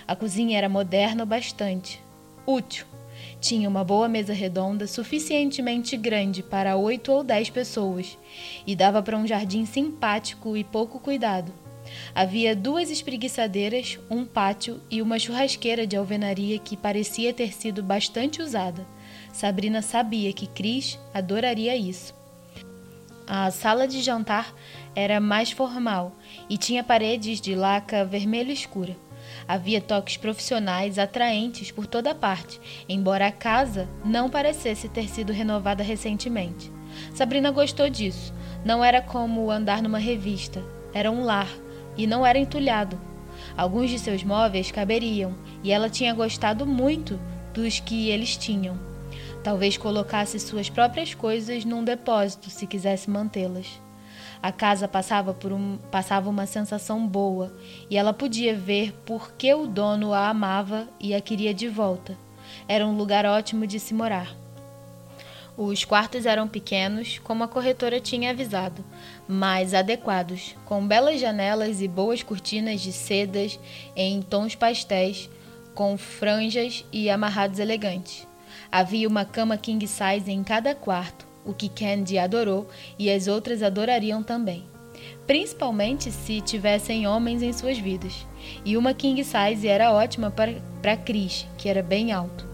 A 0.08 0.16
cozinha 0.16 0.58
era 0.58 0.68
moderna 0.68 1.24
o 1.24 1.26
bastante, 1.26 2.02
útil. 2.46 2.86
Tinha 3.40 3.70
uma 3.70 3.84
boa 3.84 4.10
mesa 4.10 4.34
redonda 4.34 4.88
suficientemente 4.88 5.96
grande 5.96 6.44
para 6.44 6.76
oito 6.76 7.12
ou 7.12 7.24
dez 7.24 7.50
pessoas 7.50 8.18
e 8.66 8.76
dava 8.76 9.02
para 9.02 9.18
um 9.18 9.26
jardim 9.26 9.66
simpático 9.66 10.58
e 10.58 10.64
pouco 10.64 11.00
cuidado. 11.00 11.52
Havia 12.14 12.56
duas 12.56 12.90
espreguiçadeiras, 12.90 14.00
um 14.10 14.26
pátio 14.26 14.82
e 14.90 15.02
uma 15.02 15.20
churrasqueira 15.20 15.86
de 15.86 15.96
alvenaria 15.96 16.58
que 16.58 16.76
parecia 16.76 17.34
ter 17.34 17.54
sido 17.54 17.84
bastante 17.84 18.42
usada. 18.42 18.86
Sabrina 19.36 19.82
sabia 19.82 20.32
que 20.32 20.48
Cris 20.48 20.98
adoraria 21.14 21.76
isso. 21.76 22.16
A 23.28 23.52
sala 23.52 23.86
de 23.86 24.02
jantar 24.02 24.56
era 24.96 25.20
mais 25.20 25.52
formal 25.52 26.16
e 26.50 26.58
tinha 26.58 26.86
paredes 26.86 27.42
de 27.42 27.54
laca 27.54 28.06
vermelho 28.06 28.50
escura. 28.50 28.96
Havia 29.46 29.82
toques 29.82 30.16
profissionais 30.16 30.98
atraentes 30.98 31.70
por 31.70 31.86
toda 31.86 32.16
parte, 32.16 32.62
embora 32.88 33.28
a 33.28 33.32
casa 33.32 33.90
não 34.06 34.30
parecesse 34.30 34.88
ter 34.88 35.10
sido 35.10 35.34
renovada 35.34 35.84
recentemente. 35.84 36.72
Sabrina 37.14 37.52
gostou 37.52 37.90
disso. 37.90 38.34
Não 38.64 38.82
era 38.86 39.02
como 39.02 39.52
andar 39.52 39.84
numa 39.84 40.00
revista, 40.00 40.64
era 40.94 41.12
um 41.12 41.26
lar 41.26 41.50
e 41.98 42.08
não 42.08 42.26
era 42.26 42.40
entulhado. 42.40 42.98
Alguns 43.58 43.90
de 43.90 44.00
seus 44.00 44.24
móveis 44.24 44.72
caberiam 44.72 45.36
e 45.62 45.74
ela 45.74 45.90
tinha 45.90 46.14
gostado 46.14 46.66
muito 46.66 47.20
dos 47.54 47.82
que 47.82 48.10
eles 48.10 48.38
tinham. 48.38 48.95
Talvez 49.46 49.78
colocasse 49.78 50.40
suas 50.40 50.72
próprias 50.72 51.14
coisas 51.14 51.64
num 51.64 51.84
depósito 51.84 52.50
se 52.50 52.66
quisesse 52.66 53.08
mantê-las. 53.12 53.80
A 54.42 54.52
casa 54.52 54.88
passava 54.88 55.36
por 55.36 55.54
um, 55.54 55.78
passava 55.92 56.32
uma 56.32 56.48
sensação 56.48 57.06
boa 57.06 57.56
e 57.88 57.96
ela 57.96 58.12
podia 58.12 58.56
ver 58.56 58.92
por 59.06 59.34
que 59.34 59.54
o 59.54 59.68
dono 59.68 60.14
a 60.14 60.30
amava 60.30 60.88
e 61.00 61.14
a 61.14 61.22
queria 61.22 61.54
de 61.54 61.68
volta. 61.68 62.18
Era 62.68 62.88
um 62.88 62.98
lugar 62.98 63.24
ótimo 63.24 63.68
de 63.68 63.80
se 63.80 63.94
morar. 63.94 64.36
Os 65.56 65.86
quartos 65.86 66.26
eram 66.26 66.48
pequenos, 66.48 67.20
como 67.20 67.44
a 67.44 67.48
corretora 67.48 68.00
tinha 68.00 68.32
avisado, 68.32 68.84
mas 69.28 69.76
adequados, 69.76 70.56
com 70.66 70.88
belas 70.88 71.20
janelas 71.20 71.82
e 71.82 71.88
boas 71.88 72.24
cortinas 72.24 72.82
de 72.82 72.92
sedas 72.92 73.60
em 73.96 74.24
tons 74.24 74.56
pastéis, 74.56 75.30
com 75.76 75.96
franjas 76.00 76.84
e 76.92 77.12
amarrados 77.12 77.60
elegantes. 77.60 78.26
Havia 78.78 79.08
uma 79.08 79.24
cama 79.24 79.56
king 79.56 79.88
size 79.88 80.30
em 80.30 80.44
cada 80.44 80.76
quarto, 80.76 81.26
o 81.46 81.54
que 81.54 81.70
Candy 81.70 82.18
adorou 82.18 82.68
e 83.00 83.10
as 83.10 83.26
outras 83.26 83.64
adorariam 83.64 84.22
também. 84.22 84.66
Principalmente 85.26 86.12
se 86.12 86.42
tivessem 86.42 87.08
homens 87.08 87.42
em 87.42 87.54
suas 87.54 87.78
vidas. 87.78 88.28
E 88.66 88.76
uma 88.76 88.94
king 88.94 89.24
size 89.24 89.66
era 89.66 89.94
ótima 89.94 90.30
para 90.30 90.98
Chris, 90.98 91.48
que 91.58 91.70
era 91.70 91.82
bem 91.82 92.12
alto. 92.12 92.46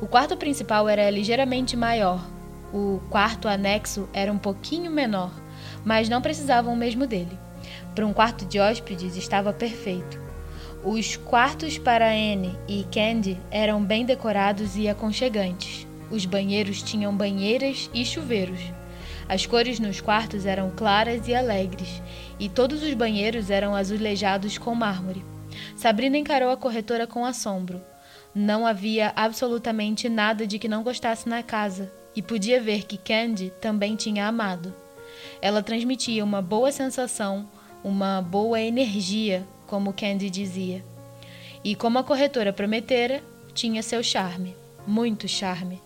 O 0.00 0.06
quarto 0.06 0.36
principal 0.36 0.88
era 0.88 1.10
ligeiramente 1.10 1.76
maior. 1.76 2.24
O 2.72 3.00
quarto 3.10 3.48
anexo 3.48 4.08
era 4.12 4.32
um 4.32 4.38
pouquinho 4.38 4.92
menor, 4.92 5.32
mas 5.84 6.08
não 6.08 6.22
precisavam 6.22 6.76
mesmo 6.76 7.04
dele. 7.04 7.36
Para 7.96 8.06
um 8.06 8.12
quarto 8.12 8.44
de 8.44 8.60
hóspedes 8.60 9.16
estava 9.16 9.52
perfeito. 9.52 10.23
Os 10.84 11.16
quartos 11.16 11.78
para 11.78 12.10
Anne 12.10 12.58
e 12.68 12.84
Candy 12.92 13.40
eram 13.50 13.82
bem 13.82 14.04
decorados 14.04 14.76
e 14.76 14.86
aconchegantes. 14.86 15.86
Os 16.10 16.26
banheiros 16.26 16.82
tinham 16.82 17.16
banheiras 17.16 17.88
e 17.94 18.04
chuveiros. 18.04 18.60
As 19.26 19.46
cores 19.46 19.80
nos 19.80 20.02
quartos 20.02 20.44
eram 20.44 20.70
claras 20.76 21.26
e 21.26 21.34
alegres, 21.34 22.02
e 22.38 22.50
todos 22.50 22.82
os 22.82 22.92
banheiros 22.92 23.48
eram 23.48 23.74
azulejados 23.74 24.58
com 24.58 24.74
mármore. 24.74 25.24
Sabrina 25.74 26.18
encarou 26.18 26.50
a 26.50 26.56
corretora 26.56 27.06
com 27.06 27.24
assombro. 27.24 27.80
Não 28.34 28.66
havia 28.66 29.10
absolutamente 29.16 30.06
nada 30.10 30.46
de 30.46 30.58
que 30.58 30.68
não 30.68 30.82
gostasse 30.82 31.26
na 31.26 31.42
casa, 31.42 31.90
e 32.14 32.20
podia 32.20 32.60
ver 32.60 32.84
que 32.84 32.98
Candy 32.98 33.50
também 33.58 33.96
tinha 33.96 34.26
amado. 34.26 34.74
Ela 35.40 35.62
transmitia 35.62 36.22
uma 36.22 36.42
boa 36.42 36.70
sensação, 36.70 37.48
uma 37.82 38.20
boa 38.20 38.60
energia, 38.60 39.46
como 39.66 39.92
Candy 39.92 40.30
dizia. 40.30 40.84
E 41.62 41.74
como 41.74 41.98
a 41.98 42.04
corretora 42.04 42.52
prometera, 42.52 43.22
tinha 43.54 43.82
seu 43.82 44.02
charme, 44.02 44.54
muito 44.86 45.26
charme. 45.26 45.80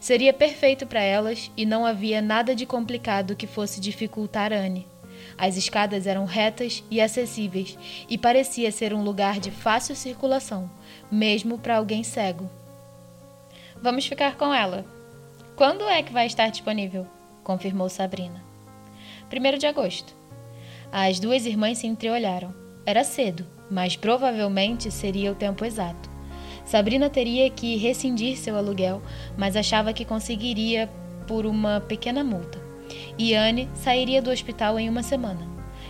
Seria 0.00 0.32
perfeito 0.32 0.86
para 0.86 1.02
elas 1.02 1.50
e 1.56 1.66
não 1.66 1.84
havia 1.84 2.22
nada 2.22 2.54
de 2.54 2.64
complicado 2.64 3.36
que 3.36 3.46
fosse 3.46 3.80
dificultar 3.80 4.52
Anne. 4.52 4.86
As 5.36 5.56
escadas 5.56 6.06
eram 6.06 6.24
retas 6.24 6.84
e 6.90 7.00
acessíveis 7.00 7.76
e 8.08 8.16
parecia 8.16 8.70
ser 8.70 8.94
um 8.94 9.02
lugar 9.02 9.40
de 9.40 9.50
fácil 9.50 9.96
circulação, 9.96 10.70
mesmo 11.10 11.58
para 11.58 11.76
alguém 11.76 12.04
cego. 12.04 12.48
Vamos 13.80 14.06
ficar 14.06 14.36
com 14.36 14.54
ela. 14.54 14.84
Quando 15.56 15.88
é 15.88 16.02
que 16.02 16.12
vai 16.12 16.26
estar 16.26 16.48
disponível? 16.48 17.06
confirmou 17.42 17.88
Sabrina. 17.88 18.42
Primeiro 19.28 19.58
de 19.58 19.66
agosto. 19.66 20.14
As 20.90 21.18
duas 21.18 21.44
irmãs 21.44 21.78
se 21.78 21.86
entreolharam. 21.86 22.63
Era 22.86 23.02
cedo, 23.02 23.46
mas 23.70 23.96
provavelmente 23.96 24.90
seria 24.90 25.32
o 25.32 25.34
tempo 25.34 25.64
exato. 25.64 26.10
Sabrina 26.64 27.08
teria 27.08 27.48
que 27.50 27.76
rescindir 27.76 28.36
seu 28.36 28.56
aluguel, 28.56 29.02
mas 29.36 29.56
achava 29.56 29.92
que 29.92 30.04
conseguiria 30.04 30.88
por 31.26 31.46
uma 31.46 31.80
pequena 31.80 32.22
multa. 32.22 32.58
E 33.18 33.34
Anne 33.34 33.68
sairia 33.74 34.20
do 34.20 34.30
hospital 34.30 34.78
em 34.78 34.88
uma 34.88 35.02
semana. 35.02 35.46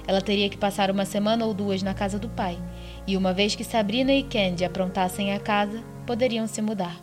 Ela 0.06 0.20
teria 0.20 0.48
que 0.48 0.56
passar 0.56 0.90
uma 0.90 1.04
semana 1.04 1.44
ou 1.44 1.54
duas 1.54 1.82
na 1.82 1.94
casa 1.94 2.18
do 2.18 2.28
pai, 2.28 2.58
e 3.06 3.16
uma 3.16 3.32
vez 3.32 3.54
que 3.54 3.64
Sabrina 3.64 4.12
e 4.12 4.22
Candy 4.22 4.64
aprontassem 4.64 5.32
a 5.32 5.40
casa, 5.40 5.82
poderiam 6.06 6.46
se 6.46 6.60
mudar. 6.60 7.00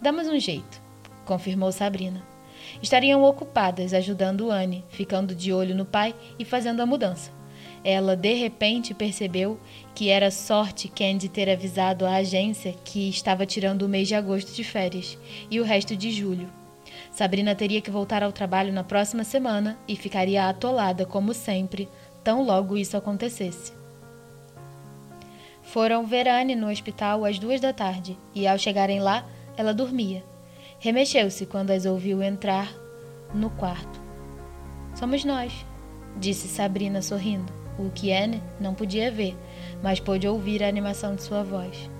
Damos 0.00 0.28
um 0.28 0.38
jeito, 0.38 0.80
confirmou 1.24 1.72
Sabrina. 1.72 2.22
Estariam 2.82 3.22
ocupadas 3.24 3.94
ajudando 3.94 4.50
Anne, 4.50 4.84
ficando 4.88 5.34
de 5.34 5.52
olho 5.52 5.74
no 5.74 5.84
pai 5.84 6.14
e 6.38 6.44
fazendo 6.44 6.80
a 6.80 6.86
mudança. 6.86 7.39
Ela 7.82 8.14
de 8.14 8.34
repente 8.34 8.92
percebeu 8.92 9.58
que 9.94 10.10
era 10.10 10.30
sorte 10.30 10.86
Candy 10.88 11.28
ter 11.28 11.48
avisado 11.48 12.04
a 12.04 12.16
agência 12.16 12.74
que 12.84 13.08
estava 13.08 13.46
tirando 13.46 13.82
o 13.82 13.88
mês 13.88 14.06
de 14.06 14.14
agosto 14.14 14.52
de 14.52 14.62
férias 14.62 15.16
e 15.50 15.58
o 15.60 15.64
resto 15.64 15.96
de 15.96 16.10
julho. 16.10 16.48
Sabrina 17.10 17.54
teria 17.54 17.80
que 17.80 17.90
voltar 17.90 18.22
ao 18.22 18.32
trabalho 18.32 18.72
na 18.72 18.84
próxima 18.84 19.24
semana 19.24 19.78
e 19.88 19.96
ficaria 19.96 20.48
atolada, 20.48 21.06
como 21.06 21.32
sempre, 21.32 21.88
tão 22.22 22.44
logo 22.44 22.76
isso 22.76 22.96
acontecesse. 22.96 23.72
Foram 25.62 26.04
ver 26.04 26.28
Anne 26.28 26.54
no 26.54 26.70
hospital 26.70 27.24
às 27.24 27.38
duas 27.38 27.60
da 27.60 27.72
tarde 27.72 28.18
e, 28.34 28.46
ao 28.46 28.58
chegarem 28.58 29.00
lá, 29.00 29.26
ela 29.56 29.72
dormia. 29.72 30.22
Remexeu-se 30.78 31.46
quando 31.46 31.70
as 31.70 31.86
ouviu 31.86 32.22
entrar 32.22 32.72
no 33.34 33.50
quarto. 33.50 34.00
Somos 34.94 35.24
nós, 35.24 35.52
disse 36.16 36.48
Sabrina 36.48 37.00
sorrindo 37.02 37.59
o 37.86 37.90
que 37.90 38.12
Anne 38.12 38.42
não 38.60 38.74
podia 38.74 39.10
ver, 39.10 39.36
mas 39.82 39.98
pôde 39.98 40.28
ouvir 40.28 40.62
a 40.62 40.68
animação 40.68 41.14
de 41.14 41.22
sua 41.22 41.42
voz. 41.42 41.90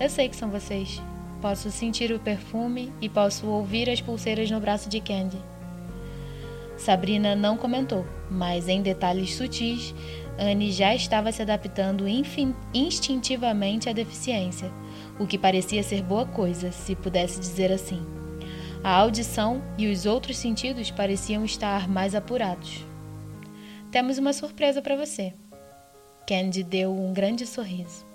Eu 0.00 0.08
sei 0.08 0.28
que 0.28 0.36
são 0.36 0.50
vocês. 0.50 1.00
Posso 1.40 1.70
sentir 1.70 2.12
o 2.12 2.20
perfume 2.20 2.92
e 3.00 3.08
posso 3.08 3.46
ouvir 3.46 3.90
as 3.90 4.00
pulseiras 4.00 4.50
no 4.50 4.60
braço 4.60 4.88
de 4.88 5.00
Candy. 5.00 5.38
Sabrina 6.76 7.36
não 7.36 7.56
comentou, 7.56 8.06
mas 8.30 8.68
em 8.68 8.80
detalhes 8.80 9.34
sutis, 9.34 9.94
Anne 10.38 10.72
já 10.72 10.94
estava 10.94 11.30
se 11.30 11.42
adaptando 11.42 12.04
instintivamente 12.72 13.88
à 13.88 13.92
deficiência, 13.92 14.72
o 15.18 15.26
que 15.26 15.38
parecia 15.38 15.82
ser 15.82 16.02
boa 16.02 16.26
coisa, 16.26 16.72
se 16.72 16.94
pudesse 16.94 17.38
dizer 17.38 17.70
assim. 17.70 18.04
A 18.82 18.96
audição 18.96 19.62
e 19.78 19.86
os 19.92 20.06
outros 20.06 20.36
sentidos 20.36 20.90
pareciam 20.90 21.44
estar 21.44 21.88
mais 21.88 22.14
apurados. 22.14 22.84
Temos 23.92 24.16
uma 24.16 24.32
surpresa 24.32 24.80
para 24.80 24.96
você. 24.96 25.34
Candy 26.26 26.62
deu 26.62 26.90
um 26.90 27.12
grande 27.12 27.46
sorriso. 27.46 28.06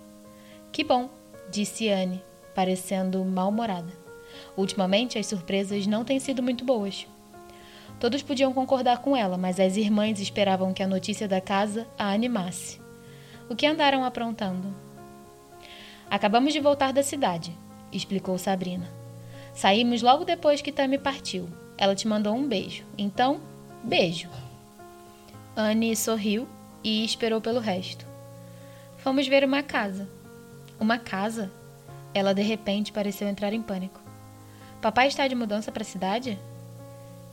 Que 0.72 0.84
bom, 0.84 1.08
disse 1.52 1.88
Anne, 1.88 2.24
parecendo 2.56 3.24
mal-humorada. 3.24 3.94
Ultimamente 4.58 5.20
as 5.20 5.28
surpresas 5.28 5.86
não 5.86 6.04
têm 6.04 6.20
sido 6.20 6.42
muito 6.42 6.66
boas. 6.66 7.06
Todos 8.00 8.24
podiam 8.24 8.52
concordar 8.54 9.04
com 9.04 9.16
ela, 9.16 9.38
mas 9.38 9.60
as 9.60 9.78
irmãs 9.78 10.20
esperavam 10.20 10.74
que 10.74 10.82
a 10.82 10.88
notícia 10.88 11.28
da 11.28 11.40
casa 11.40 11.86
a 11.96 12.12
animasse. 12.12 12.82
O 13.48 13.56
que 13.56 13.68
andaram 13.68 14.04
aprontando? 14.04 14.74
Acabamos 16.10 16.54
de 16.54 16.60
voltar 16.60 16.92
da 16.92 17.04
cidade, 17.04 17.56
explicou 17.92 18.36
Sabrina. 18.40 18.90
Saímos 19.54 20.02
logo 20.02 20.26
depois 20.26 20.60
que 20.60 20.72
Tammy 20.72 20.98
partiu. 20.98 21.48
Ela 21.78 21.94
te 21.94 22.08
mandou 22.08 22.36
um 22.36 22.48
beijo. 22.48 22.84
Então, 22.98 23.40
beijo. 23.84 24.28
Anne 25.60 25.96
sorriu 25.96 26.48
e 26.84 27.04
esperou 27.04 27.42
pelo 27.42 27.60
resto. 27.60 28.06
Fomos 28.98 29.28
ver 29.28 29.44
uma 29.44 29.64
casa. 29.64 30.08
Uma 30.80 31.00
casa? 31.00 31.52
Ela 32.14 32.32
de 32.32 32.44
repente 32.44 32.92
pareceu 32.92 33.28
entrar 33.28 33.52
em 33.54 33.62
pânico. 33.64 34.00
Papai 34.80 35.08
está 35.08 35.28
de 35.28 35.34
mudança 35.34 35.72
para 35.72 35.82
a 35.82 35.86
cidade? 35.86 36.38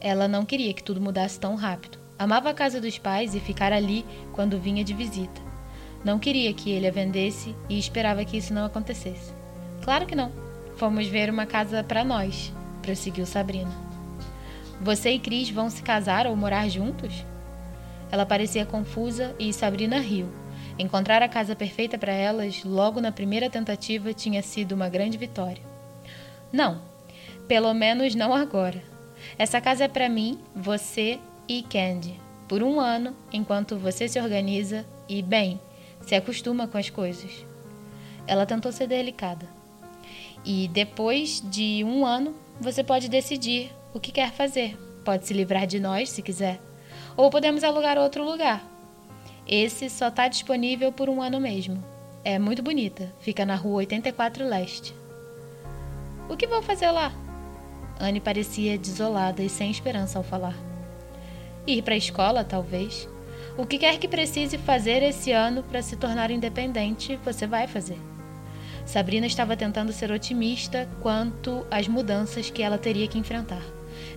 Ela 0.01 0.27
não 0.27 0.47
queria 0.47 0.73
que 0.73 0.83
tudo 0.83 1.03
mudasse 1.03 1.39
tão 1.39 1.55
rápido. 1.55 1.99
Amava 2.19 2.49
a 2.49 2.55
casa 2.55 2.81
dos 2.81 2.97
pais 2.97 3.35
e 3.35 3.41
ficar 3.41 3.75
ali 3.75 4.07
quando 4.33 4.59
vinha 4.59 4.83
de 4.83 4.95
visita. 4.95 5.43
Não 6.03 6.19
queria 6.19 6.55
que 6.55 6.71
ele 6.71 6.89
a 6.89 6.91
vendesse 6.91 7.55
e 7.69 7.79
esperava 7.79 8.25
que 8.25 8.39
isso 8.39 8.55
não 8.55 8.65
acontecesse. 8.65 9.35
Claro 9.83 10.07
que 10.07 10.15
não. 10.15 10.33
Fomos 10.77 11.07
ver 11.07 11.29
uma 11.29 11.45
casa 11.45 11.85
para 11.85 12.03
nós, 12.03 12.51
prosseguiu 12.81 13.27
Sabrina. 13.27 13.71
Você 14.81 15.11
e 15.11 15.19
Cris 15.19 15.51
vão 15.51 15.69
se 15.69 15.83
casar 15.83 16.27
ou 16.27 16.35
morar 16.35 16.71
juntos? 16.71 17.23
Ela 18.15 18.25
parecia 18.25 18.65
confusa 18.65 19.35
e 19.41 19.53
Sabrina 19.53 19.99
riu. 19.99 20.29
Encontrar 20.79 21.21
a 21.21 21.29
casa 21.29 21.57
perfeita 21.57 21.99
para 21.99 22.13
elas 22.13 22.63
logo 22.63 23.01
na 23.01 23.11
primeira 23.11 23.51
tentativa 23.51 24.15
tinha 24.15 24.41
sido 24.41 24.71
uma 24.71 24.89
grande 24.89 25.19
vitória. 25.19 25.61
Não, 26.53 26.81
pelo 27.49 27.75
menos 27.75 28.15
não 28.15 28.33
agora. 28.33 28.81
Essa 29.37 29.61
casa 29.61 29.87
é 29.87 29.89
para 29.89 30.09
mim, 30.09 30.39
você 30.55 31.19
e 31.49 31.65
Candy, 31.65 32.15
por 32.47 32.63
um 32.63 32.79
ano, 32.79 33.17
enquanto 33.33 33.77
você 33.77 34.07
se 34.07 34.21
organiza 34.21 34.87
e, 35.09 35.21
bem, 35.21 35.61
se 36.01 36.15
acostuma 36.15 36.69
com 36.69 36.79
as 36.79 36.89
coisas. 36.89 37.45
Ela 38.29 38.47
tentou 38.47 38.71
ser 38.71 38.87
delicada. 38.87 39.49
E 40.45 40.69
depois 40.69 41.43
de 41.51 41.83
um 41.83 42.07
ano, 42.07 42.33
você 42.61 42.85
pode 42.85 43.09
decidir 43.09 43.73
o 43.93 43.99
que 43.99 44.13
quer 44.13 44.31
fazer. 44.31 44.79
Pode 45.05 45.27
se 45.27 45.35
livrar 45.35 45.67
de 45.67 45.81
nós, 45.81 46.11
se 46.11 46.23
quiser. 46.23 46.61
Ou 47.17 47.31
podemos 47.31 47.63
alugar 47.63 47.99
outro 47.99 48.25
lugar. 48.25 48.65
Esse 49.47 49.91
só 49.91 50.09
está 50.09 50.27
disponível 50.29 50.91
por 50.91 51.09
um 51.09 51.23
ano 51.23 51.41
mesmo. 51.41 51.83
É 52.25 52.39
muito 52.39 52.63
bonita. 52.63 53.13
Fica 53.21 53.45
na 53.45 53.55
rua 53.55 53.77
84 53.77 54.47
Leste. 54.47 54.95
O 56.29 56.37
que 56.37 56.47
vou 56.47 56.63
fazer 56.63 56.91
lá? 56.91 57.13
Anne 58.01 58.21
parecia 58.21 58.79
desolada 58.79 59.43
e 59.43 59.49
sem 59.49 59.71
esperança 59.71 60.19
ao 60.19 60.25
falar. 60.25 60.57
Ir 61.67 61.83
para 61.83 61.95
a 61.95 61.99
escola, 61.99 62.43
talvez. 62.43 63.09
O 63.57 63.65
que 63.65 63.79
quer 63.79 63.99
que 63.99 64.09
precise 64.09 64.59
fazer 64.59 65.03
esse 65.03 65.31
ano 65.31 65.63
para 65.63 65.83
se 65.83 65.97
tornar 65.97 66.31
independente, 66.31 67.17
você 67.25 67.47
vai 67.47 67.69
fazer. 67.69 67.99
Sabrina 68.85 69.27
estava 69.27 69.57
tentando 69.57 69.93
ser 69.93 70.11
otimista 70.11 70.89
quanto 71.01 71.67
às 71.71 71.87
mudanças 71.87 72.51
que 72.51 72.63
ela 72.63 72.77
teria 72.77 73.07
que 73.07 73.19
enfrentar. 73.19 73.63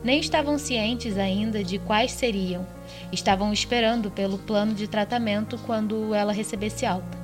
Nem 0.03 0.19
estavam 0.19 0.57
cientes 0.57 1.17
ainda 1.17 1.63
de 1.63 1.79
quais 1.79 2.11
seriam. 2.11 2.65
Estavam 3.11 3.51
esperando 3.51 4.11
pelo 4.11 4.37
plano 4.37 4.73
de 4.73 4.87
tratamento 4.87 5.57
quando 5.65 6.13
ela 6.13 6.31
recebesse 6.31 6.85
alta. 6.85 7.17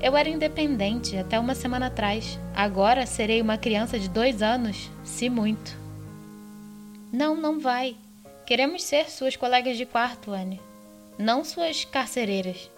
Eu 0.00 0.16
era 0.16 0.28
independente 0.28 1.16
até 1.16 1.38
uma 1.38 1.54
semana 1.54 1.86
atrás. 1.86 2.38
Agora 2.54 3.06
serei 3.06 3.40
uma 3.40 3.56
criança 3.56 3.98
de 3.98 4.08
dois 4.08 4.42
anos, 4.42 4.90
se 5.02 5.28
muito. 5.28 5.76
Não, 7.12 7.36
não 7.36 7.58
vai. 7.58 7.96
Queremos 8.46 8.82
ser 8.82 9.10
suas 9.10 9.36
colegas 9.36 9.76
de 9.76 9.86
quarto, 9.86 10.32
Anne 10.32 10.60
não 11.18 11.44
suas 11.44 11.84
carcereiras. 11.84 12.70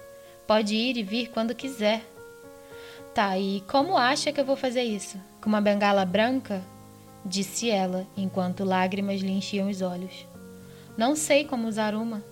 Pode 0.47 0.75
ir 0.75 0.97
e 0.97 1.03
vir 1.03 1.29
quando 1.31 1.55
quiser. 1.55 2.03
Tá, 3.15 3.39
e 3.39 3.63
como 3.63 3.97
acha 3.97 4.33
que 4.33 4.41
eu 4.41 4.45
vou 4.45 4.57
fazer 4.57 4.83
isso? 4.83 5.19
Com 5.41 5.49
uma 5.49 5.61
bengala 5.61 6.05
branca? 6.05 6.63
Disse 7.29 7.69
ela, 7.69 8.07
enquanto 8.17 8.65
lágrimas 8.65 9.21
lhe 9.21 9.33
enchiam 9.33 9.69
os 9.69 9.83
olhos. 9.83 10.29
Não 10.97 11.17
sei 11.17 11.45
como 11.45 11.67
usar 11.67 11.93
uma. 11.93 12.23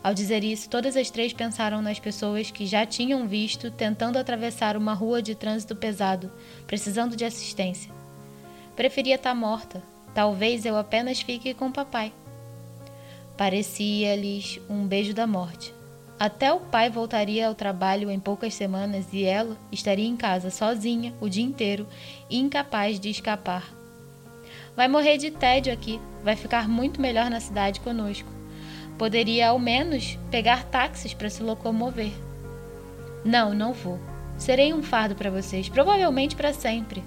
Ao 0.00 0.14
dizer 0.14 0.44
isso, 0.44 0.70
todas 0.70 0.96
as 0.96 1.10
três 1.10 1.32
pensaram 1.32 1.82
nas 1.82 1.98
pessoas 1.98 2.52
que 2.52 2.66
já 2.66 2.86
tinham 2.86 3.26
visto 3.26 3.68
tentando 3.68 4.16
atravessar 4.16 4.76
uma 4.76 4.94
rua 4.94 5.20
de 5.20 5.34
trânsito 5.34 5.74
pesado, 5.74 6.30
precisando 6.68 7.16
de 7.16 7.24
assistência. 7.24 7.90
Preferia 8.76 9.16
estar 9.16 9.34
morta. 9.34 9.82
Talvez 10.14 10.64
eu 10.64 10.76
apenas 10.76 11.20
fique 11.20 11.52
com 11.52 11.72
papai. 11.72 12.12
Parecia-lhes 13.36 14.60
um 14.70 14.86
beijo 14.86 15.12
da 15.12 15.26
morte. 15.26 15.74
Até 16.16 16.52
o 16.52 16.60
pai 16.60 16.88
voltaria 16.88 17.48
ao 17.48 17.56
trabalho 17.56 18.08
em 18.08 18.20
poucas 18.20 18.54
semanas 18.54 19.06
e 19.12 19.24
ela 19.24 19.56
estaria 19.72 20.06
em 20.06 20.16
casa 20.16 20.48
sozinha 20.48 21.12
o 21.20 21.28
dia 21.28 21.42
inteiro, 21.42 21.88
incapaz 22.30 23.00
de 23.00 23.10
escapar. 23.10 23.79
Vai 24.76 24.88
morrer 24.88 25.18
de 25.18 25.30
tédio 25.30 25.72
aqui, 25.72 26.00
vai 26.22 26.36
ficar 26.36 26.68
muito 26.68 27.00
melhor 27.00 27.30
na 27.30 27.40
cidade 27.40 27.80
conosco. 27.80 28.28
Poderia 28.96 29.48
ao 29.48 29.58
menos 29.58 30.18
pegar 30.30 30.64
táxis 30.64 31.14
para 31.14 31.30
se 31.30 31.42
locomover. 31.42 32.12
Não, 33.24 33.54
não 33.54 33.72
vou. 33.72 33.98
Serei 34.38 34.72
um 34.72 34.82
fardo 34.82 35.14
para 35.14 35.30
vocês, 35.30 35.68
provavelmente 35.68 36.34
para 36.34 36.52
sempre. 36.52 37.02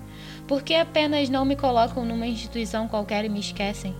Por 0.47 0.61
que 0.61 0.75
apenas 0.75 1.29
não 1.29 1.45
me 1.45 1.55
colocam 1.55 2.05
numa 2.05 2.27
instituição 2.27 2.87
qualquer 2.87 3.25
e 3.25 3.29
me 3.29 3.39
esquecem? 3.39 3.95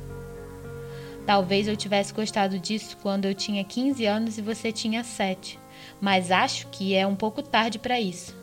Talvez 1.25 1.67
eu 1.67 1.75
tivesse 1.75 2.13
gostado 2.13 2.59
disso 2.59 2.97
quando 3.01 3.25
eu 3.25 3.33
tinha 3.33 3.63
15 3.63 4.05
anos 4.05 4.37
e 4.37 4.41
você 4.41 4.71
tinha 4.71 5.03
7, 5.03 5.59
mas 6.01 6.31
acho 6.31 6.67
que 6.67 6.93
é 6.93 7.07
um 7.07 7.15
pouco 7.15 7.41
tarde 7.41 7.79
para 7.79 7.99
isso. 7.99 8.35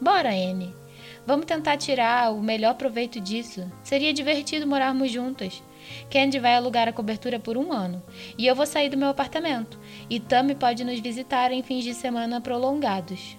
Bora, 0.00 0.30
Anne. 0.30 0.79
Vamos 1.26 1.46
tentar 1.46 1.76
tirar 1.76 2.32
o 2.32 2.42
melhor 2.42 2.74
proveito 2.74 3.20
disso. 3.20 3.70
Seria 3.82 4.12
divertido 4.12 4.66
morarmos 4.66 5.10
juntas. 5.10 5.62
Candy 6.10 6.38
vai 6.38 6.54
alugar 6.54 6.88
a 6.88 6.92
cobertura 6.92 7.38
por 7.38 7.56
um 7.56 7.72
ano 7.72 8.02
e 8.36 8.46
eu 8.46 8.54
vou 8.54 8.66
sair 8.66 8.88
do 8.88 8.96
meu 8.96 9.08
apartamento. 9.08 9.78
E 10.08 10.18
Tammy 10.18 10.54
pode 10.54 10.84
nos 10.84 10.98
visitar 11.00 11.52
em 11.52 11.62
fins 11.62 11.84
de 11.84 11.94
semana 11.94 12.40
prolongados. 12.40 13.36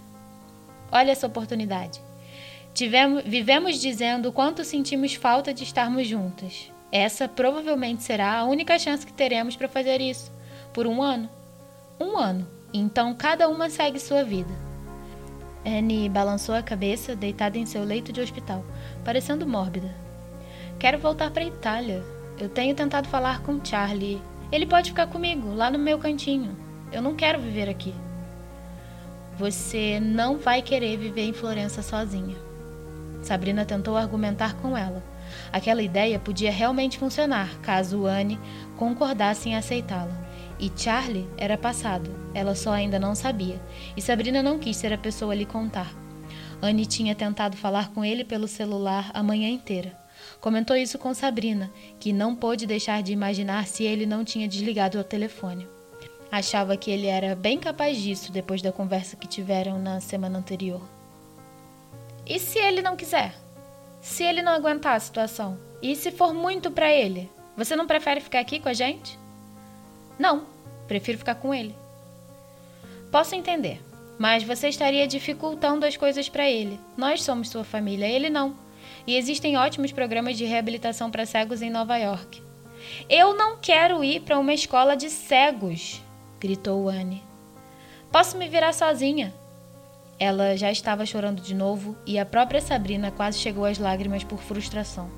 Olha 0.91 1.11
essa 1.11 1.27
oportunidade. 1.27 2.01
Tivemos, 2.73 3.23
vivemos 3.23 3.79
dizendo 3.79 4.29
o 4.29 4.33
quanto 4.33 4.63
sentimos 4.63 5.13
falta 5.13 5.53
de 5.53 5.63
estarmos 5.63 6.07
juntas. 6.07 6.71
Essa 6.91 7.27
provavelmente 7.27 8.03
será 8.03 8.39
a 8.39 8.45
única 8.45 8.77
chance 8.77 9.05
que 9.05 9.13
teremos 9.13 9.55
para 9.55 9.67
fazer 9.67 10.01
isso. 10.01 10.31
Por 10.73 10.87
um 10.87 11.01
ano. 11.01 11.29
Um 11.99 12.17
ano. 12.17 12.47
Então 12.73 13.13
cada 13.13 13.49
uma 13.49 13.69
segue 13.69 13.99
sua 13.99 14.23
vida. 14.23 14.70
Annie 15.65 16.09
balançou 16.09 16.55
a 16.55 16.63
cabeça, 16.63 17.15
deitada 17.15 17.57
em 17.57 17.65
seu 17.65 17.83
leito 17.83 18.11
de 18.11 18.21
hospital, 18.21 18.65
parecendo 19.03 19.47
mórbida. 19.47 19.93
Quero 20.79 20.97
voltar 20.97 21.31
para 21.31 21.43
a 21.43 21.47
Itália. 21.47 22.03
Eu 22.39 22.49
tenho 22.49 22.75
tentado 22.75 23.07
falar 23.07 23.41
com 23.41 23.63
Charlie. 23.63 24.21
Ele 24.51 24.65
pode 24.65 24.89
ficar 24.89 25.07
comigo, 25.07 25.53
lá 25.53 25.69
no 25.69 25.77
meu 25.77 25.99
cantinho. 25.99 26.55
Eu 26.91 27.01
não 27.01 27.15
quero 27.15 27.39
viver 27.39 27.69
aqui. 27.69 27.93
Você 29.37 29.99
não 29.99 30.37
vai 30.37 30.61
querer 30.61 30.97
viver 30.97 31.23
em 31.23 31.33
Florença 31.33 31.81
sozinha. 31.81 32.35
Sabrina 33.21 33.63
tentou 33.63 33.95
argumentar 33.95 34.55
com 34.55 34.75
ela, 34.75 35.03
Aquela 35.51 35.81
ideia 35.81 36.19
podia 36.19 36.51
realmente 36.51 36.97
funcionar 36.97 37.49
caso 37.61 38.05
Anne 38.05 38.39
concordasse 38.77 39.49
em 39.49 39.55
aceitá-la. 39.55 40.30
E 40.61 40.71
Charlie 40.77 41.27
era 41.37 41.57
passado, 41.57 42.11
ela 42.35 42.53
só 42.53 42.71
ainda 42.71 42.99
não 42.99 43.15
sabia, 43.15 43.59
e 43.97 44.01
Sabrina 44.01 44.43
não 44.43 44.59
quis 44.59 44.77
ser 44.77 44.93
a 44.93 44.97
pessoa 44.97 45.33
a 45.33 45.35
lhe 45.35 45.45
contar. 45.45 45.91
Anne 46.61 46.85
tinha 46.85 47.15
tentado 47.15 47.57
falar 47.57 47.89
com 47.89 48.05
ele 48.05 48.23
pelo 48.23 48.47
celular 48.47 49.09
a 49.11 49.23
manhã 49.23 49.49
inteira. 49.49 49.99
Comentou 50.39 50.75
isso 50.75 50.99
com 50.99 51.15
Sabrina, 51.15 51.71
que 51.99 52.13
não 52.13 52.35
pôde 52.35 52.67
deixar 52.67 53.01
de 53.01 53.11
imaginar 53.11 53.65
se 53.65 53.83
ele 53.83 54.05
não 54.05 54.23
tinha 54.23 54.47
desligado 54.47 54.99
o 54.99 55.03
telefone. 55.03 55.67
Achava 56.31 56.77
que 56.77 56.91
ele 56.91 57.07
era 57.07 57.35
bem 57.35 57.57
capaz 57.59 57.97
disso 57.97 58.31
depois 58.31 58.61
da 58.61 58.71
conversa 58.71 59.17
que 59.17 59.27
tiveram 59.27 59.79
na 59.79 59.99
semana 59.99 60.37
anterior. 60.37 60.81
E 62.23 62.37
se 62.37 62.59
ele 62.59 62.83
não 62.83 62.95
quiser? 62.95 63.33
Se 63.99 64.23
ele 64.23 64.43
não 64.43 64.51
aguentar 64.51 64.95
a 64.95 64.99
situação? 64.99 65.57
E 65.81 65.95
se 65.95 66.11
for 66.11 66.35
muito 66.35 66.69
para 66.69 66.91
ele? 66.91 67.29
Você 67.57 67.75
não 67.75 67.87
prefere 67.87 68.21
ficar 68.21 68.39
aqui 68.39 68.59
com 68.59 68.69
a 68.69 68.73
gente? 68.73 69.19
Não, 70.17 70.45
prefiro 70.87 71.17
ficar 71.17 71.35
com 71.35 71.53
ele. 71.53 71.75
Posso 73.11 73.35
entender, 73.35 73.81
mas 74.17 74.43
você 74.43 74.69
estaria 74.69 75.07
dificultando 75.07 75.85
as 75.85 75.97
coisas 75.97 76.29
para 76.29 76.49
ele. 76.49 76.79
Nós 76.95 77.23
somos 77.23 77.49
sua 77.49 77.63
família, 77.63 78.07
ele 78.07 78.29
não. 78.29 78.55
E 79.05 79.15
existem 79.17 79.57
ótimos 79.57 79.91
programas 79.91 80.37
de 80.37 80.45
reabilitação 80.45 81.09
para 81.09 81.25
cegos 81.25 81.61
em 81.61 81.69
Nova 81.69 81.97
York. 81.97 82.41
Eu 83.09 83.33
não 83.33 83.57
quero 83.57 84.03
ir 84.03 84.21
para 84.21 84.39
uma 84.39 84.53
escola 84.53 84.95
de 84.95 85.09
cegos, 85.09 86.01
gritou 86.39 86.89
Anne. 86.89 87.23
Posso 88.11 88.37
me 88.37 88.47
virar 88.47 88.73
sozinha. 88.73 89.33
Ela 90.19 90.55
já 90.55 90.71
estava 90.71 91.05
chorando 91.05 91.41
de 91.41 91.55
novo 91.55 91.95
e 92.05 92.19
a 92.19 92.25
própria 92.25 92.61
Sabrina 92.61 93.11
quase 93.11 93.39
chegou 93.39 93.65
às 93.65 93.79
lágrimas 93.79 94.23
por 94.23 94.39
frustração. 94.39 95.09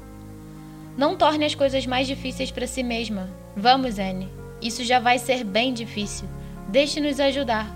Não 0.98 1.18
torne 1.18 1.44
as 1.44 1.56
coisas 1.56 1.86
mais 1.86 2.08
difíceis 2.08 2.52
para 2.52 2.68
si 2.68 2.84
mesma. 2.84 3.30
Vamos, 3.56 4.00
Anne. 4.00 4.43
Isso 4.64 4.84
já 4.84 4.98
vai 5.00 5.20
ser 5.20 5.44
bem 5.44 5.74
difícil. 5.74 6.28
Deixe-nos 6.70 7.20
ajudar. 7.20 7.68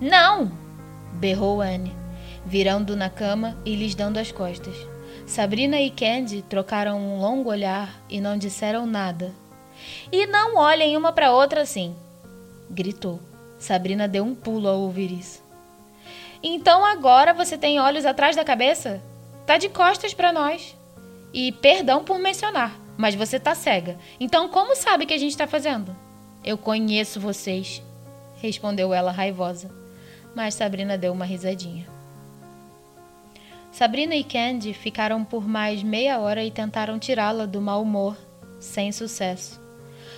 Não! 0.00 0.52
berrou 1.12 1.60
Anne, 1.60 1.92
virando 2.46 2.94
na 2.94 3.10
cama 3.10 3.58
e 3.64 3.74
lhes 3.74 3.96
dando 3.96 4.18
as 4.18 4.30
costas. 4.30 4.76
Sabrina 5.26 5.80
e 5.80 5.90
Candy 5.90 6.42
trocaram 6.42 6.98
um 6.98 7.20
longo 7.20 7.50
olhar 7.50 8.00
e 8.08 8.20
não 8.20 8.38
disseram 8.38 8.86
nada. 8.86 9.34
E 10.12 10.26
não 10.26 10.56
olhem 10.56 10.96
uma 10.96 11.12
para 11.12 11.32
outra 11.32 11.62
assim! 11.62 11.94
gritou. 12.70 13.20
Sabrina 13.58 14.06
deu 14.06 14.22
um 14.24 14.36
pulo 14.36 14.68
ao 14.68 14.80
ouvir 14.80 15.10
isso. 15.10 15.42
Então 16.40 16.84
agora 16.84 17.34
você 17.34 17.58
tem 17.58 17.80
olhos 17.80 18.06
atrás 18.06 18.36
da 18.36 18.44
cabeça? 18.44 19.02
Tá 19.44 19.58
de 19.58 19.68
costas 19.68 20.14
para 20.14 20.32
nós. 20.32 20.76
E 21.32 21.50
perdão 21.50 22.04
por 22.04 22.18
mencionar, 22.18 22.78
mas 22.98 23.14
você 23.14 23.38
tá 23.38 23.54
cega. 23.54 23.96
Então 24.18 24.48
como 24.48 24.74
sabe 24.74 25.06
que 25.06 25.14
a 25.14 25.18
gente 25.18 25.36
tá 25.36 25.46
fazendo? 25.46 25.96
Eu 26.44 26.58
conheço 26.58 27.20
vocês, 27.20 27.80
respondeu 28.42 28.92
ela 28.92 29.12
raivosa. 29.12 29.70
Mas 30.34 30.54
Sabrina 30.54 30.98
deu 30.98 31.12
uma 31.12 31.24
risadinha. 31.24 31.86
Sabrina 33.70 34.16
e 34.16 34.24
Candy 34.24 34.74
ficaram 34.74 35.24
por 35.24 35.46
mais 35.46 35.82
meia 35.82 36.18
hora 36.18 36.42
e 36.44 36.50
tentaram 36.50 36.98
tirá-la 36.98 37.46
do 37.46 37.60
mau 37.60 37.82
humor, 37.82 38.16
sem 38.58 38.90
sucesso. 38.90 39.60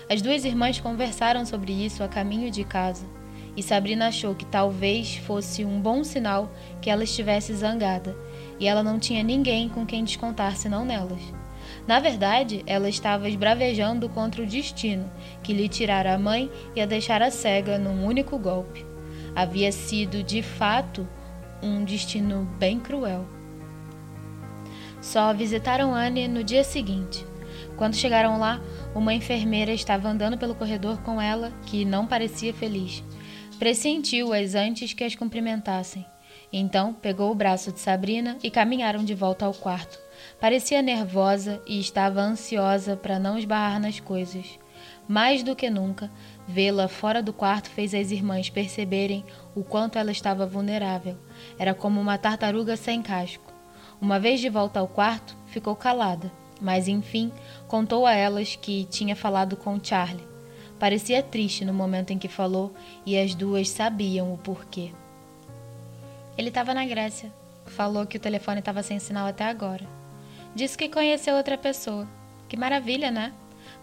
As 0.08 0.22
duas 0.22 0.44
irmãs 0.44 0.80
conversaram 0.80 1.44
sobre 1.44 1.72
isso 1.72 2.02
a 2.02 2.08
caminho 2.08 2.50
de 2.50 2.64
casa, 2.64 3.06
e 3.56 3.62
Sabrina 3.62 4.08
achou 4.08 4.34
que 4.34 4.46
talvez 4.46 5.16
fosse 5.16 5.64
um 5.64 5.80
bom 5.80 6.02
sinal 6.02 6.50
que 6.80 6.88
ela 6.88 7.04
estivesse 7.04 7.54
zangada, 7.54 8.16
e 8.58 8.66
ela 8.66 8.82
não 8.82 8.98
tinha 8.98 9.22
ninguém 9.22 9.68
com 9.68 9.84
quem 9.84 10.04
descontar 10.04 10.56
senão 10.56 10.84
nelas. 10.84 11.20
Na 11.90 11.98
verdade, 11.98 12.62
ela 12.68 12.88
estava 12.88 13.28
esbravejando 13.28 14.08
contra 14.08 14.40
o 14.40 14.46
destino, 14.46 15.10
que 15.42 15.52
lhe 15.52 15.68
tirara 15.68 16.14
a 16.14 16.18
mãe 16.20 16.48
e 16.72 16.80
a 16.80 16.86
deixara 16.86 17.32
cega 17.32 17.80
num 17.80 18.06
único 18.06 18.38
golpe. 18.38 18.86
Havia 19.34 19.72
sido, 19.72 20.22
de 20.22 20.40
fato, 20.40 21.04
um 21.60 21.82
destino 21.82 22.48
bem 22.60 22.78
cruel. 22.78 23.26
Só 25.00 25.34
visitaram 25.34 25.92
Anne 25.92 26.28
no 26.28 26.44
dia 26.44 26.62
seguinte. 26.62 27.26
Quando 27.76 27.96
chegaram 27.96 28.38
lá, 28.38 28.60
uma 28.94 29.12
enfermeira 29.12 29.72
estava 29.72 30.08
andando 30.08 30.38
pelo 30.38 30.54
corredor 30.54 30.98
com 30.98 31.20
ela, 31.20 31.52
que 31.66 31.84
não 31.84 32.06
parecia 32.06 32.54
feliz. 32.54 33.02
Pressentiu-as 33.58 34.54
antes 34.54 34.92
que 34.92 35.02
as 35.02 35.16
cumprimentassem. 35.16 36.06
Então 36.52 36.92
pegou 36.92 37.32
o 37.32 37.34
braço 37.34 37.72
de 37.72 37.80
Sabrina 37.80 38.38
e 38.44 38.48
caminharam 38.48 39.04
de 39.04 39.12
volta 39.12 39.44
ao 39.44 39.52
quarto. 39.52 39.98
Parecia 40.40 40.80
nervosa 40.80 41.60
e 41.66 41.78
estava 41.78 42.22
ansiosa 42.22 42.96
para 42.96 43.18
não 43.18 43.36
esbarrar 43.36 43.78
nas 43.78 44.00
coisas. 44.00 44.58
Mais 45.06 45.42
do 45.42 45.54
que 45.54 45.68
nunca, 45.68 46.10
vê-la 46.48 46.88
fora 46.88 47.22
do 47.22 47.30
quarto 47.30 47.68
fez 47.68 47.92
as 47.92 48.10
irmãs 48.10 48.48
perceberem 48.48 49.22
o 49.54 49.62
quanto 49.62 49.98
ela 49.98 50.10
estava 50.10 50.46
vulnerável. 50.46 51.14
Era 51.58 51.74
como 51.74 52.00
uma 52.00 52.16
tartaruga 52.16 52.74
sem 52.74 53.02
casco. 53.02 53.52
Uma 54.00 54.18
vez 54.18 54.40
de 54.40 54.48
volta 54.48 54.80
ao 54.80 54.88
quarto, 54.88 55.36
ficou 55.46 55.76
calada, 55.76 56.32
mas 56.58 56.88
enfim 56.88 57.30
contou 57.68 58.06
a 58.06 58.14
elas 58.14 58.56
que 58.56 58.84
tinha 58.84 59.14
falado 59.14 59.58
com 59.58 59.78
Charlie. 59.82 60.26
Parecia 60.78 61.22
triste 61.22 61.66
no 61.66 61.74
momento 61.74 62.12
em 62.12 62.18
que 62.18 62.28
falou 62.28 62.72
e 63.04 63.18
as 63.18 63.34
duas 63.34 63.68
sabiam 63.68 64.32
o 64.32 64.38
porquê. 64.38 64.90
Ele 66.38 66.48
estava 66.48 66.72
na 66.72 66.86
Grécia. 66.86 67.30
Falou 67.66 68.06
que 68.06 68.16
o 68.16 68.20
telefone 68.20 68.60
estava 68.60 68.82
sem 68.82 68.98
sinal 68.98 69.26
até 69.26 69.44
agora. 69.44 69.99
Disse 70.54 70.76
que 70.76 70.88
conheceu 70.88 71.36
outra 71.36 71.56
pessoa. 71.56 72.08
Que 72.48 72.56
maravilha, 72.56 73.10
né? 73.10 73.32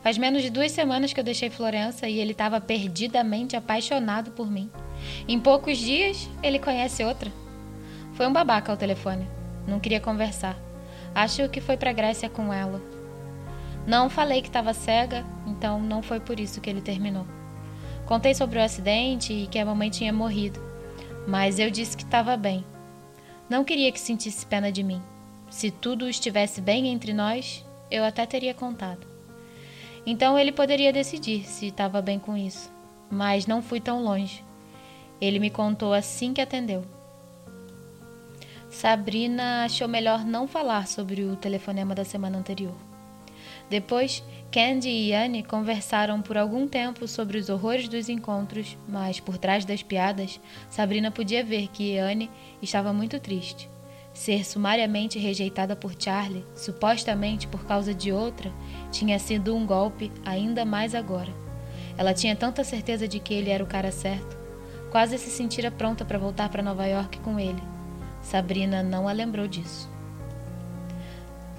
Faz 0.02 0.18
menos 0.18 0.42
de 0.42 0.50
duas 0.50 0.72
semanas 0.72 1.14
que 1.14 1.20
eu 1.20 1.24
deixei 1.24 1.50
Florença 1.50 2.08
e 2.08 2.20
ele 2.20 2.32
estava 2.32 2.60
perdidamente 2.60 3.56
apaixonado 3.56 4.32
por 4.32 4.50
mim. 4.50 4.70
Em 5.28 5.40
poucos 5.40 5.78
dias, 5.78 6.30
ele 6.44 6.60
conhece 6.60 7.04
outra. 7.04 7.32
Foi 8.14 8.28
um 8.28 8.34
babaca 8.34 8.72
ao 8.72 8.78
telefone. 8.78 9.28
Não 9.68 9.80
queria 9.80 10.00
conversar. 10.00 10.58
Acho 11.14 11.50
que 11.50 11.62
foi 11.62 11.78
para 11.78 11.94
Grécia 11.94 12.30
com 12.30 12.54
ela. 12.54 12.82
Não 13.86 14.10
falei 14.10 14.42
que 14.42 14.48
estava 14.50 14.74
cega, 14.74 15.26
então 15.46 15.80
não 15.80 16.02
foi 16.02 16.20
por 16.20 16.40
isso 16.40 16.60
que 16.60 16.70
ele 16.70 16.82
terminou. 16.82 17.26
Contei 18.06 18.34
sobre 18.34 18.60
o 18.60 18.64
acidente 18.64 19.34
e 19.34 19.48
que 19.48 19.60
a 19.60 19.66
mamãe 19.66 19.90
tinha 19.90 20.14
morrido, 20.14 20.62
mas 21.28 21.60
eu 21.60 21.70
disse 21.70 21.96
que 21.96 22.04
estava 22.04 22.38
bem. 22.38 22.66
Não 23.50 23.64
queria 23.64 23.92
que 23.92 24.00
sentisse 24.00 24.46
pena 24.46 24.72
de 24.72 24.84
mim. 24.84 25.02
Se 25.50 25.72
tudo 25.72 26.10
estivesse 26.10 26.62
bem 26.62 26.88
entre 26.88 27.14
nós, 27.14 27.66
eu 27.90 28.04
até 28.04 28.26
teria 28.26 28.54
contado. 28.54 29.08
Então 30.06 30.38
ele 30.38 30.52
poderia 30.52 30.94
decidir 30.94 31.46
se 31.46 31.68
estava 31.68 32.02
bem 32.02 32.20
com 32.20 32.38
isso, 32.38 32.72
mas 33.10 33.46
não 33.46 33.62
fui 33.62 33.80
tão 33.80 34.04
longe. 34.04 34.44
Ele 35.20 35.40
me 35.40 35.50
contou 35.50 35.94
assim 35.94 36.34
que 36.34 36.42
atendeu. 36.42 36.86
Sabrina 38.70 39.64
achou 39.64 39.88
melhor 39.88 40.24
não 40.24 40.48
falar 40.48 40.88
sobre 40.88 41.24
o 41.24 41.36
telefonema 41.36 41.96
da 41.96 42.04
semana 42.04 42.38
anterior. 42.38 42.76
Depois, 43.70 44.24
Candy 44.52 44.90
e 44.90 45.14
Anne 45.14 45.44
conversaram 45.44 46.22
por 46.22 46.38
algum 46.38 46.68
tempo 46.68 47.08
sobre 47.08 47.38
os 47.38 47.50
horrores 47.50 47.88
dos 47.90 48.08
encontros, 48.08 48.78
mas 48.88 49.20
por 49.20 49.38
trás 49.38 49.66
das 49.66 49.84
piadas, 49.84 50.40
Sabrina 50.70 51.12
podia 51.12 51.44
ver 51.44 51.68
que 51.68 51.98
Anne 51.98 52.30
estava 52.62 52.94
muito 52.94 53.20
triste. 53.20 53.70
Ser 54.18 54.44
sumariamente 54.44 55.20
rejeitada 55.20 55.76
por 55.76 55.94
Charlie, 55.98 56.44
supostamente 56.56 57.48
por 57.48 57.66
causa 57.66 57.94
de 57.94 58.12
outra, 58.12 58.52
tinha 58.92 59.20
sido 59.20 59.56
um 59.56 59.64
golpe 59.64 60.12
ainda 60.26 60.66
mais 60.66 60.96
agora. 60.96 61.32
Ela 61.96 62.16
tinha 62.16 62.36
tanta 62.36 62.64
certeza 62.64 63.08
de 63.08 63.20
que 63.20 63.34
ele 63.34 63.52
era 63.52 63.64
o 63.64 63.68
cara 63.68 63.92
certo, 63.92 64.36
quase 64.92 65.20
se 65.20 65.30
sentira 65.30 65.70
pronta 65.70 66.04
para 66.04 66.18
voltar 66.18 66.50
para 66.50 66.64
Nova 66.64 66.86
York 66.88 67.20
com 67.20 67.40
ele 67.40 67.62
Sabrina 68.24 68.82
não 68.82 69.08
a 69.08 69.12
lembrou 69.12 69.48
disso. 69.48 69.88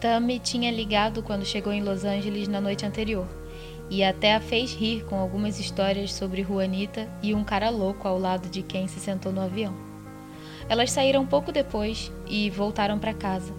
Tammy 0.01 0.41
tinha 0.41 0.71
ligado 0.71 1.23
quando 1.23 1.47
chegou 1.47 1.73
em 1.73 1.83
Los 1.83 2.05
Angeles 2.05 2.49
na 2.49 2.61
noite 2.61 2.85
anterior 2.85 3.27
e 3.89 4.03
até 4.03 4.35
a 4.35 4.41
fez 4.41 4.75
rir 4.75 5.05
com 5.05 5.17
algumas 5.17 5.59
histórias 5.61 6.13
sobre 6.13 6.43
Juanita 6.43 7.09
e 7.23 7.35
um 7.35 7.45
cara 7.45 7.71
louco 7.71 8.07
ao 8.07 8.19
lado 8.19 8.49
de 8.49 8.63
quem 8.63 8.87
se 8.89 8.99
sentou 8.99 9.33
no 9.33 9.41
avião. 9.41 9.88
Elas 10.69 10.91
saíram 10.91 11.27
pouco 11.27 11.51
depois 11.51 12.13
e 12.27 12.51
voltaram 12.51 12.99
para 12.99 13.15
casa. 13.15 13.55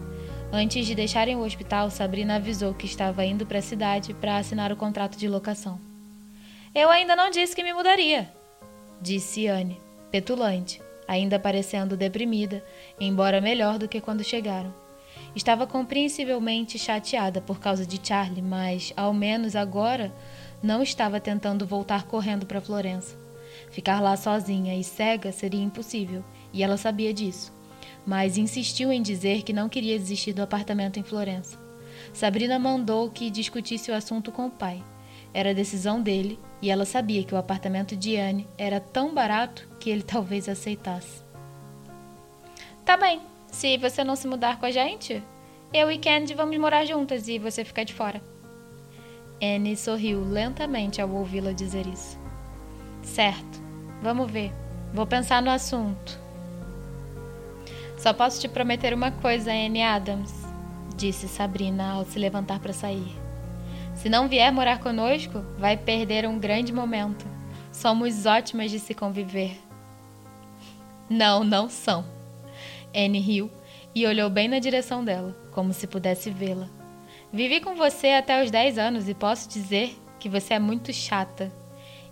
Antes 0.51 0.85
de 0.85 0.95
deixarem 0.95 1.35
o 1.35 1.43
hospital, 1.43 1.89
Sabrina 1.89 2.35
avisou 2.35 2.73
que 2.73 2.85
estava 2.85 3.25
indo 3.25 3.45
para 3.45 3.59
a 3.59 3.63
cidade 3.63 4.13
para 4.13 4.37
assinar 4.37 4.71
o 4.71 4.75
contrato 4.75 5.17
de 5.17 5.27
locação. 5.27 5.79
Eu 6.73 6.89
ainda 6.89 7.15
não 7.15 7.29
disse 7.29 7.55
que 7.55 7.63
me 7.63 7.73
mudaria, 7.73 8.29
disse 9.01 9.47
Anne, 9.47 9.79
petulante 10.11 10.81
ainda 11.09 11.39
parecendo 11.39 11.97
deprimida, 11.97 12.63
embora 12.99 13.41
melhor 13.41 13.79
do 13.79 13.87
que 13.87 13.99
quando 13.99 14.23
chegaram. 14.23 14.71
Estava 15.35 15.65
compreensivelmente 15.65 16.77
chateada 16.77 17.41
por 17.41 17.59
causa 17.59 17.83
de 17.83 17.99
Charlie, 18.01 18.43
mas, 18.43 18.93
ao 18.95 19.11
menos 19.11 19.55
agora, 19.55 20.13
não 20.61 20.83
estava 20.83 21.19
tentando 21.19 21.65
voltar 21.65 22.03
correndo 22.03 22.45
para 22.45 22.61
Florença. 22.61 23.17
Ficar 23.71 23.99
lá 23.99 24.15
sozinha 24.15 24.79
e 24.79 24.83
cega 24.83 25.31
seria 25.31 25.63
impossível, 25.63 26.23
e 26.53 26.63
ela 26.63 26.77
sabia 26.77 27.13
disso, 27.13 27.53
mas 28.05 28.37
insistiu 28.37 28.91
em 28.91 29.01
dizer 29.01 29.43
que 29.43 29.53
não 29.53 29.69
queria 29.69 29.97
desistir 29.97 30.33
do 30.33 30.41
apartamento 30.41 30.99
em 30.99 31.03
Florença. 31.03 31.57
Sabrina 32.13 32.57
mandou 32.57 33.09
que 33.09 33.29
discutisse 33.29 33.91
o 33.91 33.95
assunto 33.95 34.31
com 34.31 34.47
o 34.47 34.51
pai. 34.51 34.83
Era 35.33 35.53
decisão 35.53 36.01
dele 36.01 36.39
e 36.61 36.69
ela 36.69 36.85
sabia 36.85 37.23
que 37.23 37.33
o 37.33 37.37
apartamento 37.37 37.95
de 37.95 38.17
Anne 38.17 38.47
era 38.57 38.79
tão 38.79 39.13
barato 39.13 39.67
que 39.79 39.89
ele 39.89 40.01
talvez 40.03 40.49
aceitasse. 40.49 41.23
Tá 42.83 42.97
bem, 42.97 43.21
se 43.51 43.77
você 43.77 44.03
não 44.03 44.15
se 44.15 44.27
mudar 44.27 44.59
com 44.59 44.65
a 44.65 44.71
gente, 44.71 45.21
eu 45.71 45.91
e 45.91 45.99
Candy 45.99 46.33
vamos 46.33 46.57
morar 46.57 46.85
juntas 46.85 47.27
e 47.27 47.37
você 47.37 47.63
fica 47.63 47.85
de 47.85 47.93
fora. 47.93 48.21
Anne 49.41 49.77
sorriu 49.77 50.23
lentamente 50.23 51.01
ao 51.01 51.09
ouvi-la 51.09 51.51
dizer 51.51 51.85
isso. 51.85 52.17
Certo, 53.03 53.61
vamos 54.01 54.29
ver. 54.29 54.51
Vou 54.93 55.05
pensar 55.05 55.41
no 55.41 55.51
assunto. 55.51 56.18
Só 57.99 58.13
posso 58.13 58.39
te 58.39 58.47
prometer 58.47 58.93
uma 58.93 59.11
coisa, 59.11 59.51
Anne 59.51 59.83
Adams, 59.83 60.31
disse 60.95 61.27
Sabrina 61.27 61.91
ao 61.91 62.05
se 62.05 62.17
levantar 62.17 62.57
para 62.61 62.71
sair. 62.71 63.13
Se 63.93 64.07
não 64.07 64.29
vier 64.29 64.53
morar 64.53 64.79
conosco, 64.79 65.41
vai 65.57 65.75
perder 65.75 66.25
um 66.25 66.39
grande 66.39 66.71
momento. 66.71 67.27
Somos 67.73 68.25
ótimas 68.25 68.71
de 68.71 68.79
se 68.79 68.93
conviver. 68.93 69.59
Não, 71.09 71.43
não 71.43 71.69
são. 71.69 72.05
Anne 72.95 73.19
riu 73.19 73.51
e 73.93 74.07
olhou 74.07 74.29
bem 74.29 74.47
na 74.47 74.59
direção 74.59 75.03
dela, 75.03 75.35
como 75.51 75.73
se 75.73 75.85
pudesse 75.85 76.29
vê-la. 76.29 76.69
Vivi 77.33 77.59
com 77.59 77.75
você 77.75 78.11
até 78.11 78.41
os 78.41 78.49
10 78.49 78.77
anos 78.77 79.09
e 79.09 79.13
posso 79.13 79.49
dizer 79.49 80.01
que 80.21 80.29
você 80.29 80.53
é 80.53 80.59
muito 80.59 80.93
chata. 80.93 81.51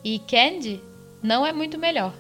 E 0.04 0.20
Candy 0.20 0.84
não 1.24 1.46
é 1.46 1.54
muito 1.54 1.80
melhor. 1.80 2.14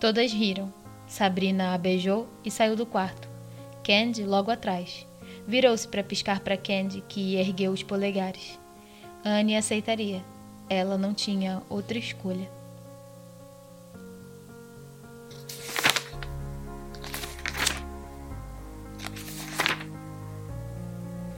Todas 0.00 0.32
riram. 0.32 0.77
Sabrina 1.08 1.72
a 1.72 1.78
beijou 1.78 2.28
e 2.44 2.50
saiu 2.50 2.76
do 2.76 2.84
quarto. 2.84 3.26
Candy 3.82 4.24
logo 4.24 4.50
atrás. 4.50 5.06
Virou-se 5.46 5.88
para 5.88 6.04
piscar 6.04 6.40
para 6.40 6.58
Candy, 6.58 7.02
que 7.08 7.36
ergueu 7.36 7.72
os 7.72 7.82
polegares. 7.82 8.60
Anne 9.24 9.56
aceitaria. 9.56 10.22
Ela 10.68 10.98
não 10.98 11.14
tinha 11.14 11.62
outra 11.70 11.96
escolha. 11.96 12.50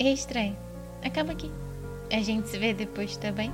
É 0.01 0.13
estranho. 0.13 0.57
Acaba 1.05 1.31
aqui. 1.31 1.51
A 2.11 2.21
gente 2.21 2.49
se 2.49 2.59
vê 2.59 2.75
depois, 2.75 3.17
tá 3.17 3.31
bem? 3.31 3.53